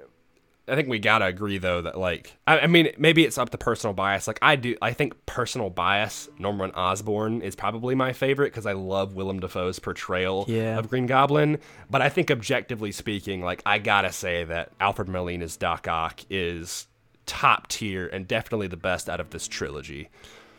I 0.66 0.74
think 0.76 0.88
we 0.88 0.98
gotta 0.98 1.26
agree 1.26 1.58
though 1.58 1.82
that 1.82 1.98
like 1.98 2.36
I, 2.46 2.60
I 2.60 2.66
mean 2.66 2.88
maybe 2.96 3.24
it's 3.24 3.36
up 3.36 3.50
to 3.50 3.58
personal 3.58 3.92
bias. 3.92 4.26
Like 4.26 4.38
I 4.40 4.56
do 4.56 4.76
I 4.80 4.92
think 4.92 5.26
personal 5.26 5.68
bias, 5.70 6.28
Norman 6.38 6.70
Osborn 6.72 7.42
is 7.42 7.54
probably 7.54 7.94
my 7.94 8.12
favorite 8.14 8.46
because 8.52 8.64
I 8.64 8.72
love 8.72 9.14
Willem 9.14 9.40
Dafoe's 9.40 9.78
portrayal 9.78 10.46
Yeah. 10.48 10.78
of 10.78 10.88
Green 10.88 11.06
Goblin. 11.06 11.58
But 11.90 12.00
I 12.02 12.08
think 12.08 12.30
objectively 12.30 12.92
speaking, 12.92 13.42
like 13.42 13.62
I 13.66 13.78
gotta 13.78 14.10
say 14.12 14.44
that 14.44 14.72
Alfred 14.80 15.08
Molina's 15.08 15.56
Doc 15.56 15.86
Ock 15.86 16.20
is 16.30 16.86
top 17.26 17.68
tier 17.68 18.06
and 18.06 18.26
definitely 18.26 18.66
the 18.68 18.76
best 18.76 19.08
out 19.08 19.20
of 19.20 19.30
this 19.30 19.46
trilogy. 19.48 20.08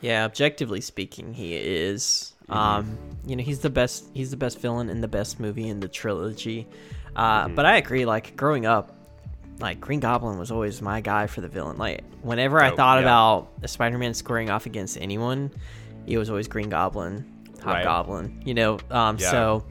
Yeah, 0.01 0.26
objectively 0.26 0.82
speaking, 0.82 1.34
he 1.34 1.56
is. 1.56 2.34
Mm-hmm. 2.47 2.53
Um, 2.53 2.97
you 3.26 3.36
know, 3.36 3.43
he's 3.43 3.60
the 3.60 3.72
best. 3.72 4.06
He's 4.14 4.30
the 4.30 4.38
best 4.38 4.60
villain 4.60 4.89
in 4.89 5.01
the 5.01 5.08
best 5.08 5.39
movie 5.39 5.68
in 5.68 5.80
the 5.80 5.88
trilogy. 5.88 6.68
Uh, 7.16 7.45
Mm-hmm. 7.45 7.56
But 7.56 7.66
I 7.66 7.78
agree. 7.78 8.06
Like 8.06 8.36
growing 8.36 8.66
up, 8.68 8.94
like 9.60 9.80
Green 9.80 9.99
Goblin 9.99 10.38
was 10.38 10.51
always 10.51 10.82
my 10.82 11.01
guy 11.01 11.28
for 11.28 11.41
the 11.41 11.47
villain. 11.47 11.78
Like 11.78 12.03
whenever 12.22 12.62
I 12.62 12.72
Oh, 12.72 12.76
thought 12.76 12.97
yeah. 12.97 13.03
about 13.03 13.49
Spider-Man 13.70 14.14
scoring 14.14 14.49
off 14.49 14.66
against 14.66 14.97
anyone, 14.99 15.51
it 16.08 16.18
was 16.18 16.30
always 16.30 16.47
Green 16.47 16.70
Goblin, 16.70 17.26
Right. 17.64 17.86
Hobgoblin. 17.86 18.41
You 18.45 18.53
know, 18.53 18.80
um, 18.91 19.18
Yeah. 19.20 19.32
so. 19.32 19.66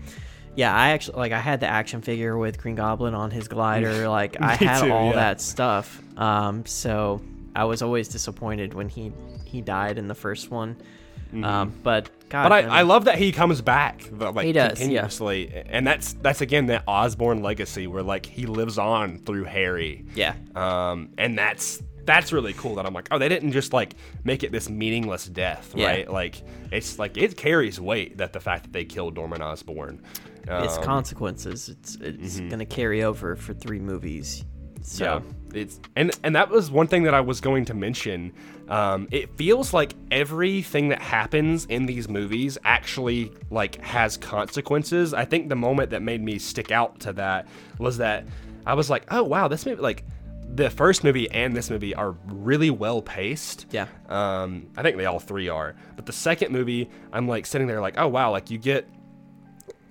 Yeah, 0.57 0.73
I 0.73 0.91
actually 0.91 1.17
like 1.17 1.33
I 1.33 1.41
had 1.41 1.59
the 1.59 1.67
action 1.67 2.01
figure 2.01 2.39
with 2.39 2.59
Green 2.59 2.77
Goblin 2.77 3.13
on 3.13 3.33
his 3.33 3.49
glider. 3.49 4.09
Like 4.09 4.41
I 4.41 4.55
had 4.55 4.85
too, 4.85 4.93
all 4.93 5.07
yeah. 5.11 5.15
that 5.17 5.41
stuff. 5.41 6.01
Um, 6.17 6.65
so 6.65 7.21
I 7.57 7.65
was 7.65 7.83
always 7.83 8.07
disappointed 8.09 8.73
when 8.73 8.89
he 8.89 9.13
he 9.45 9.61
died 9.63 9.99
in 9.99 10.07
the 10.07 10.15
first 10.15 10.53
one. 10.53 10.77
Um, 11.43 11.73
but 11.83 12.11
God, 12.29 12.51
Mm-hmm. 12.51 12.67
But 12.69 12.73
I, 12.73 12.79
I 12.81 12.83
love 12.83 13.05
that 13.07 13.17
he 13.19 13.31
comes 13.33 13.61
back 13.61 14.09
like 14.13 14.45
He 14.47 14.53
does, 14.53 14.79
yeah. 14.81 14.85
continuously. 15.03 15.63
And 15.69 15.87
that's 15.87 16.15
that's 16.15 16.41
again 16.41 16.67
that 16.67 16.85
Osborn 16.87 17.43
legacy 17.43 17.87
where 17.87 18.03
like 18.03 18.27
he 18.27 18.47
lives 18.47 18.79
on 18.79 19.19
through 19.19 19.45
Harry. 19.45 20.05
yeah, 20.15 20.35
Um, 20.55 21.11
and 21.19 21.39
that's 21.39 21.83
that's 22.05 22.33
really 22.33 22.53
cool 22.53 22.75
that 22.75 22.85
I'm 22.85 22.93
like, 22.93 23.09
oh, 23.11 23.19
they 23.19 23.29
didn't 23.31 23.53
just 23.53 23.73
like 23.73 23.95
make 24.25 24.43
it 24.43 24.53
this 24.53 24.69
meaningless 24.69 25.27
death, 25.27 25.73
Yeah. 25.75 25.87
right? 25.87 26.11
Like 26.11 26.43
it's 26.71 26.99
like 26.99 27.17
it 27.17 27.37
carries 27.37 27.81
weight 27.81 28.19
that 28.19 28.33
the 28.33 28.41
fact 28.41 28.65
that 28.65 28.73
they 28.73 28.85
killed 28.85 29.15
Norman 29.15 29.41
Osborn. 29.41 30.03
its 30.47 30.77
Um, 30.77 30.83
consequences. 30.85 31.69
It's 31.71 31.97
it's 32.01 32.41
gonna 32.41 32.67
carry 32.67 33.03
over 33.05 33.37
for 33.37 33.55
three 33.55 33.79
movies. 33.81 34.45
So 34.83 35.05
Yeah, 35.55 35.61
it's 35.61 35.81
and 35.97 36.11
and 36.25 36.37
that 36.37 36.51
was 36.51 36.71
one 36.71 36.89
thing 36.89 37.05
that 37.05 37.15
I 37.15 37.21
was 37.21 37.41
going 37.41 37.65
to 37.67 37.75
mention. 37.75 38.33
Um, 38.69 39.09
it 39.11 39.37
feels 39.37 39.73
like 39.73 39.95
everything 40.11 40.89
that 40.89 41.03
happens 41.03 41.67
in 41.67 41.87
these 41.87 42.09
movies 42.09 42.57
actually 42.65 43.33
like 43.51 43.77
has 43.83 44.17
consequences. 44.17 45.13
I 45.13 45.25
think 45.25 45.49
the 45.49 45.57
moment 45.57 45.91
that 45.91 46.03
made 46.03 46.23
me 46.23 46.39
stick 46.39 46.71
out 46.71 47.01
to 47.01 47.13
that 47.15 47.47
was 47.79 47.99
that 47.99 48.27
I 48.67 48.75
was 48.75 48.89
like, 48.89 49.05
oh 49.11 49.23
wow, 49.23 49.49
this 49.49 49.67
movie 49.67 49.83
like 49.83 50.05
the 50.55 50.71
first 50.71 51.03
movie 51.05 51.31
and 51.31 51.57
this 51.57 51.69
movie 51.69 51.95
are 51.95 52.15
really 52.27 52.71
well 52.71 53.03
paced. 53.03 53.67
Yeah. 53.71 53.87
Um, 54.09 54.69
I 54.77 54.83
think 54.83 54.97
they 54.97 55.07
all 55.07 55.19
three 55.19 55.49
are. 55.49 55.75
But 55.97 56.07
the 56.07 56.13
second 56.13 56.53
movie, 56.53 56.89
I'm 57.13 57.27
like 57.27 57.47
sitting 57.47 57.67
there 57.67 57.81
like, 57.81 57.99
oh 57.99 58.09
wow, 58.09 58.31
like 58.31 58.51
you 58.51 58.59
get 58.59 58.89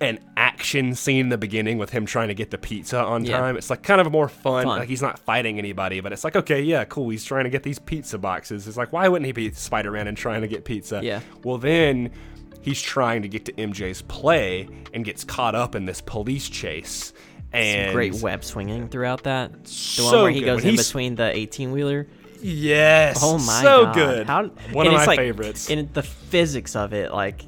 an 0.04 0.18
action 0.36 0.94
scene 0.94 1.20
in 1.20 1.28
the 1.28 1.38
beginning 1.38 1.78
with 1.78 1.90
him 1.90 2.06
trying 2.06 2.28
to 2.28 2.34
get 2.34 2.50
the 2.50 2.58
pizza 2.58 2.98
on 2.98 3.24
Yeah. 3.24 3.38
time. 3.38 3.56
It's 3.56 3.70
like 3.70 3.82
kind 3.82 4.00
of 4.00 4.10
more 4.12 4.28
fun. 4.28 4.64
Fun. 4.64 4.78
Like 4.78 4.88
he's 4.88 5.02
not 5.02 5.18
fighting 5.18 5.58
anybody, 5.58 6.00
but 6.00 6.12
it's 6.12 6.24
like 6.24 6.36
okay, 6.36 6.60
yeah, 6.62 6.84
cool. 6.84 7.08
He's 7.10 7.24
trying 7.24 7.44
to 7.44 7.50
get 7.50 7.62
these 7.62 7.78
pizza 7.78 8.18
boxes. 8.18 8.66
It's 8.68 8.76
like 8.76 8.92
why 8.92 9.08
wouldn't 9.08 9.26
he 9.26 9.32
be 9.32 9.50
Spider-Man 9.50 10.06
and 10.06 10.16
trying 10.16 10.42
to 10.42 10.48
get 10.48 10.64
pizza? 10.64 11.00
Yeah. 11.02 11.20
Well, 11.42 11.58
then 11.58 12.10
he's 12.62 12.80
trying 12.80 13.22
to 13.22 13.28
get 13.28 13.44
to 13.46 13.52
MJ's 13.52 14.02
play 14.02 14.68
and 14.94 15.04
gets 15.04 15.24
caught 15.24 15.54
up 15.54 15.74
in 15.74 15.84
this 15.86 16.00
police 16.00 16.48
chase. 16.48 17.12
And 17.52 17.88
some 17.88 17.94
great 17.94 18.14
web 18.14 18.42
swinging 18.44 18.88
throughout 18.88 19.22
that. 19.24 19.52
The 19.52 19.56
one 19.58 19.66
So 19.66 20.22
where 20.24 20.30
he 20.32 20.40
good. 20.40 20.46
goes 20.46 20.62
When 20.64 20.70
in 20.70 20.76
between 20.76 21.14
the 21.14 21.36
eighteen 21.36 21.70
wheeler. 21.72 22.06
Yes. 22.40 23.20
Oh 23.22 23.38
my 23.38 23.62
so 23.62 23.84
god! 23.84 23.94
good. 23.94 24.26
How, 24.26 24.44
One 24.72 24.86
of 24.86 24.92
my 24.92 25.04
like, 25.06 25.18
favorites. 25.18 25.70
And 25.70 25.90
the 25.94 26.02
physics 26.02 26.76
of 26.76 26.92
it, 26.92 27.12
like 27.12 27.42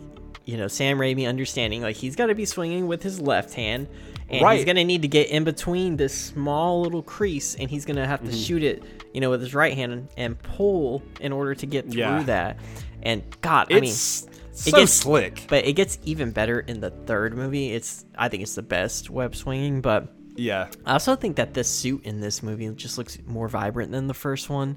you 0.46 0.56
know, 0.56 0.68
Sam 0.68 0.98
Raimi 0.98 1.28
understanding, 1.28 1.82
like 1.82 1.96
he's 1.96 2.16
got 2.16 2.26
to 2.26 2.34
be 2.34 2.44
swinging 2.46 2.86
with 2.86 3.02
his 3.02 3.20
left 3.20 3.52
hand, 3.54 3.88
and 4.30 4.42
Right. 4.42 4.56
he's 4.56 4.64
gonna 4.64 4.84
need 4.84 5.02
to 5.02 5.08
get 5.08 5.28
in 5.28 5.44
between 5.44 5.96
this 5.98 6.14
small 6.14 6.80
little 6.80 7.02
crease, 7.02 7.54
and 7.56 7.68
he's 7.68 7.84
gonna 7.84 8.06
have 8.06 8.20
to 8.22 8.28
Mm-hmm. 8.28 8.36
shoot 8.36 8.62
it, 8.62 8.82
you 9.12 9.20
know, 9.20 9.28
with 9.30 9.40
his 9.42 9.54
right 9.54 9.74
hand 9.74 10.08
and 10.16 10.40
pull 10.42 11.02
in 11.20 11.32
order 11.32 11.54
to 11.54 11.66
get 11.66 11.90
through 11.90 12.00
Yeah. 12.00 12.22
that. 12.24 12.58
And 13.02 13.22
God, 13.42 13.66
I 13.70 13.74
mean, 13.74 13.84
it's 13.90 14.22
it 14.22 14.30
so 14.72 14.78
gets- 14.78 14.92
slick. 14.92 15.44
but 15.48 15.66
it 15.66 15.74
gets 15.74 15.98
even 16.04 16.30
better 16.30 16.60
in 16.60 16.80
the 16.80 16.90
third 16.90 17.36
movie. 17.36 17.72
It's 17.72 18.04
I 18.16 18.28
think 18.28 18.42
it's 18.42 18.54
the 18.54 18.62
best 18.62 19.10
web 19.10 19.36
swinging, 19.36 19.80
but 19.80 20.12
Yeah. 20.36 20.68
I 20.84 20.92
also 20.94 21.16
think 21.16 21.36
that 21.36 21.54
this 21.54 21.68
suit 21.68 22.04
in 22.04 22.20
this 22.20 22.42
movie 22.42 22.68
just 22.76 22.98
looks 22.98 23.18
more 23.26 23.48
vibrant 23.48 23.92
than 23.92 24.06
the 24.06 24.14
first 24.14 24.48
one. 24.50 24.76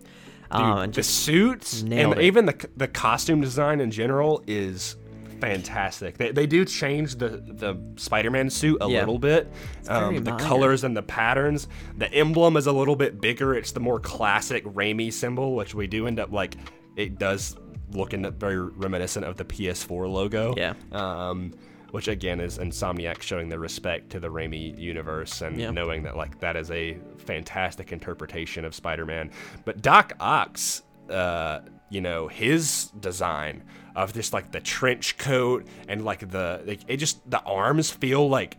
um, 0.51 0.79
and 0.79 0.93
the 0.95 1.03
suits 1.03 1.81
and 1.83 1.93
it. 1.93 2.21
even 2.21 2.47
the 2.47 2.55
the 2.75 2.87
costume 2.87 3.39
design 3.39 3.79
in 3.79 3.91
general 3.91 4.41
is 4.47 4.95
fantastic. 5.39 6.17
They, 6.17 6.31
they 6.31 6.45
do 6.47 6.65
change 6.65 7.15
the 7.15 7.29
the 7.45 7.75
Spider-Man 7.97 8.49
suit 8.49 8.77
a 8.81 8.89
Yeah. 8.89 8.99
little 8.99 9.19
bit. 9.19 9.51
Um, 9.87 10.23
the 10.23 10.31
minor. 10.31 10.43
colors 10.43 10.83
and 10.83 10.95
the 10.95 11.01
patterns. 11.03 11.67
The 11.97 12.11
emblem 12.13 12.57
is 12.57 12.67
a 12.67 12.71
little 12.71 12.95
bit 12.95 13.19
bigger. 13.21 13.53
It's 13.55 13.71
the 13.71 13.79
more 13.79 13.99
classic 13.99 14.63
Raimi 14.65 15.11
symbol, 15.11 15.55
which 15.55 15.73
we 15.75 15.87
do 15.87 16.07
end 16.07 16.19
up 16.19 16.31
like. 16.31 16.55
It 16.95 17.17
does 17.19 17.55
look 17.91 18.13
in 18.13 18.29
very 18.33 18.59
reminiscent 18.59 19.25
of 19.25 19.37
the 19.37 19.45
PS4 19.45 20.11
logo. 20.11 20.53
Yeah. 20.57 20.73
Um, 20.91 21.53
which 21.91 22.07
again 22.07 22.39
is 22.39 22.59
Insomniac 22.59 23.19
showing 23.23 23.49
their 23.49 23.57
respect 23.57 24.11
to 24.11 24.19
the 24.19 24.27
Raimi 24.27 24.77
universe 24.77 25.41
and 25.41 25.59
Yeah. 25.59 25.71
knowing 25.71 26.03
that 26.03 26.15
like 26.15 26.39
that 26.39 26.55
is 26.55 26.69
a 26.69 26.99
fantastic 27.17 27.91
interpretation 27.91 28.63
of 28.63 28.75
Spider-Man. 28.75 29.31
But 29.65 29.81
Doc 29.81 30.13
Ock's, 30.19 30.83
uh, 31.09 31.61
you 31.89 32.01
know, 32.01 32.27
his 32.27 32.91
design 32.99 33.63
of 34.03 34.13
just 34.13 34.31
like 34.33 34.51
the 34.51 34.59
trench 34.59 35.17
coat 35.17 35.65
and 35.87 36.03
like 36.05 36.29
the 36.31 36.61
like, 36.65 36.79
it 36.87 36.97
just 36.97 37.17
the 37.29 37.41
arms 37.43 37.89
feel 37.91 38.27
like 38.29 38.57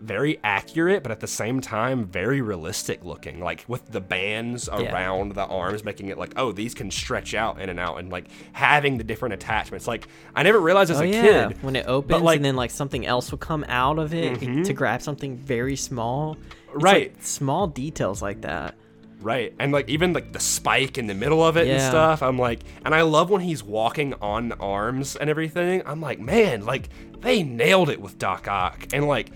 very 0.00 0.40
accurate, 0.42 1.00
but 1.04 1.12
at 1.12 1.20
the 1.20 1.28
same 1.28 1.60
time 1.60 2.04
very 2.06 2.40
realistic 2.40 3.04
looking. 3.04 3.38
Like 3.40 3.64
with 3.68 3.90
the 3.92 4.00
bands 4.00 4.68
Yeah. 4.72 4.92
around 4.92 5.34
the 5.34 5.44
arms, 5.46 5.84
making 5.84 6.08
it 6.08 6.18
like, 6.18 6.32
oh, 6.36 6.50
these 6.50 6.74
can 6.74 6.90
stretch 6.90 7.34
out 7.34 7.60
in 7.60 7.68
and 7.68 7.78
out, 7.78 7.98
and 8.00 8.10
like 8.10 8.26
having 8.52 8.98
the 8.98 9.04
different 9.04 9.34
attachments. 9.34 9.86
Like 9.86 10.08
I 10.34 10.42
never 10.42 10.58
realized 10.60 10.90
as 10.90 11.00
oh 11.00 11.04
a 11.04 11.06
yeah, 11.06 11.46
kid 11.48 11.62
when 11.62 11.76
it 11.76 11.86
opens 11.86 12.20
like- 12.22 12.34
Mm-hmm. 12.34 12.36
and 12.38 12.44
then 12.44 12.56
like 12.56 12.72
something 12.72 13.06
else 13.06 13.30
will 13.30 13.38
come 13.38 13.64
out 13.68 13.98
of 14.00 14.12
it 14.12 14.40
to 14.64 14.72
grab 14.72 15.02
something 15.02 15.36
very 15.36 15.76
small. 15.76 16.36
It's, 16.74 16.82
Right. 16.82 17.12
like, 17.14 17.22
small 17.22 17.66
details 17.68 18.20
like 18.22 18.40
that. 18.40 18.74
Right. 19.22 19.54
And 19.58 19.72
like 19.72 19.88
even 19.88 20.12
like 20.12 20.32
the 20.32 20.40
spike 20.40 20.98
in 20.98 21.06
the 21.06 21.14
middle 21.14 21.42
of 21.42 21.56
it 21.56 21.68
and 21.68 21.80
stuff. 21.80 22.22
I'm 22.22 22.38
like 22.38 22.60
and 22.84 22.94
I 22.94 23.02
love 23.02 23.30
when 23.30 23.40
he's 23.40 23.62
walking 23.62 24.14
on 24.20 24.52
arms 24.52 25.16
and 25.16 25.30
everything. 25.30 25.82
I'm 25.86 26.00
like, 26.00 26.18
man, 26.20 26.64
like 26.64 26.88
they 27.20 27.42
nailed 27.42 27.88
it 27.88 28.00
with 28.00 28.18
Doc 28.18 28.48
Ock. 28.48 28.88
And 28.92 29.06
like 29.06 29.30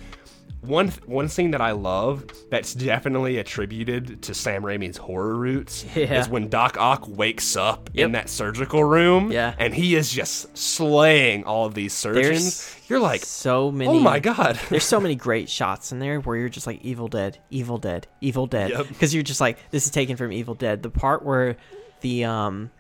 one 0.63 0.89
one 1.07 1.29
scene 1.29 1.53
that 1.53 1.61
I 1.61 1.71
love 1.73 2.25
that's 2.51 2.75
definitely 2.75 3.39
attributed 3.39 4.23
to 4.23 4.35
Sam 4.35 4.63
Raimi's 4.65 4.97
horror 4.97 5.37
roots 5.37 5.85
Yeah. 5.95 6.19
is 6.21 6.29
when 6.29 6.49
Doc 6.49 6.77
Ock 6.79 7.05
wakes 7.07 7.55
up 7.57 7.89
Yep. 7.93 8.05
in 8.07 8.13
that 8.13 8.29
surgical 8.29 8.83
room 8.83 9.31
Yeah. 9.31 9.55
and 9.59 9.73
he 9.73 9.95
is 9.95 10.11
just 10.11 10.57
slaying 10.59 11.45
all 11.45 11.67
of 11.67 11.75
these 11.75 11.93
surgeons. 11.93 12.75
You're 12.89 13.01
like, 13.01 13.25
So 13.25 13.71
many. 13.73 13.91
"Oh 13.91 14.01
my 14.01 14.21
god." 14.21 14.59
There's 14.71 14.85
so 14.85 15.01
many 15.01 15.15
great 15.15 15.49
shots 15.49 15.93
in 15.93 15.99
there 15.99 16.21
where 16.21 16.37
you're 16.37 16.49
just 16.49 16.67
like 16.67 16.83
Evil 16.85 17.09
Dead, 17.09 17.39
Evil 17.51 17.79
Dead, 17.79 18.07
Evil 18.21 18.47
Dead, 18.47 18.71
Yep. 18.71 18.89
because 18.89 19.13
you're 19.15 19.23
just 19.25 19.41
like 19.41 19.59
this 19.71 19.85
is 19.87 19.91
taken 19.91 20.17
from 20.17 20.33
Evil 20.33 20.55
Dead. 20.55 20.83
The 20.83 20.91
part 20.91 21.25
where 21.25 21.57
the 22.01 22.25
um 22.25 22.71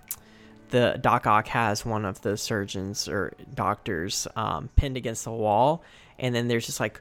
the 0.71 0.99
Doc 1.01 1.27
Ock 1.27 1.47
has 1.49 1.85
one 1.87 2.05
of 2.05 2.21
the 2.23 2.37
surgeons 2.37 3.09
or 3.09 3.33
doctors 3.55 4.27
um, 4.37 4.69
pinned 4.77 4.97
against 4.97 5.25
the 5.25 5.31
wall, 5.33 5.83
and 6.19 6.35
then 6.35 6.49
there's 6.49 6.67
just 6.67 6.81
like 6.81 7.01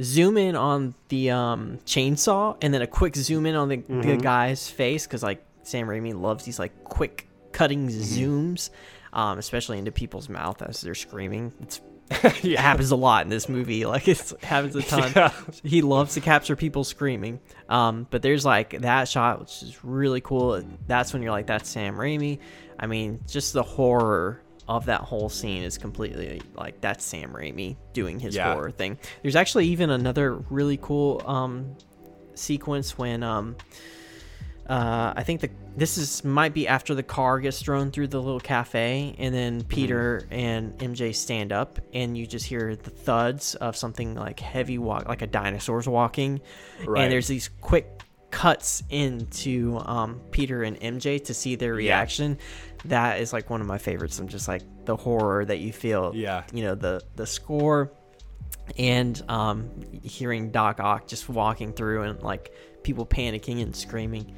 zoom 0.00 0.36
in 0.36 0.54
on 0.54 0.94
the 1.08 1.30
um, 1.30 1.78
chainsaw 1.86 2.56
and 2.62 2.72
then 2.72 2.80
a 2.82 2.86
quick 2.86 3.16
zoom 3.16 3.44
in 3.46 3.54
on 3.56 3.68
the, 3.68 3.76
the 3.76 3.82
Mm-hmm. 3.94 4.18
guy's 4.18 4.68
face 4.70 5.06
because 5.06 5.22
like 5.22 5.42
Sam 5.62 5.88
Raimi 5.88 6.14
loves 6.18 6.44
these 6.44 6.58
like 6.58 6.84
quick 6.84 7.26
cutting 7.52 7.88
Mm-hmm. 7.88 8.00
zooms, 8.02 8.70
um, 9.12 9.38
especially 9.38 9.78
into 9.78 9.90
people's 9.92 10.28
mouth 10.28 10.62
as 10.62 10.80
they're 10.82 10.94
screaming. 10.94 11.52
It's 11.62 11.80
it 12.44 12.58
happens 12.58 12.90
a 12.90 12.96
lot 12.96 13.22
in 13.24 13.30
this 13.30 13.48
movie. 13.48 13.84
Like 13.90 14.08
it 14.08 14.32
happens 14.42 14.74
a 14.76 14.82
ton. 14.82 15.12
Yeah. 15.14 15.32
He 15.62 15.82
loves 15.82 16.14
to 16.14 16.20
capture 16.20 16.56
people 16.56 16.84
screaming. 16.84 17.40
Um, 17.68 18.06
but 18.10 18.22
there's 18.22 18.44
like 18.44 18.80
that 18.80 19.08
shot, 19.08 19.40
which 19.40 19.62
is 19.62 19.84
really 19.84 20.20
cool. 20.20 20.62
That's 20.86 21.12
when 21.12 21.22
you're 21.22 21.32
like, 21.32 21.46
that's 21.46 21.68
Sam 21.68 21.96
Raimi. 21.96 22.38
I 22.78 22.86
mean, 22.86 23.20
just 23.28 23.52
the 23.52 23.62
horror 23.62 24.42
of 24.68 24.86
that 24.86 25.00
whole 25.00 25.28
scene 25.28 25.62
is 25.64 25.78
completely 25.78 26.40
like 26.54 26.80
that's 26.80 27.04
Sam 27.04 27.32
Raimi 27.32 27.76
doing 27.92 28.18
his 28.20 28.36
Yeah. 28.36 28.52
horror 28.54 28.70
thing. 28.70 28.98
There's 29.22 29.36
actually 29.36 29.66
even 29.68 29.90
another 29.90 30.34
really 30.34 30.78
cool 30.80 31.22
um, 31.26 31.76
sequence 32.34 32.96
when 32.96 33.22
um, 33.22 33.56
uh, 34.70 35.12
I 35.16 35.22
think 35.24 35.40
the 35.40 35.50
this 35.76 35.98
is 35.98 36.24
might 36.24 36.54
be 36.54 36.68
after 36.68 36.94
the 36.94 37.02
car 37.02 37.40
gets 37.40 37.60
thrown 37.60 37.90
through 37.90 38.08
the 38.08 38.20
little 38.22 38.40
cafe, 38.40 39.14
and 39.18 39.34
then 39.34 39.64
Peter 39.64 40.26
and 40.30 40.78
MJ 40.78 41.14
stand 41.14 41.52
up, 41.52 41.78
and 41.92 42.16
you 42.16 42.26
just 42.26 42.46
hear 42.46 42.76
the 42.76 42.90
thuds 42.90 43.54
of 43.56 43.76
something 43.76 44.14
like 44.14 44.38
heavy 44.40 44.78
walk, 44.78 45.08
like 45.08 45.22
a 45.22 45.26
dinosaur's 45.26 45.88
walking, 45.88 46.40
Right. 46.86 47.02
and 47.02 47.12
there's 47.12 47.26
these 47.28 47.50
quick 47.60 48.02
cuts 48.30 48.82
into 48.90 49.78
um, 49.86 50.20
Peter 50.30 50.62
and 50.62 50.78
MJ 50.80 51.22
to 51.24 51.34
see 51.34 51.56
their 51.56 51.74
reaction. 51.74 52.38
Yeah. 52.38 52.44
That 52.86 53.20
is 53.20 53.32
like 53.32 53.50
one 53.50 53.60
of 53.60 53.66
my 53.66 53.78
favorites. 53.78 54.18
I'm 54.20 54.28
just 54.28 54.46
like 54.46 54.62
the 54.84 54.94
horror 54.96 55.44
that 55.44 55.58
you 55.58 55.72
feel. 55.72 56.12
Yeah. 56.14 56.44
you 56.52 56.62
know 56.62 56.74
the 56.76 57.02
the 57.16 57.26
score 57.26 57.92
and 58.78 59.20
um, 59.28 59.70
hearing 60.02 60.50
Doc 60.50 60.78
Ock 60.80 61.06
just 61.08 61.28
walking 61.28 61.72
through 61.72 62.02
and 62.02 62.22
like 62.22 62.52
people 62.84 63.04
panicking 63.04 63.62
and 63.62 63.74
screaming. 63.74 64.34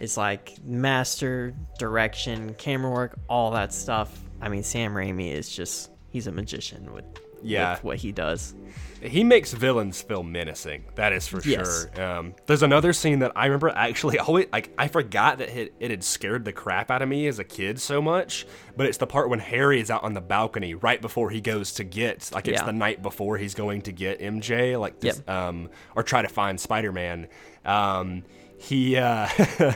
It's 0.00 0.16
like 0.16 0.56
master 0.64 1.54
direction, 1.78 2.54
camera 2.54 2.90
work, 2.90 3.18
all 3.28 3.50
that 3.52 3.72
stuff. 3.72 4.18
I 4.40 4.48
mean, 4.48 4.62
Sam 4.62 4.92
Raimi 4.94 5.32
is 5.32 5.48
just, 5.48 5.90
he's 6.10 6.26
a 6.26 6.32
magician 6.32 6.92
with, 6.92 7.04
Yeah. 7.42 7.72
with 7.74 7.84
what 7.84 7.96
he 7.98 8.12
does. 8.12 8.54
He 9.02 9.22
makes 9.24 9.52
villains 9.52 10.00
feel 10.02 10.22
menacing. 10.22 10.84
That 10.96 11.12
is 11.12 11.28
for 11.28 11.40
Yes. 11.42 11.86
sure. 11.94 12.02
Um, 12.02 12.34
there's 12.46 12.62
another 12.62 12.92
scene 12.94 13.18
that 13.20 13.32
I 13.36 13.44
remember 13.46 13.68
actually 13.68 14.18
always 14.20 14.46
like 14.52 14.70
I 14.78 14.88
forgot 14.88 15.38
that 15.38 15.50
it, 15.50 15.74
it 15.80 15.90
had 15.90 16.02
scared 16.02 16.44
the 16.46 16.52
crap 16.52 16.90
out 16.90 17.02
of 17.02 17.08
me 17.08 17.26
as 17.26 17.38
a 17.38 17.44
kid 17.44 17.78
so 17.78 18.00
much. 18.02 18.46
But 18.76 18.86
it's 18.86 18.96
the 18.98 19.06
part 19.06 19.28
when 19.28 19.38
Harry 19.38 19.80
is 19.80 19.90
out 19.90 20.02
on 20.02 20.14
the 20.14 20.20
balcony 20.22 20.74
right 20.74 21.00
before 21.00 21.28
he 21.30 21.40
goes 21.42 21.72
to 21.74 21.84
get 21.84 22.30
like 22.32 22.48
it's 22.48 22.60
Yeah. 22.60 22.66
the 22.66 22.72
night 22.72 23.02
before 23.02 23.36
he's 23.36 23.54
going 23.54 23.82
to 23.82 23.92
get 23.92 24.20
MJ 24.20 24.76
like 24.78 24.98
this, 25.00 25.16
Yep. 25.18 25.30
um 25.30 25.68
or 25.94 26.02
try 26.02 26.22
to 26.22 26.28
find 26.28 26.58
Spider 26.58 26.90
Man. 26.92 27.28
Um, 27.66 28.22
he 28.58 28.96
uh 28.96 29.28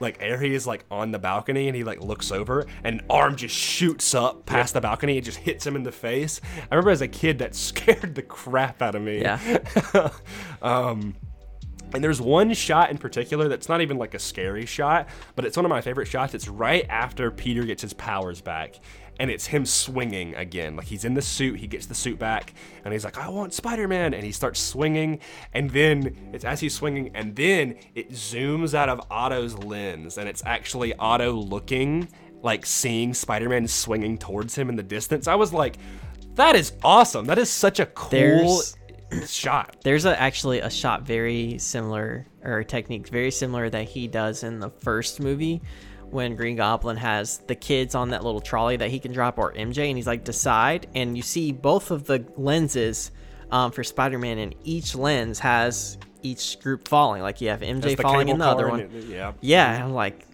like 0.00 0.20
Harry 0.20 0.54
is 0.54 0.66
like 0.66 0.84
on 0.90 1.10
the 1.10 1.18
balcony 1.18 1.68
and 1.68 1.76
he 1.76 1.84
like 1.84 2.00
looks 2.00 2.30
over 2.30 2.66
and 2.84 3.00
an 3.00 3.06
arm 3.08 3.36
just 3.36 3.54
shoots 3.54 4.14
up 4.14 4.46
past 4.46 4.74
the 4.74 4.80
balcony 4.80 5.16
and 5.16 5.24
just 5.24 5.38
hits 5.38 5.66
him 5.66 5.76
in 5.76 5.82
the 5.82 5.92
face. 5.92 6.40
I 6.70 6.74
remember 6.74 6.90
as 6.90 7.00
a 7.00 7.08
kid 7.08 7.38
that 7.38 7.54
scared 7.72 8.14
the 8.14 8.22
crap 8.22 8.82
out 8.82 8.94
of 8.94 9.02
me. 9.02 9.20
Yeah. 9.22 10.10
um 10.62 11.14
and 11.94 12.02
there's 12.02 12.20
one 12.20 12.54
shot 12.54 12.90
in 12.90 12.98
particular 12.98 13.48
that's 13.48 13.68
not 13.68 13.82
even 13.82 13.98
like 13.98 14.14
a 14.14 14.18
scary 14.18 14.64
shot, 14.64 15.08
but 15.36 15.44
it's 15.44 15.56
one 15.56 15.66
of 15.66 15.70
my 15.70 15.80
favorite 15.82 16.08
shots. 16.08 16.34
It's 16.34 16.48
right 16.48 16.86
after 16.88 17.30
Peter 17.30 17.64
gets 17.64 17.82
his 17.82 17.92
powers 17.92 18.40
back. 18.40 18.76
And 19.22 19.30
it's 19.30 19.46
him 19.46 19.64
swinging 19.64 20.34
again. 20.34 20.74
Like 20.74 20.86
he's 20.88 21.04
in 21.04 21.14
the 21.14 21.22
suit, 21.22 21.60
he 21.60 21.68
gets 21.68 21.86
the 21.86 21.94
suit 21.94 22.18
back, 22.18 22.54
and 22.84 22.92
he's 22.92 23.04
like, 23.04 23.18
I 23.18 23.28
want 23.28 23.54
Spider 23.54 23.86
Man. 23.86 24.14
And 24.14 24.24
he 24.24 24.32
starts 24.32 24.58
swinging. 24.58 25.20
And 25.54 25.70
then 25.70 26.30
it's 26.32 26.44
as 26.44 26.58
he's 26.58 26.74
swinging, 26.74 27.12
and 27.14 27.36
then 27.36 27.76
it 27.94 28.10
zooms 28.10 28.74
out 28.74 28.88
of 28.88 29.00
Otto's 29.12 29.56
lens. 29.56 30.18
And 30.18 30.28
it's 30.28 30.42
actually 30.44 30.92
Otto 30.96 31.30
looking, 31.34 32.08
like 32.42 32.66
seeing 32.66 33.14
Spider 33.14 33.48
Man 33.48 33.68
swinging 33.68 34.18
towards 34.18 34.56
him 34.56 34.68
in 34.68 34.74
the 34.74 34.82
distance. 34.82 35.28
I 35.28 35.36
was 35.36 35.52
like, 35.52 35.76
that 36.34 36.56
is 36.56 36.72
awesome. 36.82 37.26
That 37.26 37.38
is 37.38 37.48
such 37.48 37.78
a 37.78 37.86
cool 37.86 38.10
There's- 38.10 38.76
shot. 39.28 39.76
There's 39.84 40.04
a, 40.04 40.20
actually 40.20 40.58
a 40.60 40.70
shot 40.70 41.02
very 41.02 41.58
similar, 41.58 42.26
or 42.42 42.58
a 42.58 42.64
technique 42.64 43.08
very 43.08 43.30
similar 43.30 43.70
that 43.70 43.86
he 43.88 44.08
does 44.08 44.42
in 44.42 44.58
the 44.58 44.70
first 44.70 45.20
movie 45.20 45.62
when 46.12 46.36
Green 46.36 46.56
Goblin 46.56 46.96
has 46.98 47.38
the 47.38 47.54
kids 47.54 47.94
on 47.94 48.10
that 48.10 48.22
little 48.24 48.40
trolley 48.40 48.76
that 48.76 48.90
he 48.90 48.98
can 49.00 49.12
drop, 49.12 49.38
or 49.38 49.52
MJ, 49.52 49.88
and 49.88 49.96
he's 49.96 50.06
like, 50.06 50.24
decide. 50.24 50.86
And 50.94 51.16
you 51.16 51.22
see 51.22 51.52
both 51.52 51.90
of 51.90 52.04
the 52.04 52.24
lenses 52.36 53.10
um, 53.50 53.72
for 53.72 53.82
Spider 53.82 54.18
Man, 54.18 54.38
and 54.38 54.54
each 54.64 54.94
lens 54.94 55.38
has 55.40 55.98
each 56.22 56.60
group 56.60 56.86
falling. 56.88 57.22
Like 57.22 57.40
you 57.40 57.48
have 57.48 57.60
MJ 57.60 58.00
falling 58.00 58.28
in 58.28 58.38
the 58.38 58.46
other 58.46 58.68
one. 58.68 58.80
it- 58.80 58.90
yeah. 59.08 59.32
Yeah, 59.40 59.84
I'm 59.84 59.92
like, 59.94 60.26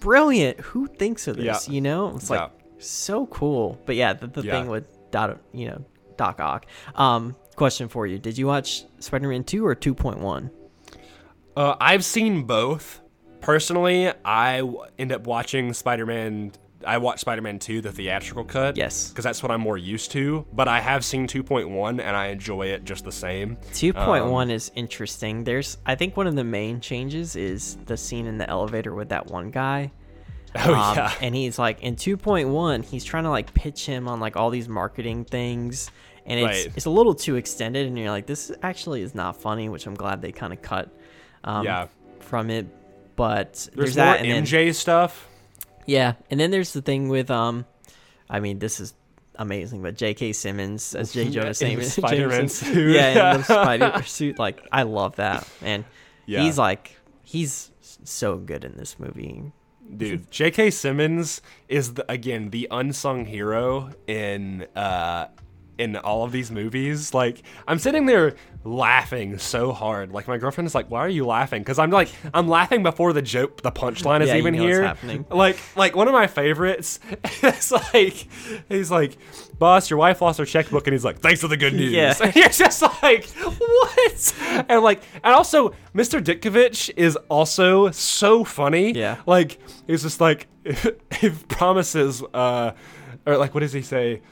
brilliant. 0.00 0.60
Who 0.60 0.86
thinks 0.86 1.26
of 1.28 1.36
this? 1.36 1.68
Yeah. 1.68 1.74
You 1.74 1.80
know, 1.80 2.14
it's 2.16 2.30
like 2.30 2.40
Yeah. 2.40 2.48
so 2.78 3.26
cool. 3.26 3.78
But 3.86 3.96
yeah, 3.96 4.12
the, 4.14 4.26
the 4.28 4.42
Yeah. 4.42 4.52
thing 4.52 4.68
with 4.68 4.84
Dot, 5.10 5.38
you 5.52 5.68
know, 5.68 5.84
Doc 6.16 6.40
Ock. 6.40 6.66
Um, 6.94 7.36
question 7.56 7.88
for 7.88 8.06
you: 8.06 8.18
Did 8.18 8.38
you 8.38 8.46
watch 8.46 8.84
Spider-Man 9.00 9.44
Two 9.44 9.66
or 9.66 9.74
Two 9.74 9.94
Point 9.94 10.18
One? 10.20 10.50
Uh, 11.56 11.74
I've 11.80 12.04
seen 12.04 12.44
both. 12.44 13.00
Personally, 13.40 14.12
I 14.24 14.58
w- 14.58 14.82
end 14.98 15.12
up 15.12 15.26
watching 15.26 15.72
Spider 15.72 16.06
Man. 16.06 16.52
I 16.86 16.98
watched 16.98 17.20
Spider 17.20 17.42
Man 17.42 17.58
2, 17.58 17.80
the 17.80 17.90
theatrical 17.90 18.44
cut. 18.44 18.76
Yes. 18.76 19.08
Because 19.08 19.24
that's 19.24 19.42
what 19.42 19.50
I'm 19.50 19.60
more 19.60 19.76
used 19.76 20.12
to. 20.12 20.46
But 20.52 20.68
I 20.68 20.80
have 20.80 21.04
seen 21.04 21.26
2.1 21.26 22.00
and 22.00 22.16
I 22.16 22.28
enjoy 22.28 22.66
it 22.68 22.84
just 22.84 23.04
the 23.04 23.10
same. 23.12 23.56
2.1 23.72 24.42
Um, 24.44 24.50
is 24.50 24.70
interesting. 24.76 25.42
There's, 25.42 25.78
I 25.86 25.96
think, 25.96 26.16
one 26.16 26.28
of 26.28 26.36
the 26.36 26.44
main 26.44 26.80
changes 26.80 27.34
is 27.34 27.76
the 27.86 27.96
scene 27.96 28.26
in 28.26 28.38
the 28.38 28.48
elevator 28.48 28.94
with 28.94 29.08
that 29.08 29.26
one 29.26 29.50
guy. 29.50 29.90
Oh, 30.56 30.72
Um, 30.72 30.96
yeah. 30.96 31.12
And 31.20 31.34
he's 31.34 31.58
like 31.58 31.82
in 31.82 31.94
2.1, 31.96 32.84
he's 32.84 33.04
trying 33.04 33.24
to 33.24 33.30
like 33.30 33.52
pitch 33.54 33.84
him 33.84 34.08
on 34.08 34.18
like 34.18 34.36
all 34.36 34.48
these 34.48 34.66
marketing 34.68 35.24
things, 35.26 35.90
and 36.24 36.40
it's 36.40 36.64
Right. 36.66 36.72
it's 36.76 36.86
a 36.86 36.90
little 36.90 37.14
too 37.14 37.36
extended, 37.36 37.86
and 37.86 37.98
you're 37.98 38.08
like, 38.10 38.26
this 38.26 38.50
actually 38.62 39.02
is 39.02 39.14
not 39.14 39.36
funny, 39.36 39.68
which 39.68 39.86
I'm 39.86 39.94
glad 39.94 40.22
they 40.22 40.32
kind 40.32 40.52
of 40.54 40.62
cut 40.62 40.88
um, 41.44 41.66
Yeah. 41.66 41.88
from 42.20 42.48
it. 42.48 42.66
But 43.18 43.68
there's, 43.74 43.74
There's, 43.74 43.94
that, 43.96 44.20
and 44.20 44.30
then 44.30 44.44
MJ 44.44 44.72
stuff. 44.74 45.28
yeah, 45.86 46.14
and 46.30 46.38
then 46.40 46.50
there's 46.52 46.72
the 46.72 46.80
thing 46.82 47.08
with 47.10 47.30
um, 47.30 47.66
I 48.30 48.38
mean, 48.40 48.60
this 48.60 48.78
is 48.80 48.94
amazing, 49.34 49.82
but 49.82 49.96
J.K. 49.96 50.32
Simmons 50.32 50.94
as 50.94 51.12
J. 51.12 51.28
Jonah 51.30 51.52
In 51.60 51.78
the 51.78 51.84
Spider-Man 51.84 52.48
suit. 52.48 52.94
yeah, 52.94 53.32
in 53.34 53.38
the 53.38 53.44
Spider 53.62 54.02
suit, 54.04 54.38
like 54.38 54.66
I 54.72 54.84
love 54.84 55.16
that, 55.16 55.46
and 55.62 55.84
Yeah. 56.26 56.42
he's 56.42 56.56
like 56.58 56.96
he's 57.24 57.70
so 58.04 58.36
good 58.38 58.64
in 58.64 58.76
this 58.76 58.98
movie. 58.98 59.52
Dude, 59.96 60.30
J.K. 60.30 60.70
Simmons 60.70 61.40
is 61.68 61.94
the, 61.94 62.10
again 62.10 62.50
the 62.50 62.68
unsung 62.70 63.24
hero 63.24 63.90
in 64.06 64.66
uh 64.76 65.26
in 65.78 65.96
all 65.96 66.24
of 66.24 66.32
these 66.32 66.50
movies. 66.50 67.14
Like 67.14 67.42
I'm 67.66 67.78
sitting 67.78 68.06
there 68.06 68.34
laughing 68.64 69.38
so 69.38 69.72
hard. 69.72 70.12
Like 70.12 70.28
my 70.28 70.36
girlfriend 70.38 70.66
is 70.66 70.74
like, 70.74 70.90
"Why 70.90 71.00
are 71.00 71.08
you 71.08 71.26
laughing?" 71.26 71.62
Because 71.62 71.78
I'm 71.78 71.90
like, 71.90 72.10
I'm 72.34 72.48
laughing 72.48 72.82
before 72.82 73.12
the 73.12 73.22
joke, 73.22 73.62
the 73.62 73.72
punchline 73.72 74.20
is 74.20 74.28
Yeah, 74.28 74.34
you 74.34 74.40
even 74.40 74.56
know 74.56 74.64
what's 74.64 75.00
here. 75.00 75.24
Like, 75.30 75.58
like 75.76 75.96
one 75.96 76.08
of 76.08 76.14
my 76.14 76.26
favorites. 76.26 77.00
is 77.42 77.72
like, 77.72 78.28
he's 78.68 78.90
like, 78.90 79.16
"Boss, 79.58 79.90
your 79.90 79.98
wife 79.98 80.20
lost 80.20 80.38
her 80.38 80.44
checkbook," 80.44 80.86
and 80.86 80.94
he's 80.94 81.04
like, 81.04 81.20
"Thanks 81.20 81.40
for 81.40 81.48
the 81.48 81.56
good 81.56 81.74
news." 81.74 81.92
Yeah. 81.92 82.14
And 82.20 82.34
you're 82.36 82.48
just 82.48 82.82
like, 82.82 83.26
what? 83.26 84.34
And 84.68 84.82
like, 84.82 85.02
and 85.22 85.34
also, 85.34 85.70
Mr. 85.94 86.22
Ditkovich 86.22 86.90
is 86.96 87.16
also 87.28 87.90
so 87.90 88.44
funny. 88.44 88.92
Yeah. 88.92 89.16
Like, 89.26 89.58
he's 89.86 90.02
just 90.02 90.20
like, 90.20 90.48
if, 90.64 90.86
if 91.22 91.46
promises, 91.48 92.22
uh, 92.34 92.72
or 93.26 93.36
like, 93.36 93.54
what 93.54 93.60
does 93.60 93.72
he 93.72 93.82
say? 93.82 94.22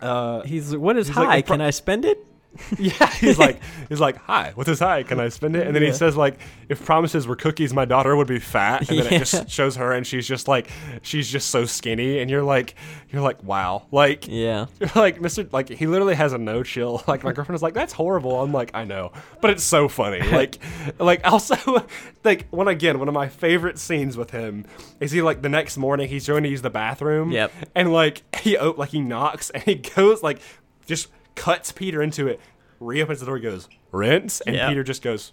Uh, 0.00 0.42
He's 0.42 0.76
what 0.76 0.96
is 0.96 1.08
He's 1.08 1.16
like, 1.16 1.26
high? 1.28 1.36
"If 1.38 1.46
pro- 1.46 1.54
Can 1.54 1.60
I 1.62 1.70
spend 1.70 2.04
it? 2.04 2.24
yeah, 2.78 3.08
he's 3.14 3.38
like, 3.38 3.60
he's 3.88 4.00
like, 4.00 4.16
hi, 4.16 4.50
what's 4.56 4.66
this 4.68 4.80
hi? 4.80 5.04
Can 5.04 5.20
I 5.20 5.28
spend 5.28 5.54
it? 5.54 5.66
And 5.66 5.74
then 5.74 5.82
Yeah. 5.82 5.90
he 5.90 5.94
says 5.94 6.16
like, 6.16 6.38
if 6.68 6.84
promises 6.84 7.26
were 7.28 7.36
cookies, 7.36 7.72
my 7.72 7.84
daughter 7.84 8.16
would 8.16 8.26
be 8.26 8.40
fat. 8.40 8.88
And 8.90 8.98
then 8.98 9.06
Yeah. 9.06 9.14
it 9.14 9.18
just 9.24 9.48
shows 9.56 9.76
her, 9.76 9.92
and 9.92 10.04
she's 10.06 10.26
just 10.26 10.48
like, 10.48 10.68
she's 11.02 11.30
just 11.30 11.50
so 11.50 11.64
skinny, 11.64 12.18
and 12.18 12.28
you're 12.28 12.42
like, 12.42 12.74
you're 13.10 13.22
like, 13.22 13.42
wow, 13.44 13.86
like, 13.92 14.26
Yeah. 14.26 14.66
like 14.96 15.20
Mr. 15.20 15.50
Like 15.52 15.68
he 15.68 15.86
literally 15.86 16.14
has 16.16 16.32
a 16.32 16.38
no 16.38 16.62
chill. 16.64 17.02
Like 17.06 17.22
my 17.22 17.32
girlfriend 17.32 17.54
is 17.56 17.62
like, 17.62 17.74
that's 17.74 17.92
horrible. 17.92 18.40
I'm 18.42 18.52
like, 18.52 18.72
I 18.74 18.84
know, 18.84 19.12
but 19.40 19.50
it's 19.50 19.64
so 19.64 19.88
funny. 19.88 20.20
Like, 20.20 20.58
like 20.98 21.20
also, 21.30 21.86
like 22.24 22.46
one 22.50 22.66
again, 22.68 22.98
one 22.98 23.06
of 23.08 23.14
my 23.14 23.28
favorite 23.28 23.78
scenes 23.78 24.16
with 24.16 24.30
him 24.32 24.64
is 24.98 25.12
he 25.12 25.22
like 25.22 25.42
the 25.42 25.48
next 25.48 25.76
morning 25.76 26.08
he's 26.08 26.26
going 26.26 26.42
to 26.42 26.48
use 26.48 26.62
the 26.62 26.70
bathroom. 26.70 27.30
Yep. 27.30 27.52
And 27.76 27.92
like 27.92 28.22
he 28.36 28.58
like 28.58 28.90
he 28.90 29.00
knocks 29.00 29.50
and 29.50 29.62
he 29.62 29.76
goes 29.76 30.22
like 30.22 30.40
just 30.86 31.08
cuts 31.40 31.72
Peter 31.72 32.02
into 32.02 32.28
it, 32.28 32.38
reopens 32.80 33.20
the 33.20 33.26
door, 33.26 33.38
goes 33.38 33.66
rinse, 33.92 34.42
and 34.42 34.54
Yep. 34.54 34.68
Peter 34.68 34.84
just 34.84 35.02
goes. 35.02 35.32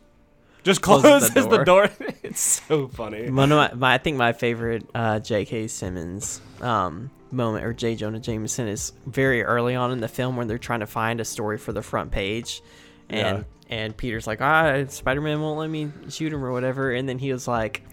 Just 0.64 0.82
Closes 0.82 1.04
closes, 1.30 1.34
the 1.34 1.58
the 1.58 1.64
door. 1.64 1.90
it's 2.24 2.62
so 2.68 2.88
funny. 2.88 3.30
One 3.30 3.52
of 3.52 3.58
my, 3.58 3.74
my 3.74 3.94
I 3.96 3.98
think 3.98 4.18
my 4.18 4.34
favorite 4.34 4.90
uh, 4.96 5.20
J.K. 5.20 5.68
Simmons 5.68 6.42
um, 6.62 7.10
moment 7.32 7.64
or 7.66 7.74
J. 7.74 7.96
Jonah 7.96 8.20
Jameson 8.20 8.68
is 8.68 8.92
very 9.06 9.44
early 9.44 9.76
on 9.76 9.92
in 9.92 10.00
the 10.00 10.08
film 10.08 10.36
when 10.36 10.48
they're 10.48 10.58
trying 10.58 10.80
to 10.82 10.88
find 10.88 11.22
a 11.22 11.26
story 11.26 11.58
for 11.58 11.72
the 11.74 11.82
front 11.82 12.12
page, 12.12 12.62
and 13.10 13.46
and 13.70 13.96
Peter's 13.96 14.28
like, 14.28 14.42
ah, 14.42 14.86
Spider 14.88 15.22
Man 15.22 15.42
won't 15.42 15.60
let 15.60 15.70
me 15.70 15.92
shoot 16.10 16.34
him 16.34 16.44
or 16.44 16.52
whatever, 16.52 16.92
and 16.92 17.08
then 17.08 17.20
he 17.20 17.32
was 17.34 17.48
like. 17.48 17.84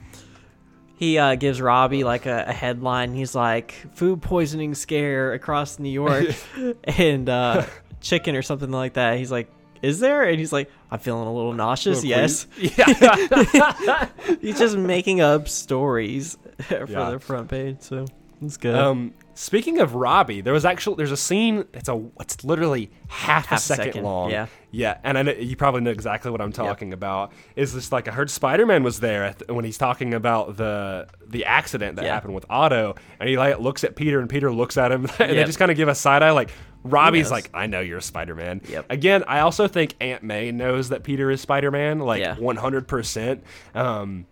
He 0.97 1.19
uh, 1.19 1.35
gives 1.35 1.61
Robbie 1.61 2.05
like 2.05 2.25
a, 2.25 2.45
a 2.47 2.53
headline. 2.53 3.15
He's 3.15 3.35
like, 3.35 3.73
"Food 3.95 4.23
poisoning 4.23 4.77
scare 4.77 5.33
across 5.33 5.81
New 5.81 5.91
York," 5.91 6.27
and 6.85 7.29
uh, 7.29 7.67
chicken 8.05 8.37
or 8.37 8.43
something 8.43 8.71
like 8.71 8.93
that. 8.95 9.19
He's 9.19 9.33
like, 9.33 9.51
"Is 9.83 9.99
there?" 9.99 10.23
And 10.23 10.39
he's 10.39 10.53
like, 10.53 10.71
"I'm 10.91 10.99
feeling 11.01 11.27
a 11.27 11.33
little 11.35 11.53
nauseous." 11.55 12.05
Little 12.05 12.11
yes. 12.11 12.47
Yeah. 12.59 14.09
He's 14.41 14.59
just 14.59 14.77
making 14.77 15.21
up 15.21 15.49
stories 15.49 16.37
for 16.69 16.87
Yeah. 16.89 17.11
the 17.11 17.19
front 17.19 17.49
page. 17.49 17.79
So 17.81 18.05
it's 18.43 18.57
good. 18.57 18.75
Um, 18.75 19.15
speaking 19.35 19.81
of 19.81 19.95
Robbie, 19.95 20.41
there 20.43 20.53
was 20.53 20.65
actually 20.65 20.97
there's 20.97 21.11
a 21.13 21.17
scene. 21.17 21.65
It's 21.73 21.89
a 21.89 22.03
it's 22.21 22.45
literally 22.45 22.91
half, 23.09 23.47
Half 23.47 23.59
a 23.59 23.63
second, 23.63 23.85
second, 23.87 24.05
long. 24.05 24.31
yeah. 24.31 24.47
yeah, 24.71 24.99
and 25.03 25.17
I 25.17 25.23
know, 25.23 25.33
you 25.33 25.57
probably 25.57 25.81
know 25.81 25.91
exactly 25.91 26.31
what 26.31 26.41
I'm 26.41 26.53
talking 26.53 26.93
about. 26.93 27.33
Is 27.57 27.73
this 27.73 27.91
like 27.91 28.07
I 28.09 28.11
heard 28.13 28.31
Spider 28.31 28.67
Man 28.67 28.83
was 28.83 29.01
there 29.01 29.25
at 29.25 29.51
when 29.51 29.65
he's 29.65 29.79
talking 29.79 30.13
about 30.15 30.57
the 30.57 31.07
the 31.27 31.45
accident 31.47 31.97
that 31.97 32.05
Yeah. 32.05 32.13
happened 32.15 32.35
with 32.35 32.45
Otto, 32.51 32.97
and 33.19 33.29
he 33.29 33.39
like 33.39 33.59
looks 33.61 33.83
at 33.85 33.97
Peter, 33.97 34.21
and 34.21 34.29
Peter 34.29 34.53
looks 34.53 34.77
at 34.77 34.93
him, 34.93 35.07
and 35.19 35.31
they 35.39 35.45
just 35.45 35.59
kind 35.59 35.71
of 35.71 35.77
give 35.77 35.89
a 35.89 35.95
side 35.95 36.23
eye 36.23 36.31
like. 36.33 36.51
Robbie's 36.85 37.31
like, 37.31 37.51
I 37.55 37.67
know 37.67 37.81
you're 37.81 38.01
Spider 38.01 38.35
Man. 38.35 38.61
Yep. 38.69 38.87
Again, 38.91 39.25
I 39.27 39.41
also 39.41 39.67
think 39.67 39.95
Aunt 40.01 40.23
May 40.23 40.53
knows 40.53 40.91
that 40.91 41.03
Peter 41.03 41.31
is 41.31 41.41
Spider 41.41 41.71
Man, 41.71 41.99
like 41.99 42.21
Yeah. 42.21 42.37
100%. 42.37 43.41
Um, 43.75 44.27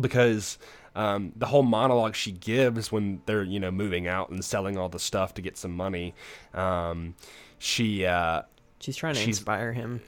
because 0.00 0.58
um, 0.94 1.32
the 1.36 1.46
whole 1.46 1.62
monologue 1.62 2.14
she 2.14 2.32
gives 2.32 2.90
when 2.92 3.20
they're 3.26 3.42
you 3.42 3.60
know 3.60 3.70
moving 3.70 4.06
out 4.06 4.30
and 4.30 4.44
selling 4.44 4.78
all 4.78 4.88
the 4.88 4.98
stuff 4.98 5.34
to 5.34 5.42
get 5.42 5.56
some 5.58 5.72
money 5.76 6.14
um, 6.54 7.14
she 7.58 8.04
uh, 8.06 8.42
She's 8.80 8.96
trying 8.96 9.14
to 9.14 9.20
she's- 9.20 9.36
inspire 9.38 9.72
him. 9.72 10.00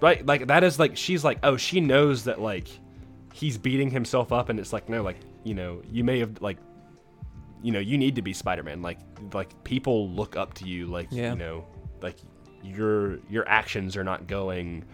right 0.00 0.24
like 0.24 0.46
that 0.48 0.62
is 0.64 0.78
like 0.78 0.96
she's 0.96 1.22
like 1.24 1.38
oh 1.42 1.56
she 1.56 1.80
knows 1.80 2.24
that 2.24 2.40
like 2.40 2.68
he's 3.32 3.58
beating 3.58 3.90
himself 3.90 4.32
up 4.32 4.48
and 4.48 4.58
it's 4.58 4.72
like 4.72 4.88
no 4.88 5.02
like 5.02 5.16
you 5.44 5.54
know 5.54 5.82
you 5.90 6.02
may 6.04 6.18
have 6.20 6.40
like 6.42 6.56
you 7.62 7.72
know 7.72 7.78
you 7.80 7.96
need 7.98 8.14
to 8.16 8.22
be 8.22 8.32
spider-man 8.32 8.82
like 8.82 8.98
like 9.32 9.64
people 9.64 10.08
look 10.10 10.36
up 10.36 10.54
to 10.54 10.66
you 10.68 10.86
like 10.86 11.08
Yeah. 11.10 11.30
you 11.32 11.38
know 11.38 11.64
like 12.02 12.16
your 12.62 13.18
your 13.28 13.48
actions 13.48 13.96
are 13.96 14.04
not 14.04 14.26
going 14.26 14.84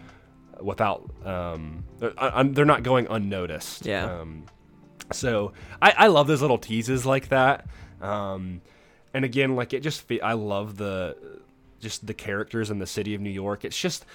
without 0.61 1.09
um 1.25 1.83
they're, 1.99 2.13
uh, 2.17 2.43
they're 2.47 2.65
not 2.65 2.83
going 2.83 3.07
unnoticed 3.09 3.85
Yeah. 3.85 4.19
um 4.21 4.45
so 5.11 5.53
I, 5.81 5.93
I 5.97 6.07
love 6.07 6.27
those 6.27 6.41
little 6.41 6.57
teases 6.57 7.05
like 7.05 7.29
that 7.29 7.65
um 8.01 8.61
and 9.13 9.25
again 9.25 9.55
like 9.55 9.73
it 9.73 9.81
just 9.81 10.01
fe- 10.01 10.21
i 10.21 10.33
love 10.33 10.77
the 10.77 11.17
just 11.79 12.07
the 12.07 12.13
characters 12.13 12.69
in 12.71 12.79
the 12.79 12.87
city 12.87 13.13
of 13.13 13.21
new 13.21 13.29
york 13.29 13.65
it's 13.65 13.77
just 13.79 14.05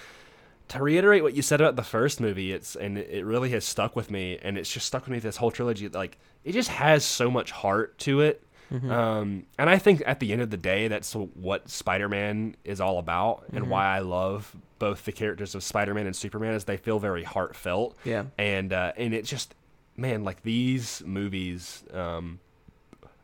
to 0.69 0.81
reiterate 0.81 1.23
what 1.23 1.33
you 1.35 1.41
said 1.41 1.59
about 1.61 1.75
the 1.75 1.83
first 1.83 2.19
movie 2.21 2.51
it's 2.53 2.75
and 2.75 2.97
it 2.97 3.25
really 3.25 3.49
has 3.49 3.65
stuck 3.65 3.95
with 3.95 4.09
me 4.11 4.37
and 4.41 4.57
it's 4.57 4.71
just 4.71 4.85
stuck 4.87 5.03
with 5.03 5.09
me 5.11 5.19
this 5.19 5.37
whole 5.37 5.51
trilogy 5.51 5.87
like 5.89 6.17
it 6.43 6.51
just 6.53 6.69
has 6.69 7.03
so 7.03 7.29
much 7.29 7.51
heart 7.51 7.97
to 7.99 8.21
it. 8.21 8.43
Um, 8.71 9.47
and 9.57 9.67
i 9.67 9.79
think 9.79 10.03
at 10.05 10.19
the 10.19 10.31
end 10.31 10.43
of 10.43 10.51
the 10.51 10.57
day 10.57 10.87
that's 10.87 11.13
what 11.15 11.67
spider-man 11.69 12.55
is 12.63 12.79
all 12.79 12.99
about 12.99 13.45
and 13.51 13.67
why 13.67 13.85
i 13.95 13.99
love 13.99 14.55
both 14.77 15.05
the 15.05 15.11
characters 15.11 15.55
of 15.55 15.63
spider-man 15.63 16.05
and 16.05 16.15
superman 16.15 16.53
is 16.53 16.65
they 16.65 16.77
feel 16.77 16.99
very 16.99 17.23
heartfelt. 17.23 17.97
Yeah. 18.05 18.25
and 18.37 18.71
uh, 18.71 18.93
and 18.95 19.15
it 19.15 19.25
just 19.25 19.55
man 19.97 20.23
like 20.23 20.43
these 20.43 21.01
movies 21.03 21.83
um, 21.95 22.39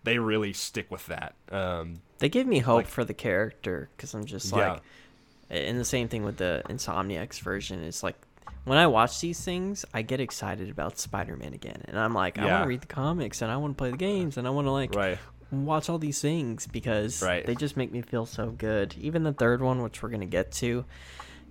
they 0.04 0.18
really 0.20 0.54
stick 0.54 0.90
with 0.92 1.06
that. 1.08 1.34
Um, 1.52 2.02
They 2.20 2.30
give 2.30 2.46
me 2.48 2.60
hope 2.60 2.76
Like- 2.78 2.88
for 2.88 3.04
the 3.06 3.14
character 3.14 3.90
because 3.96 4.14
I'm 4.16 4.26
just 4.26 4.52
Yeah. 4.56 4.80
And 5.50 5.80
the 5.80 5.86
same 5.86 6.08
thing 6.08 6.24
with 6.24 6.38
the 6.38 6.62
Insomniacs 6.70 7.40
version 7.42 7.82
is 7.84 8.04
like, 8.04 8.16
when 8.64 8.78
I 8.78 8.88
watch 8.88 9.20
these 9.22 9.40
things, 9.44 9.86
I 9.94 10.02
get 10.02 10.20
excited 10.20 10.70
about 10.72 10.98
Spider-Man 10.98 11.54
again, 11.54 11.84
and 11.88 12.00
I'm 12.00 12.14
like, 12.14 12.40
I 12.40 12.46
want 12.46 12.64
to 12.64 12.68
read 12.68 12.82
the 12.82 12.88
comics 12.88 13.42
and 13.44 13.52
I 13.52 13.58
want 13.58 13.78
to 13.78 13.82
play 13.82 13.92
the 13.92 13.98
games 13.98 14.38
and 14.38 14.48
I 14.48 14.50
want 14.50 14.66
to 14.68 14.72
like 14.72 14.96
right 14.96 15.20
watch 15.52 15.88
all 15.90 16.00
these 16.00 16.20
things 16.20 16.66
because 16.68 17.22
Right. 17.22 17.46
they 17.46 17.54
just 17.56 17.78
make 17.78 17.92
me 17.92 18.02
feel 18.02 18.26
so 18.26 18.50
good. 18.50 18.96
Even 19.00 19.24
the 19.24 19.32
third 19.32 19.62
one, 19.62 19.84
which 19.84 20.02
we're 20.02 20.10
gonna 20.10 20.26
get 20.26 20.52
to, 20.54 20.84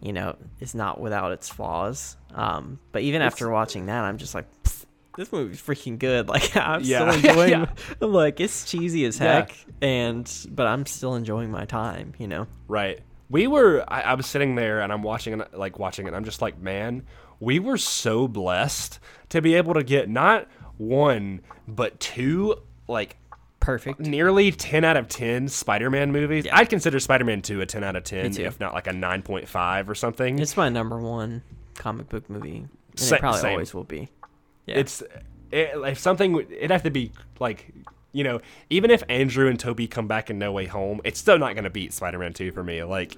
you 0.02 0.12
know, 0.12 0.36
is 0.58 0.74
not 0.74 1.00
without 1.00 1.30
its 1.30 1.48
flaws. 1.48 2.16
Um, 2.34 2.80
but 2.90 3.02
even 3.02 3.22
after 3.22 3.48
watching 3.48 3.86
that, 3.86 4.02
I'm 4.02 4.18
just 4.18 4.34
like, 4.34 4.46
"Pfft, 4.64 4.84
this 5.16 5.32
movie's 5.32 5.62
freaking 5.62 5.98
good. 6.00 6.26
Like 6.34 6.56
I'm 6.56 6.82
Yeah. 6.82 7.12
still 7.12 7.30
enjoying. 7.30 7.50
Yeah. 7.50 7.66
I'm 8.00 8.12
like 8.12 8.40
it's 8.40 8.64
cheesy 8.64 9.04
as 9.04 9.16
heck, 9.18 9.56
and 9.80 10.28
but 10.50 10.66
I'm 10.66 10.84
still 10.84 11.14
enjoying 11.14 11.52
my 11.52 11.64
time. 11.64 12.12
You 12.18 12.26
know. 12.26 12.46
Right. 12.66 12.98
We 13.34 13.48
were. 13.48 13.84
I, 13.88 14.02
I 14.02 14.14
was 14.14 14.26
sitting 14.26 14.54
there 14.54 14.80
and 14.80 14.92
I'm 14.92 15.02
watching 15.02 15.40
it, 15.40 15.54
like 15.58 15.76
watching 15.76 16.06
it. 16.06 16.10
And 16.10 16.16
I'm 16.16 16.22
just 16.22 16.40
like, 16.40 16.56
man, 16.60 17.02
we 17.40 17.58
were 17.58 17.76
so 17.76 18.28
blessed 18.28 19.00
to 19.30 19.42
be 19.42 19.56
able 19.56 19.74
to 19.74 19.82
get 19.82 20.08
not 20.08 20.46
one 20.76 21.40
but 21.66 21.98
two, 21.98 22.54
like 22.86 23.16
Perfect. 23.58 23.98
nearly 23.98 24.52
10 24.52 24.84
out 24.84 24.96
of 24.96 25.08
10 25.08 25.48
Spider-Man 25.48 26.12
movies. 26.12 26.44
Yeah. 26.44 26.56
I'd 26.56 26.70
consider 26.70 27.00
Spider-Man 27.00 27.42
2 27.42 27.60
a 27.60 27.66
10 27.66 27.82
out 27.82 27.96
of 27.96 28.04
10, 28.04 28.38
if 28.38 28.60
not 28.60 28.72
like 28.72 28.86
a 28.86 28.92
9.5 28.92 29.88
or 29.88 29.96
something. 29.96 30.38
It's 30.38 30.56
my 30.56 30.68
number 30.68 31.00
one 31.00 31.42
comic 31.74 32.08
book 32.08 32.30
movie, 32.30 32.58
and 32.58 32.68
Sa- 32.94 33.16
it 33.16 33.20
probably 33.20 33.40
same. 33.40 33.50
always 33.54 33.74
will 33.74 33.82
be. 33.82 34.10
Yeah. 34.66 34.76
It's 34.76 35.02
it, 35.50 35.72
if 35.74 35.98
something 35.98 36.38
it'd 36.38 36.70
have 36.70 36.84
to 36.84 36.90
be 36.90 37.10
like 37.40 37.74
you 38.14 38.24
know 38.24 38.40
even 38.70 38.90
if 38.90 39.02
Andrew 39.10 39.48
and 39.48 39.60
Tobey 39.60 39.86
come 39.86 40.06
back 40.08 40.30
in 40.30 40.38
No 40.38 40.52
Way 40.52 40.64
Home, 40.66 41.00
it's 41.04 41.20
still 41.20 41.38
not 41.38 41.54
gonna 41.54 41.68
beat 41.68 41.92
Spider-Man 41.92 42.32
2 42.32 42.52
for 42.52 42.64
me. 42.64 42.82
Like, 42.84 43.16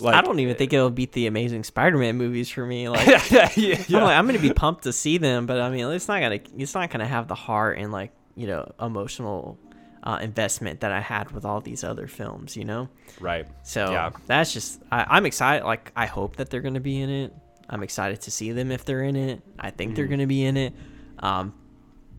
like 0.00 0.14
I 0.14 0.20
don't 0.20 0.38
even 0.40 0.56
think 0.56 0.72
it'll 0.74 0.90
beat 0.90 1.12
the 1.12 1.26
Amazing 1.26 1.64
Spider-Man 1.64 2.16
movies 2.16 2.50
for 2.50 2.66
me. 2.66 2.88
Like 2.90 3.06
yeah, 3.30 3.50
yeah, 3.56 3.76
I'm, 3.88 4.04
like, 4.04 4.16
I'm 4.18 4.26
gonna 4.26 4.38
be 4.38 4.52
pumped 4.52 4.82
to 4.84 4.92
see 4.92 5.16
them, 5.18 5.46
but 5.46 5.60
I 5.60 5.70
mean, 5.70 5.86
it's 5.92 6.08
not 6.08 6.20
gonna 6.20 6.40
it's 6.58 6.74
not 6.74 6.90
gonna 6.90 7.06
have 7.06 7.28
the 7.28 7.34
heart 7.34 7.78
and 7.78 7.90
like 7.92 8.12
you 8.34 8.46
know 8.46 8.70
emotional 8.80 9.58
uh, 10.02 10.18
investment 10.20 10.80
that 10.80 10.90
I 10.90 11.00
had 11.00 11.30
with 11.30 11.44
all 11.44 11.60
these 11.60 11.84
other 11.84 12.08
films. 12.08 12.56
You 12.56 12.64
know, 12.64 12.88
right. 13.20 13.46
so 13.62 13.90
Yeah. 13.92 14.10
that's 14.26 14.52
just 14.52 14.82
I, 14.90 15.06
I'm 15.08 15.24
excited. 15.26 15.64
Like 15.64 15.92
I 15.96 16.06
hope 16.06 16.36
that 16.36 16.50
they're 16.50 16.60
gonna 16.62 16.80
be 16.80 17.00
in 17.00 17.08
it. 17.10 17.32
I'm 17.70 17.82
excited 17.84 18.20
to 18.22 18.30
see 18.32 18.50
them 18.52 18.70
if 18.72 18.84
they're 18.84 19.04
in 19.04 19.14
it. 19.16 19.40
I 19.58 19.70
think 19.70 19.90
Mm-hmm. 19.90 19.94
they're 19.96 20.06
gonna 20.08 20.26
be 20.26 20.44
in 20.44 20.56
it. 20.56 20.74
Um, 21.20 21.54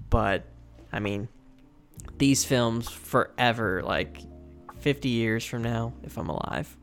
but 0.10 0.46
I 0.94 1.00
mean, 1.00 1.28
these 2.18 2.46
films 2.46 2.90
forever, 2.90 3.82
like 3.84 4.18
50 4.80 5.10
years 5.10 5.46
from 5.46 5.64
now, 5.64 5.94
if 6.04 6.18
I'm 6.18 6.30
alive, 6.30 6.76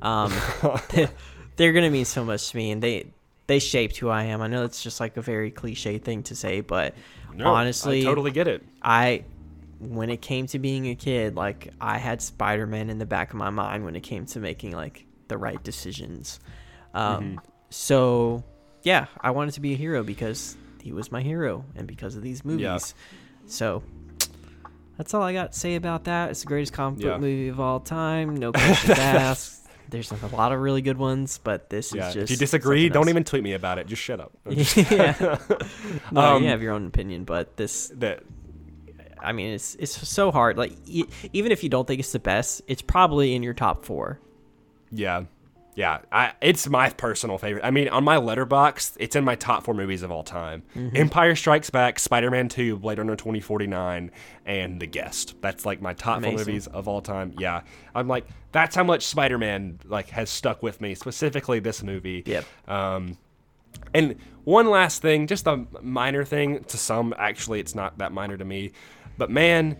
um, 0.00 0.32
they're 1.56 1.72
gonna 1.72 1.90
mean 1.90 2.04
so 2.04 2.24
much 2.24 2.50
to 2.50 2.56
me, 2.56 2.70
and 2.70 2.82
they 2.82 3.06
they 3.46 3.58
shaped 3.58 3.96
who 3.96 4.08
I 4.08 4.24
am. 4.24 4.40
I 4.40 4.46
know 4.46 4.64
it's 4.64 4.82
just 4.82 5.00
like 5.00 5.16
a 5.16 5.22
very 5.22 5.50
cliche 5.50 5.98
thing 5.98 6.22
to 6.24 6.34
say, 6.36 6.60
but 6.60 6.94
No, 7.34 7.52
honestly, 7.52 8.02
I 8.02 8.04
totally 8.04 8.30
get 8.30 8.48
it. 8.48 8.62
I 8.82 9.24
when 9.78 10.10
it 10.10 10.22
came 10.22 10.46
to 10.46 10.58
being 10.58 10.88
a 10.88 10.94
kid, 10.94 11.34
like 11.34 11.72
I 11.80 11.98
had 11.98 12.22
Spider-Man 12.22 12.88
in 12.88 12.98
the 12.98 13.06
back 13.06 13.30
of 13.30 13.36
my 13.36 13.50
mind 13.50 13.84
when 13.84 13.96
it 13.96 14.02
came 14.02 14.26
to 14.26 14.38
making 14.38 14.72
like 14.72 15.06
the 15.28 15.36
right 15.36 15.62
decisions. 15.62 16.40
Um, 16.94 17.24
Mm-hmm. 17.24 17.38
So 17.70 18.44
yeah, 18.82 19.06
I 19.20 19.30
wanted 19.30 19.54
to 19.54 19.60
be 19.60 19.72
a 19.72 19.76
hero 19.76 20.02
because 20.02 20.56
he 20.82 20.92
was 20.92 21.10
my 21.10 21.22
hero, 21.22 21.64
and 21.74 21.86
because 21.86 22.16
of 22.16 22.22
these 22.22 22.44
movies. 22.44 22.94
So 23.46 23.82
that's 25.02 25.14
all 25.14 25.22
I 25.22 25.32
got 25.32 25.52
to 25.52 25.58
say 25.58 25.74
about 25.74 26.04
that. 26.04 26.30
It's 26.30 26.42
the 26.42 26.46
greatest 26.46 26.72
comic 26.72 27.02
Yeah. 27.02 27.12
book 27.12 27.22
movie 27.22 27.48
of 27.48 27.58
all 27.58 27.80
time. 27.80 28.36
No 28.36 28.52
questions 28.52 28.96
asked. 28.98 29.66
There's 29.90 30.12
a 30.12 30.26
lot 30.28 30.52
of 30.52 30.60
really 30.60 30.80
good 30.80 30.96
ones, 30.96 31.38
but 31.42 31.68
this 31.70 31.92
Yeah. 31.92 32.06
is 32.08 32.14
just. 32.14 32.24
If 32.24 32.30
you 32.30 32.36
disagree, 32.36 32.88
don't 32.88 33.08
even 33.08 33.24
tweet 33.24 33.42
me 33.42 33.54
about 33.54 33.78
it. 33.78 33.88
Just 33.88 34.00
shut 34.00 34.20
up. 34.20 34.32
yeah. 34.46 35.38
No, 36.12 36.20
Um, 36.36 36.42
you 36.44 36.48
have 36.50 36.62
your 36.62 36.72
own 36.72 36.86
opinion, 36.86 37.24
but 37.24 37.56
this 37.56 37.88
that 37.96 38.22
I 39.20 39.32
mean, 39.32 39.52
it's 39.54 39.74
it's 39.74 40.08
so 40.08 40.30
hard. 40.30 40.56
Like 40.56 40.72
even 40.86 41.50
if 41.52 41.62
you 41.64 41.68
don't 41.68 41.86
think 41.86 41.98
it's 41.98 42.12
the 42.12 42.18
best, 42.20 42.62
it's 42.68 42.80
probably 42.82 43.34
in 43.34 43.42
your 43.42 43.54
top 43.54 43.84
four. 43.84 44.20
Yeah. 44.92 45.24
Yeah, 45.74 46.00
I, 46.10 46.32
it's 46.42 46.68
my 46.68 46.90
personal 46.90 47.38
favorite. 47.38 47.64
I 47.64 47.70
mean, 47.70 47.88
on 47.88 48.04
my 48.04 48.16
Letterboxd, 48.16 48.96
it's 49.00 49.16
in 49.16 49.24
my 49.24 49.36
top 49.36 49.64
four 49.64 49.72
movies 49.72 50.02
of 50.02 50.10
all 50.10 50.22
time: 50.22 50.64
Mm-hmm. 50.76 50.96
Empire 50.96 51.34
Strikes 51.34 51.70
Back, 51.70 51.98
Spider-Man 51.98 52.48
Two, 52.50 52.76
Blade 52.76 52.98
Runner 52.98 53.16
2049, 53.16 54.10
and 54.44 54.80
The 54.80 54.86
Guest. 54.86 55.36
That's 55.40 55.64
like 55.64 55.80
my 55.80 55.94
top 55.94 56.22
four 56.22 56.32
movies 56.32 56.66
of 56.66 56.88
all 56.88 57.00
time. 57.00 57.34
Yeah, 57.38 57.62
I'm 57.94 58.06
like, 58.06 58.26
that's 58.52 58.76
how 58.76 58.84
much 58.84 59.06
Spider-Man 59.06 59.78
like 59.86 60.10
has 60.10 60.28
stuck 60.28 60.62
with 60.62 60.80
me. 60.80 60.94
Specifically, 60.94 61.58
this 61.58 61.82
movie. 61.82 62.22
Yep. 62.26 62.44
Um, 62.68 63.16
and 63.94 64.16
one 64.44 64.68
last 64.68 65.00
thing, 65.00 65.26
just 65.26 65.46
a 65.46 65.64
minor 65.80 66.24
thing 66.24 66.64
to 66.64 66.76
some. 66.76 67.14
Actually, 67.16 67.60
it's 67.60 67.74
not 67.74 67.96
that 67.96 68.12
minor 68.12 68.36
to 68.36 68.44
me, 68.44 68.72
but 69.16 69.30
man, 69.30 69.78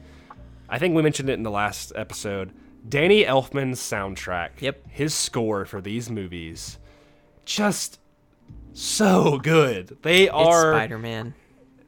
I 0.71 0.79
think 0.79 0.95
we 0.95 1.03
mentioned 1.03 1.29
it 1.29 1.35
in 1.35 1.43
the 1.43 1.51
last 1.51 1.93
episode. 1.95 2.53
Danny 2.89 3.25
Elfman's 3.25 3.81
soundtrack. 3.81 4.61
Yep. 4.61 4.87
His 4.89 5.15
score 5.15 5.65
for 5.65 5.81
these 5.81 6.11
movies, 6.11 6.79
just 7.45 8.01
so 8.73 9.39
good. 9.39 9.99
They 10.03 10.29
are 10.29 10.73
Spider 10.75 10.99
Man. 10.99 11.35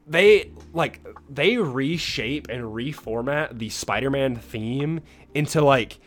they 0.07 0.51
like 0.73 1.05
they 1.29 1.57
reshape 1.57 2.47
and 2.49 2.63
reformat 2.63 3.57
the 3.57 3.69
Spider-Man 3.69 4.35
theme 4.35 5.01
into 5.33 5.61
like 5.63 5.99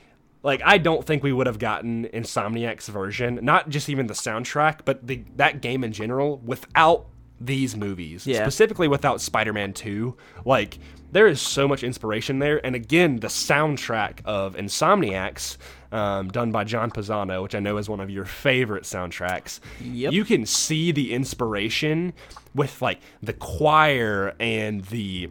like 0.43 0.63
I 0.65 0.79
don't 0.79 1.05
think 1.05 1.23
we 1.23 1.33
would 1.33 1.47
have 1.47 1.59
gotten 1.59 2.05
Insomniac's 2.07 2.89
version, 2.89 3.41
not 3.43 3.69
just 3.69 3.89
even 3.89 4.07
the 4.07 4.15
soundtrack, 4.15 4.81
but 4.85 5.07
the 5.07 5.25
that 5.37 5.61
game 5.61 5.83
in 5.85 5.93
general 5.93 6.39
without 6.39 7.07
these 7.41 7.77
movies. 7.77 8.27
Yeah. 8.27 8.43
Specifically 8.43 8.89
without 8.89 9.21
Spider-Man 9.21 9.73
2. 9.73 10.17
Like 10.45 10.79
there 11.11 11.27
is 11.27 11.41
so 11.41 11.67
much 11.67 11.83
inspiration 11.83 12.39
there 12.39 12.65
and 12.65 12.75
again 12.75 13.21
the 13.21 13.29
soundtrack 13.29 14.21
of 14.25 14.57
Insomniacs 14.57 15.57
um, 15.91 16.29
done 16.29 16.53
by 16.53 16.65
John 16.65 16.91
Paesano, 16.91 17.43
which 17.43 17.55
I 17.55 17.61
know 17.61 17.79
is 17.79 17.89
one 17.89 18.01
of 18.01 18.11
your 18.11 18.25
favorite 18.25 18.85
soundtracks. 18.85 19.61
Yep. 19.81 20.13
You 20.13 20.25
can 20.25 20.45
see 20.45 20.93
the 20.93 21.13
inspiration 21.15 22.13
with 22.55 22.83
like 22.83 23.01
the 23.23 23.33
choir 23.33 24.35
and 24.39 24.85
the 24.87 25.31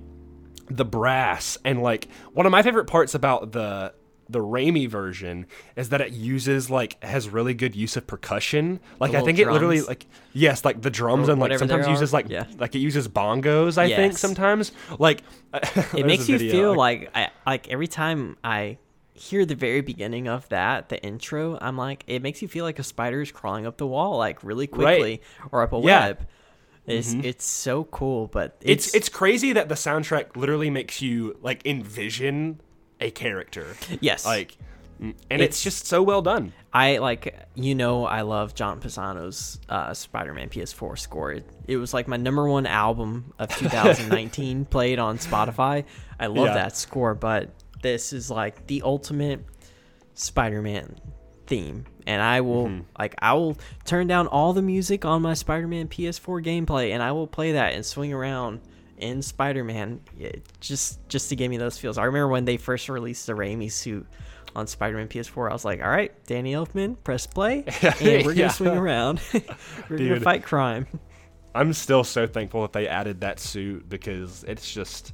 the 0.69 0.85
brass 0.85 1.57
and 1.63 1.81
like 1.81 2.09
one 2.33 2.45
of 2.45 2.51
my 2.51 2.61
favorite 2.61 2.85
parts 2.85 3.15
about 3.15 3.53
the 3.53 3.93
the 4.29 4.39
Raimi 4.39 4.87
version 4.89 5.45
is 5.75 5.89
that 5.89 6.01
it 6.01 6.11
uses 6.11 6.69
like 6.69 7.01
has 7.03 7.29
really 7.29 7.53
good 7.53 7.75
use 7.75 7.95
of 7.97 8.07
percussion. 8.07 8.79
Like 8.99 9.13
I 9.13 9.21
think 9.21 9.39
it 9.39 9.49
literally 9.49 9.81
like 9.81 10.05
yes, 10.33 10.65
like 10.65 10.81
the 10.81 10.89
drums 10.89 11.29
Or 11.29 11.33
and 11.33 11.41
like 11.41 11.57
sometimes 11.57 11.87
uses 11.87 12.13
like 12.13 12.27
Yeah. 12.29 12.45
like 12.57 12.75
it 12.75 12.79
uses 12.79 13.07
bongos. 13.07 13.77
I 13.77 13.89
think 13.95 14.17
sometimes 14.17 14.71
like 14.99 15.23
it 15.93 16.05
makes 16.05 16.27
you 16.29 16.39
feel 16.39 16.75
like 16.75 17.09
I 17.15 17.29
like 17.45 17.69
every 17.69 17.87
time 17.87 18.37
I 18.43 18.77
hear 19.13 19.45
the 19.45 19.55
very 19.55 19.81
beginning 19.81 20.27
of 20.27 20.47
that, 20.49 20.89
the 20.89 21.03
intro, 21.03 21.57
I'm 21.59 21.75
like, 21.75 22.03
it 22.05 22.21
makes 22.21 22.41
you 22.43 22.47
feel 22.47 22.63
like 22.63 22.77
a 22.77 22.83
spider 22.83 23.21
is 23.21 23.31
crawling 23.31 23.65
up 23.65 23.77
the 23.77 23.87
wall 23.87 24.17
like 24.17 24.43
really 24.43 24.67
quickly 24.67 25.21
or 25.51 25.63
up 25.63 25.73
a 25.73 25.77
Yeah. 25.77 26.07
web. 26.07 26.27
It's 26.85 27.13
mm-hmm. 27.13 27.25
it's 27.25 27.43
so 27.45 27.83
cool, 27.85 28.27
but 28.27 28.55
it's 28.61 28.87
it's 28.87 28.95
it's 28.95 29.09
crazy 29.09 29.51
that 29.53 29.67
the 29.67 29.75
soundtrack 29.75 30.37
literally 30.37 30.69
makes 30.69 31.01
you 31.01 31.37
like 31.41 31.65
envision 31.65 32.61
a 32.99 33.11
character. 33.11 33.75
yes, 34.01 34.25
Like 34.25 34.57
and 34.99 35.13
it's, 35.29 35.41
It's- 35.41 35.61
just 35.63 35.85
so 35.85 36.01
well 36.01 36.21
done. 36.23 36.53
I 36.73 36.97
like 36.97 37.35
you 37.55 37.75
know 37.75 38.05
I 38.05 38.21
love 38.21 38.55
John 38.55 38.79
Paesano's 38.81 39.59
uh, 39.69 39.93
Spider-Man 39.93 40.49
PS4 40.49 40.97
score. 40.97 41.31
It, 41.33 41.45
it 41.67 41.77
was 41.77 41.93
like 41.93 42.07
my 42.07 42.17
number 42.17 42.47
one 42.47 42.65
album 42.65 43.33
of 43.39 43.49
2019 43.57 44.65
played 44.65 44.97
on 44.99 45.17
Spotify. 45.19 45.85
I 46.19 46.27
love 46.27 46.47
Yeah. 46.47 46.53
that 46.55 46.75
score, 46.77 47.13
but 47.15 47.51
this 47.81 48.11
is 48.13 48.31
like 48.31 48.65
the 48.67 48.81
ultimate 48.83 49.45
Spider-Man 50.15 50.95
theme, 51.45 51.85
and 52.05 52.21
I 52.21 52.41
will 52.41 52.65
Mm-hmm. 52.67 52.81
like 52.99 53.15
I 53.21 53.33
will 53.33 53.57
turn 53.85 54.07
down 54.07 54.27
all 54.27 54.53
the 54.53 54.61
music 54.61 55.05
on 55.05 55.21
my 55.21 55.33
Spider-Man 55.33 55.87
PS4 55.87 56.43
gameplay, 56.43 56.91
and 56.91 57.01
I 57.03 57.11
will 57.11 57.27
play 57.27 57.51
that 57.53 57.73
and 57.73 57.85
swing 57.85 58.13
around 58.13 58.61
in 58.97 59.21
Spider-Man 59.21 60.01
it, 60.19 60.43
just 60.59 61.07
just 61.09 61.29
to 61.29 61.35
give 61.35 61.49
me 61.49 61.57
those 61.57 61.77
feels. 61.77 61.97
I 61.97 62.03
remember 62.05 62.27
when 62.29 62.45
they 62.45 62.57
first 62.57 62.89
released 62.89 63.27
the 63.27 63.33
Raimi 63.33 63.71
suit 63.71 64.05
on 64.55 64.65
Spider-Man 64.67 65.07
PS4. 65.07 65.49
I 65.49 65.53
was 65.53 65.63
like, 65.65 65.81
"All 65.81 65.89
right, 65.89 66.11
Danny 66.25 66.53
Elfman, 66.53 66.95
press 67.03 67.27
play, 67.27 67.63
and 67.81 67.95
we're 68.25 68.33
gonna 68.33 68.33
Yeah. 68.35 68.47
swing 68.49 68.77
around. 68.77 69.21
we're 69.89 69.97
gonna 69.97 70.19
fight 70.19 70.43
crime." 70.43 70.87
I'm 71.55 71.73
still 71.73 72.03
so 72.03 72.27
thankful 72.27 72.61
that 72.63 72.73
they 72.73 72.87
added 72.87 73.21
that 73.21 73.39
suit 73.39 73.89
because 73.89 74.43
it's 74.47 74.71
just 74.71 75.13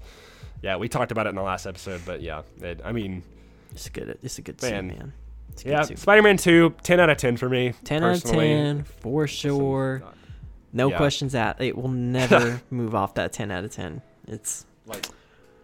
yeah, 0.61 0.77
we 0.77 0.88
talked 0.89 1.11
about 1.11 1.25
it 1.25 1.29
in 1.29 1.36
the 1.36 1.41
last 1.41 1.65
episode, 1.65 2.01
but 2.05 2.21
yeah, 2.21 2.43
it, 2.61 2.79
I 2.86 2.91
mean, 2.93 3.21
It's 3.71 3.88
a 3.88 3.89
good. 3.89 4.17
It's 4.23 4.38
a 4.38 4.41
good 4.41 4.61
Man. 4.61 4.89
suit, 4.89 4.97
man. 4.99 5.13
It's 5.49 5.61
a 5.61 5.65
good 5.65 5.71
yeah. 5.71 5.84
Spider-Man 5.95 6.38
2, 6.38 6.75
10 6.84 6.99
out 6.99 7.09
of 7.09 7.17
10 7.17 7.38
for 7.38 7.47
me. 7.49 7.73
10 7.84 8.03
out 8.03 8.15
of 8.15 8.23
10 8.23 8.84
for 8.86 9.27
sure. 9.27 10.01
No 10.74 10.89
Yeah. 10.89 10.97
questions 10.97 11.36
asked. 11.36 11.61
It 11.61 11.78
will 11.78 11.88
never 12.19 12.61
move 12.69 12.95
off 12.95 13.13
that 13.15 13.32
10 13.32 13.51
out 13.51 13.63
of 13.63 13.71
10. 13.71 14.01
It's 14.28 14.65
Like 14.86 15.05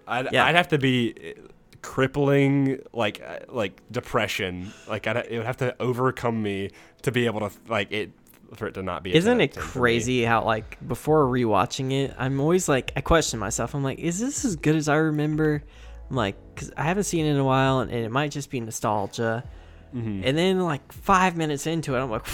I'd, 0.07 0.27
Yeah. 0.31 0.45
I'd 0.45 0.55
have 0.55 0.69
to 0.69 0.77
be 0.77 1.13
uh, 1.37 1.41
crippling 1.81 2.79
like 2.93 3.21
uh, 3.25 3.39
like 3.49 3.81
depression. 3.91 4.71
Like 4.87 5.07
I'd, 5.07 5.17
it 5.17 5.37
would 5.37 5.45
have 5.45 5.57
to 5.57 5.75
overcome 5.81 6.41
me 6.41 6.69
to 7.01 7.11
be 7.11 7.25
able 7.25 7.41
to 7.41 7.51
like 7.67 7.91
it 7.91 8.11
for 8.55 8.67
it 8.67 8.73
to 8.73 8.81
not 8.81 9.03
be 9.03 9.13
isn't 9.13 9.41
it 9.41 9.53
10 9.53 9.61
crazy 9.63 10.23
how 10.23 10.43
like 10.43 10.77
before 10.87 11.25
rewatching 11.25 11.91
it, 11.91 12.15
I'm 12.17 12.39
always 12.39 12.67
like 12.67 12.91
I 12.95 13.01
question 13.01 13.39
myself. 13.39 13.75
I'm 13.75 13.83
like, 13.83 13.99
is 13.99 14.19
this 14.19 14.43
as 14.45 14.55
good 14.55 14.75
as 14.75 14.89
I 14.89 14.95
remember? 14.95 15.63
I'm 16.09 16.15
like, 16.15 16.35
cause 16.55 16.71
I 16.75 16.83
haven't 16.83 17.03
seen 17.03 17.25
it 17.27 17.31
in 17.31 17.37
a 17.37 17.43
while, 17.43 17.81
and, 17.81 17.91
and 17.91 18.03
it 18.03 18.09
might 18.09 18.31
just 18.31 18.49
be 18.49 18.59
nostalgia. 18.59 19.43
Mm-hmm. 19.93 20.21
And 20.23 20.37
then 20.37 20.59
like 20.59 20.91
five 20.91 21.35
minutes 21.35 21.65
into 21.67 21.95
it, 21.95 21.99
I'm 21.99 22.11
like, 22.11 22.25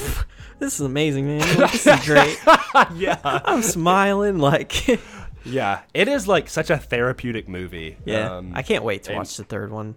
this 0.59 0.75
is 0.75 0.81
amazing, 0.81 1.27
man. 1.27 1.39
Like, 1.59 1.71
this 1.83 1.87
is 1.87 2.05
great. 2.05 2.37
yeah. 2.95 3.19
I'm 3.23 3.61
smiling 3.63 4.39
like. 4.39 4.99
Yeah, 5.47 5.81
it 5.93 6.07
is 6.07 6.27
like 6.27 6.49
such 6.49 6.71
a 6.71 6.77
therapeutic 6.79 7.47
movie. 7.47 7.97
Yeah, 8.03 8.37
Um, 8.37 8.53
I 8.55 8.63
can't 8.63 8.83
wait 8.83 9.03
to 9.03 9.11
and- 9.11 9.19
watch 9.19 9.37
the 9.37 9.43
third 9.43 9.71
one. 9.71 9.93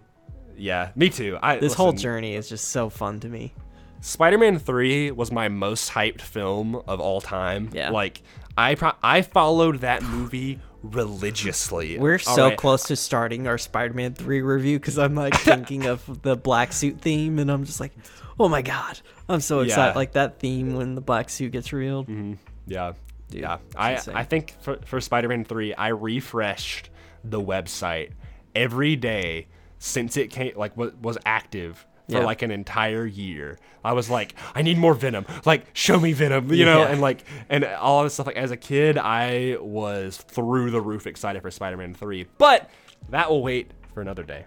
Yeah, 0.58 0.90
me 0.94 1.08
too. 1.08 1.38
I 1.42 1.56
This 1.56 1.72
whole 1.72 1.92
journey 1.94 2.34
is 2.34 2.50
just 2.50 2.68
so 2.68 2.90
fun 2.90 3.18
to 3.20 3.28
me. 3.30 3.54
Spider-Man 4.02 4.58
3 4.58 5.12
was 5.12 5.32
my 5.32 5.48
most 5.48 5.90
hyped 5.90 6.20
film 6.20 6.76
of 6.86 7.00
all 7.00 7.22
time. 7.22 7.70
Yeah. 7.72 7.88
Like 7.90 8.20
I 8.58 8.74
pro- 8.74 8.92
I 9.02 9.22
followed 9.22 9.78
that 9.80 10.02
movie 10.02 10.58
religiously. 10.82 11.98
We're 11.98 12.20
All 12.26 12.36
so 12.36 12.48
right. 12.48 12.58
close 12.58 12.84
to 12.84 12.96
starting 12.96 13.46
our 13.46 13.58
Spider-Man 13.58 14.14
3 14.14 14.42
review 14.42 14.78
because 14.78 14.98
I'm 14.98 15.14
like 15.14 15.34
thinking 15.40 15.86
of 15.86 16.22
the 16.22 16.36
black 16.36 16.72
suit 16.72 17.00
theme 17.00 17.38
and 17.38 17.50
I'm 17.50 17.64
just 17.64 17.80
like, 17.80 17.92
oh 18.38 18.48
my 18.48 18.62
god, 18.62 19.00
I'm 19.28 19.40
so 19.40 19.60
excited. 19.60 19.92
Yeah. 19.92 19.96
Like 19.96 20.12
that 20.12 20.38
theme 20.38 20.74
when 20.74 20.94
the 20.94 21.00
black 21.00 21.30
suit 21.30 21.52
gets 21.52 21.72
revealed. 21.72 22.08
Mm-hmm. 22.08 22.34
Yeah. 22.66 22.92
Dude, 23.30 23.42
yeah. 23.42 23.58
I 23.76 23.92
insane. 23.94 24.16
I 24.16 24.24
think 24.24 24.56
for 24.60 24.78
for 24.84 25.00
Spider-Man 25.00 25.44
3, 25.44 25.74
I 25.74 25.88
refreshed 25.88 26.90
the 27.24 27.40
website 27.40 28.10
every 28.54 28.96
day 28.96 29.46
since 29.78 30.16
it 30.16 30.30
came 30.30 30.52
like 30.56 30.76
was, 30.76 30.92
was 30.94 31.18
active 31.26 31.86
for 32.08 32.18
Yeah. 32.18 32.24
like 32.24 32.42
an 32.42 32.50
entire 32.50 33.04
year. 33.06 33.58
I 33.84 33.92
was 33.92 34.08
like, 34.10 34.34
I 34.54 34.62
need 34.62 34.78
more 34.78 34.94
Venom. 34.94 35.26
Like, 35.44 35.66
show 35.72 35.98
me 36.00 36.12
Venom, 36.12 36.52
you 36.52 36.64
know, 36.64 36.80
Yeah. 36.82 36.88
and 36.88 37.00
like 37.00 37.24
and 37.48 37.64
all 37.64 38.02
this 38.04 38.14
stuff. 38.14 38.26
Like 38.26 38.36
as 38.36 38.50
a 38.50 38.56
kid, 38.56 38.98
I 38.98 39.56
was 39.60 40.16
through 40.16 40.70
the 40.70 40.80
roof 40.80 41.06
excited 41.06 41.42
for 41.42 41.50
Spider-Man 41.50 41.94
3. 41.94 42.26
But 42.38 42.68
that 43.10 43.30
will 43.30 43.42
wait 43.42 43.70
for 43.94 44.00
another 44.00 44.22
day. 44.22 44.44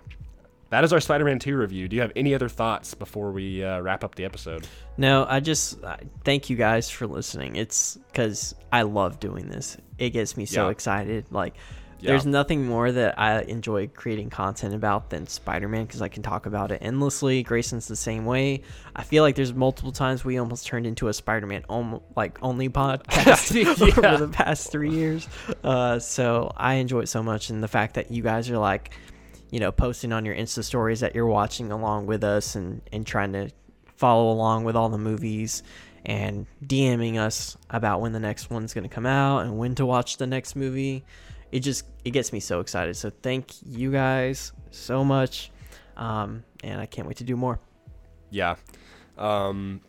That 0.70 0.86
is 0.86 0.94
our 0.94 1.02
Spider-Man 1.02 1.40
2 1.40 1.58
review. 1.58 1.90
Do 1.90 1.98
you 1.98 2.02
have 2.02 2.14
any 2.16 2.34
other 2.34 2.48
thoughts 2.48 2.94
before 2.94 3.32
we 3.34 3.62
uh, 3.62 3.82
wrap 3.82 4.06
up 4.06 4.16
the 4.16 4.24
episode? 4.24 4.66
No, 4.98 5.26
I 5.28 5.42
just 5.42 5.84
I 5.84 6.00
thank 6.24 6.50
you 6.50 6.56
guys 6.56 6.90
for 6.90 7.08
listening. 7.08 7.58
It's 7.58 7.98
because 8.12 8.56
I 8.72 8.84
love 8.84 9.20
doing 9.20 9.50
this. 9.50 9.76
It 9.98 10.12
gets 10.12 10.38
me 10.38 10.46
so 10.46 10.66
Yeah. 10.68 10.72
excited. 10.72 11.26
Like, 11.30 11.56
Yeah. 12.02 12.12
there's 12.12 12.26
nothing 12.26 12.66
more 12.66 12.92
that 12.92 13.20
I 13.20 13.42
enjoy 13.42 13.88
creating 13.88 14.30
content 14.30 14.74
about 14.74 15.10
than 15.10 15.28
Spider-Man 15.28 15.86
because 15.86 16.02
I 16.02 16.08
can 16.10 16.24
talk 16.24 16.46
about 16.46 16.72
it 16.72 16.80
endlessly. 16.82 17.44
Grayson's 17.44 17.88
the 17.88 17.96
same 17.96 18.26
way. 18.26 18.64
I 18.96 19.04
feel 19.04 19.24
like 19.24 19.36
there's 19.36 19.54
multiple 19.54 19.92
times 19.92 20.26
we 20.26 20.38
almost 20.38 20.66
turned 20.66 20.86
into 20.88 21.08
a 21.08 21.14
Spider-Man 21.14 21.64
om- 21.70 22.02
like 22.16 22.38
only 22.42 22.70
podcast 22.70 23.54
Yeah. 24.02 24.10
over 24.14 24.26
the 24.26 24.32
past 24.32 24.72
three 24.72 24.92
years. 24.92 25.28
Uh, 25.64 26.00
so 26.00 26.52
I 26.58 26.76
enjoy 26.76 27.02
it 27.02 27.10
so 27.10 27.22
much, 27.24 27.50
and 27.50 27.64
the 27.64 27.68
fact 27.68 27.96
that 27.96 28.12
you 28.12 28.24
guys 28.24 28.50
are 28.50 28.58
like, 28.58 28.92
you 29.52 29.60
know, 29.60 29.72
posting 29.72 30.12
on 30.14 30.26
your 30.26 30.36
Insta 30.36 30.64
stories 30.64 31.02
that 31.02 31.14
you're 31.16 31.26
watching 31.28 31.72
along 31.72 32.08
with 32.08 32.24
us 32.24 32.56
and 32.56 32.82
and 32.92 33.06
trying 33.06 33.34
to 33.34 33.50
follow 33.98 34.32
along 34.32 34.64
with 34.64 34.76
all 34.76 34.90
the 34.90 34.98
movies 34.98 35.62
and 36.04 36.48
DMing 36.66 37.18
us 37.20 37.56
about 37.70 38.02
when 38.02 38.12
the 38.14 38.20
next 38.20 38.50
one's 38.50 38.74
going 38.74 38.84
to 38.84 38.90
come 38.90 39.06
out 39.06 39.40
and 39.42 39.60
when 39.60 39.76
to 39.76 39.86
watch 39.86 40.18
the 40.18 40.26
next 40.26 40.56
movie. 40.56 41.04
It 41.52 41.60
just 41.60 41.86
it 42.06 42.12
gets 42.12 42.32
me 42.32 42.40
so 42.40 42.60
excited. 42.60 42.96
So 42.96 43.10
thank 43.10 43.52
you 43.66 43.92
guys 43.92 44.54
so 44.72 45.04
much. 45.04 45.52
Um, 45.98 46.44
and 46.64 46.80
I 46.80 46.86
can't 46.86 47.08
wait 47.08 47.18
to 47.18 47.24
do 47.24 47.36
more. 47.36 47.60
Yeah. 48.30 48.56
Um 49.18 49.82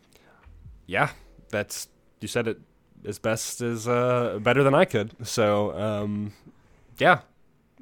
yeah, 0.86 1.10
that's 1.50 1.88
you 2.20 2.28
said 2.28 2.48
it 2.48 2.60
as 3.06 3.18
best 3.18 3.60
as 3.60 3.86
uh 3.88 4.38
better 4.42 4.62
than 4.62 4.74
I 4.74 4.84
could. 4.84 5.14
So, 5.26 5.76
um 5.78 6.32
yeah. 6.98 7.20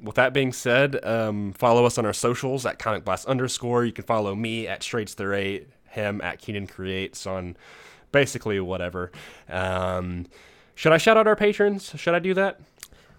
With 0.01 0.15
that 0.15 0.33
being 0.33 0.53
said, 0.53 1.03
um 1.03 1.53
follow 1.53 1.85
us 1.85 1.97
on 1.97 2.05
our 2.05 2.13
socials 2.13 2.65
at 2.65 2.79
comic 2.79 3.03
blast 3.03 3.25
underscore. 3.27 3.83
You 3.85 3.91
can 3.91 4.05
follow 4.05 4.35
me 4.35 4.67
at 4.67 4.83
Straits 4.83 5.15
There 5.15 5.33
Eight, 5.33 5.69
him 5.89 6.21
at 6.21 6.39
Keenan 6.39 6.67
Creates 6.67 7.25
on 7.25 7.57
basically 8.11 8.59
whatever. 8.59 9.11
Um 9.49 10.27
should 10.75 10.93
I 10.93 10.97
shout 10.97 11.17
out 11.17 11.27
our 11.27 11.35
patrons? 11.35 11.91
Should 11.95 12.13
I 12.13 12.19
do 12.19 12.33
that? 12.35 12.59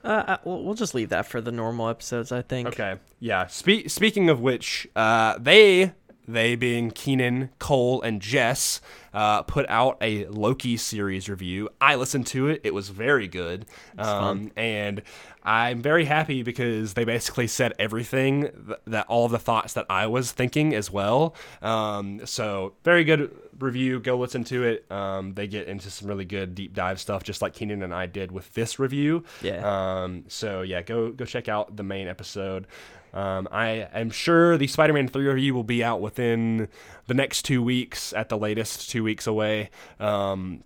Uh, 0.05 0.25
uh, 0.27 0.37
we'll, 0.45 0.75
just 0.75 0.95
leave 0.95 1.11
that 1.11 1.27
for 1.27 1.41
the 1.41 1.53
normal 1.53 1.89
episodes, 1.89 2.33
I 2.33 2.43
think. 2.43 2.69
Okay. 2.69 2.97
Yeah. 3.21 3.47
Spe- 3.47 3.87
speaking 3.89 4.29
of 4.31 4.41
which, 4.41 4.89
uh, 4.97 5.39
they, 5.39 5.93
they 6.33 6.57
being 6.57 6.91
Keenan, 6.91 7.51
Cole, 7.59 8.03
and 8.03 8.21
Jess, 8.21 8.81
uh, 9.15 9.43
put 9.43 9.69
out 9.69 9.99
a 10.01 10.27
Loki 10.27 10.77
series 10.77 11.29
review. 11.29 11.69
I 11.81 11.95
listened 11.95 12.27
to 12.29 12.49
it; 12.49 12.61
it 12.65 12.75
was 12.75 12.89
very 12.89 13.29
good, 13.29 13.67
um, 13.99 14.51
and 14.57 15.03
I'm 15.45 15.83
very 15.83 16.05
happy 16.05 16.43
because 16.43 16.95
they 16.95 17.05
basically 17.05 17.47
said 17.47 17.73
everything 17.79 18.43
th- 18.43 18.79
that 18.87 19.07
all 19.09 19.29
the 19.29 19.39
thoughts 19.39 19.73
that 19.75 19.87
I 19.91 20.07
was 20.07 20.31
thinking 20.31 20.75
as 20.75 20.91
well. 20.91 21.35
Um, 21.61 22.25
so 22.27 22.75
very 22.85 23.05
good 23.05 23.35
review. 23.59 23.99
Go 24.01 24.19
listen 24.19 24.45
to 24.45 24.65
it. 24.65 24.91
Um, 24.91 25.35
they 25.35 25.47
get 25.47 25.67
into 25.67 25.91
some 25.91 26.09
really 26.09 26.25
good 26.25 26.55
deep 26.55 26.75
dive 26.75 27.01
stuff, 27.01 27.25
just 27.25 27.43
like 27.43 27.55
Keenan 27.55 27.83
and 27.83 27.95
I 27.95 28.07
did 28.07 28.31
with 28.31 28.53
this 28.55 28.79
review. 28.79 29.25
Yeah. 29.43 30.03
Um, 30.03 30.25
so 30.29 30.63
yeah, 30.63 30.83
go 30.83 31.11
go 31.11 31.25
check 31.25 31.49
out 31.49 31.77
the 31.77 31.83
main 31.83 32.07
episode. 32.07 32.67
Um, 33.13 33.49
I 33.51 33.89
am 33.93 34.11
sure 34.11 34.57
the 34.57 34.67
Spider-Man 34.67 35.09
3 35.09 35.27
review 35.27 35.55
will 35.55 35.65
be 35.65 35.85
out 35.85 36.01
within 36.01 36.69
the 37.07 37.15
next 37.15 37.43
two 37.43 37.63
weeks, 37.63 38.13
at 38.13 38.29
the 38.29 38.39
latest, 38.39 38.91
two 38.91 39.05
weeks 39.05 39.27
away. 39.27 39.71
Um, 40.01 40.65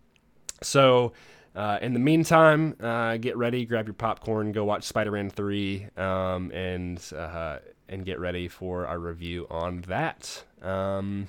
so, 0.62 1.12
uh, 1.54 1.78
in 1.80 1.92
the 1.92 1.98
meantime, 1.98 2.76
uh, 2.80 3.16
get 3.16 3.36
ready, 3.36 3.64
grab 3.64 3.86
your 3.86 3.94
popcorn, 3.94 4.52
go 4.52 4.64
watch 4.64 4.84
Spider-Man 4.84 5.30
3, 5.30 5.88
um, 5.96 6.52
and 6.52 7.02
uh, 7.16 7.58
and 7.88 8.04
get 8.04 8.18
ready 8.18 8.48
for 8.48 8.86
our 8.86 8.98
review 8.98 9.46
on 9.48 9.82
that. 9.82 10.44
Um, 10.60 11.28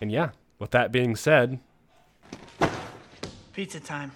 and 0.00 0.12
yeah, 0.12 0.30
with 0.58 0.70
that 0.72 0.92
being 0.92 1.16
said, 1.16 1.58
Pizza 3.52 3.80
time. 3.80 4.12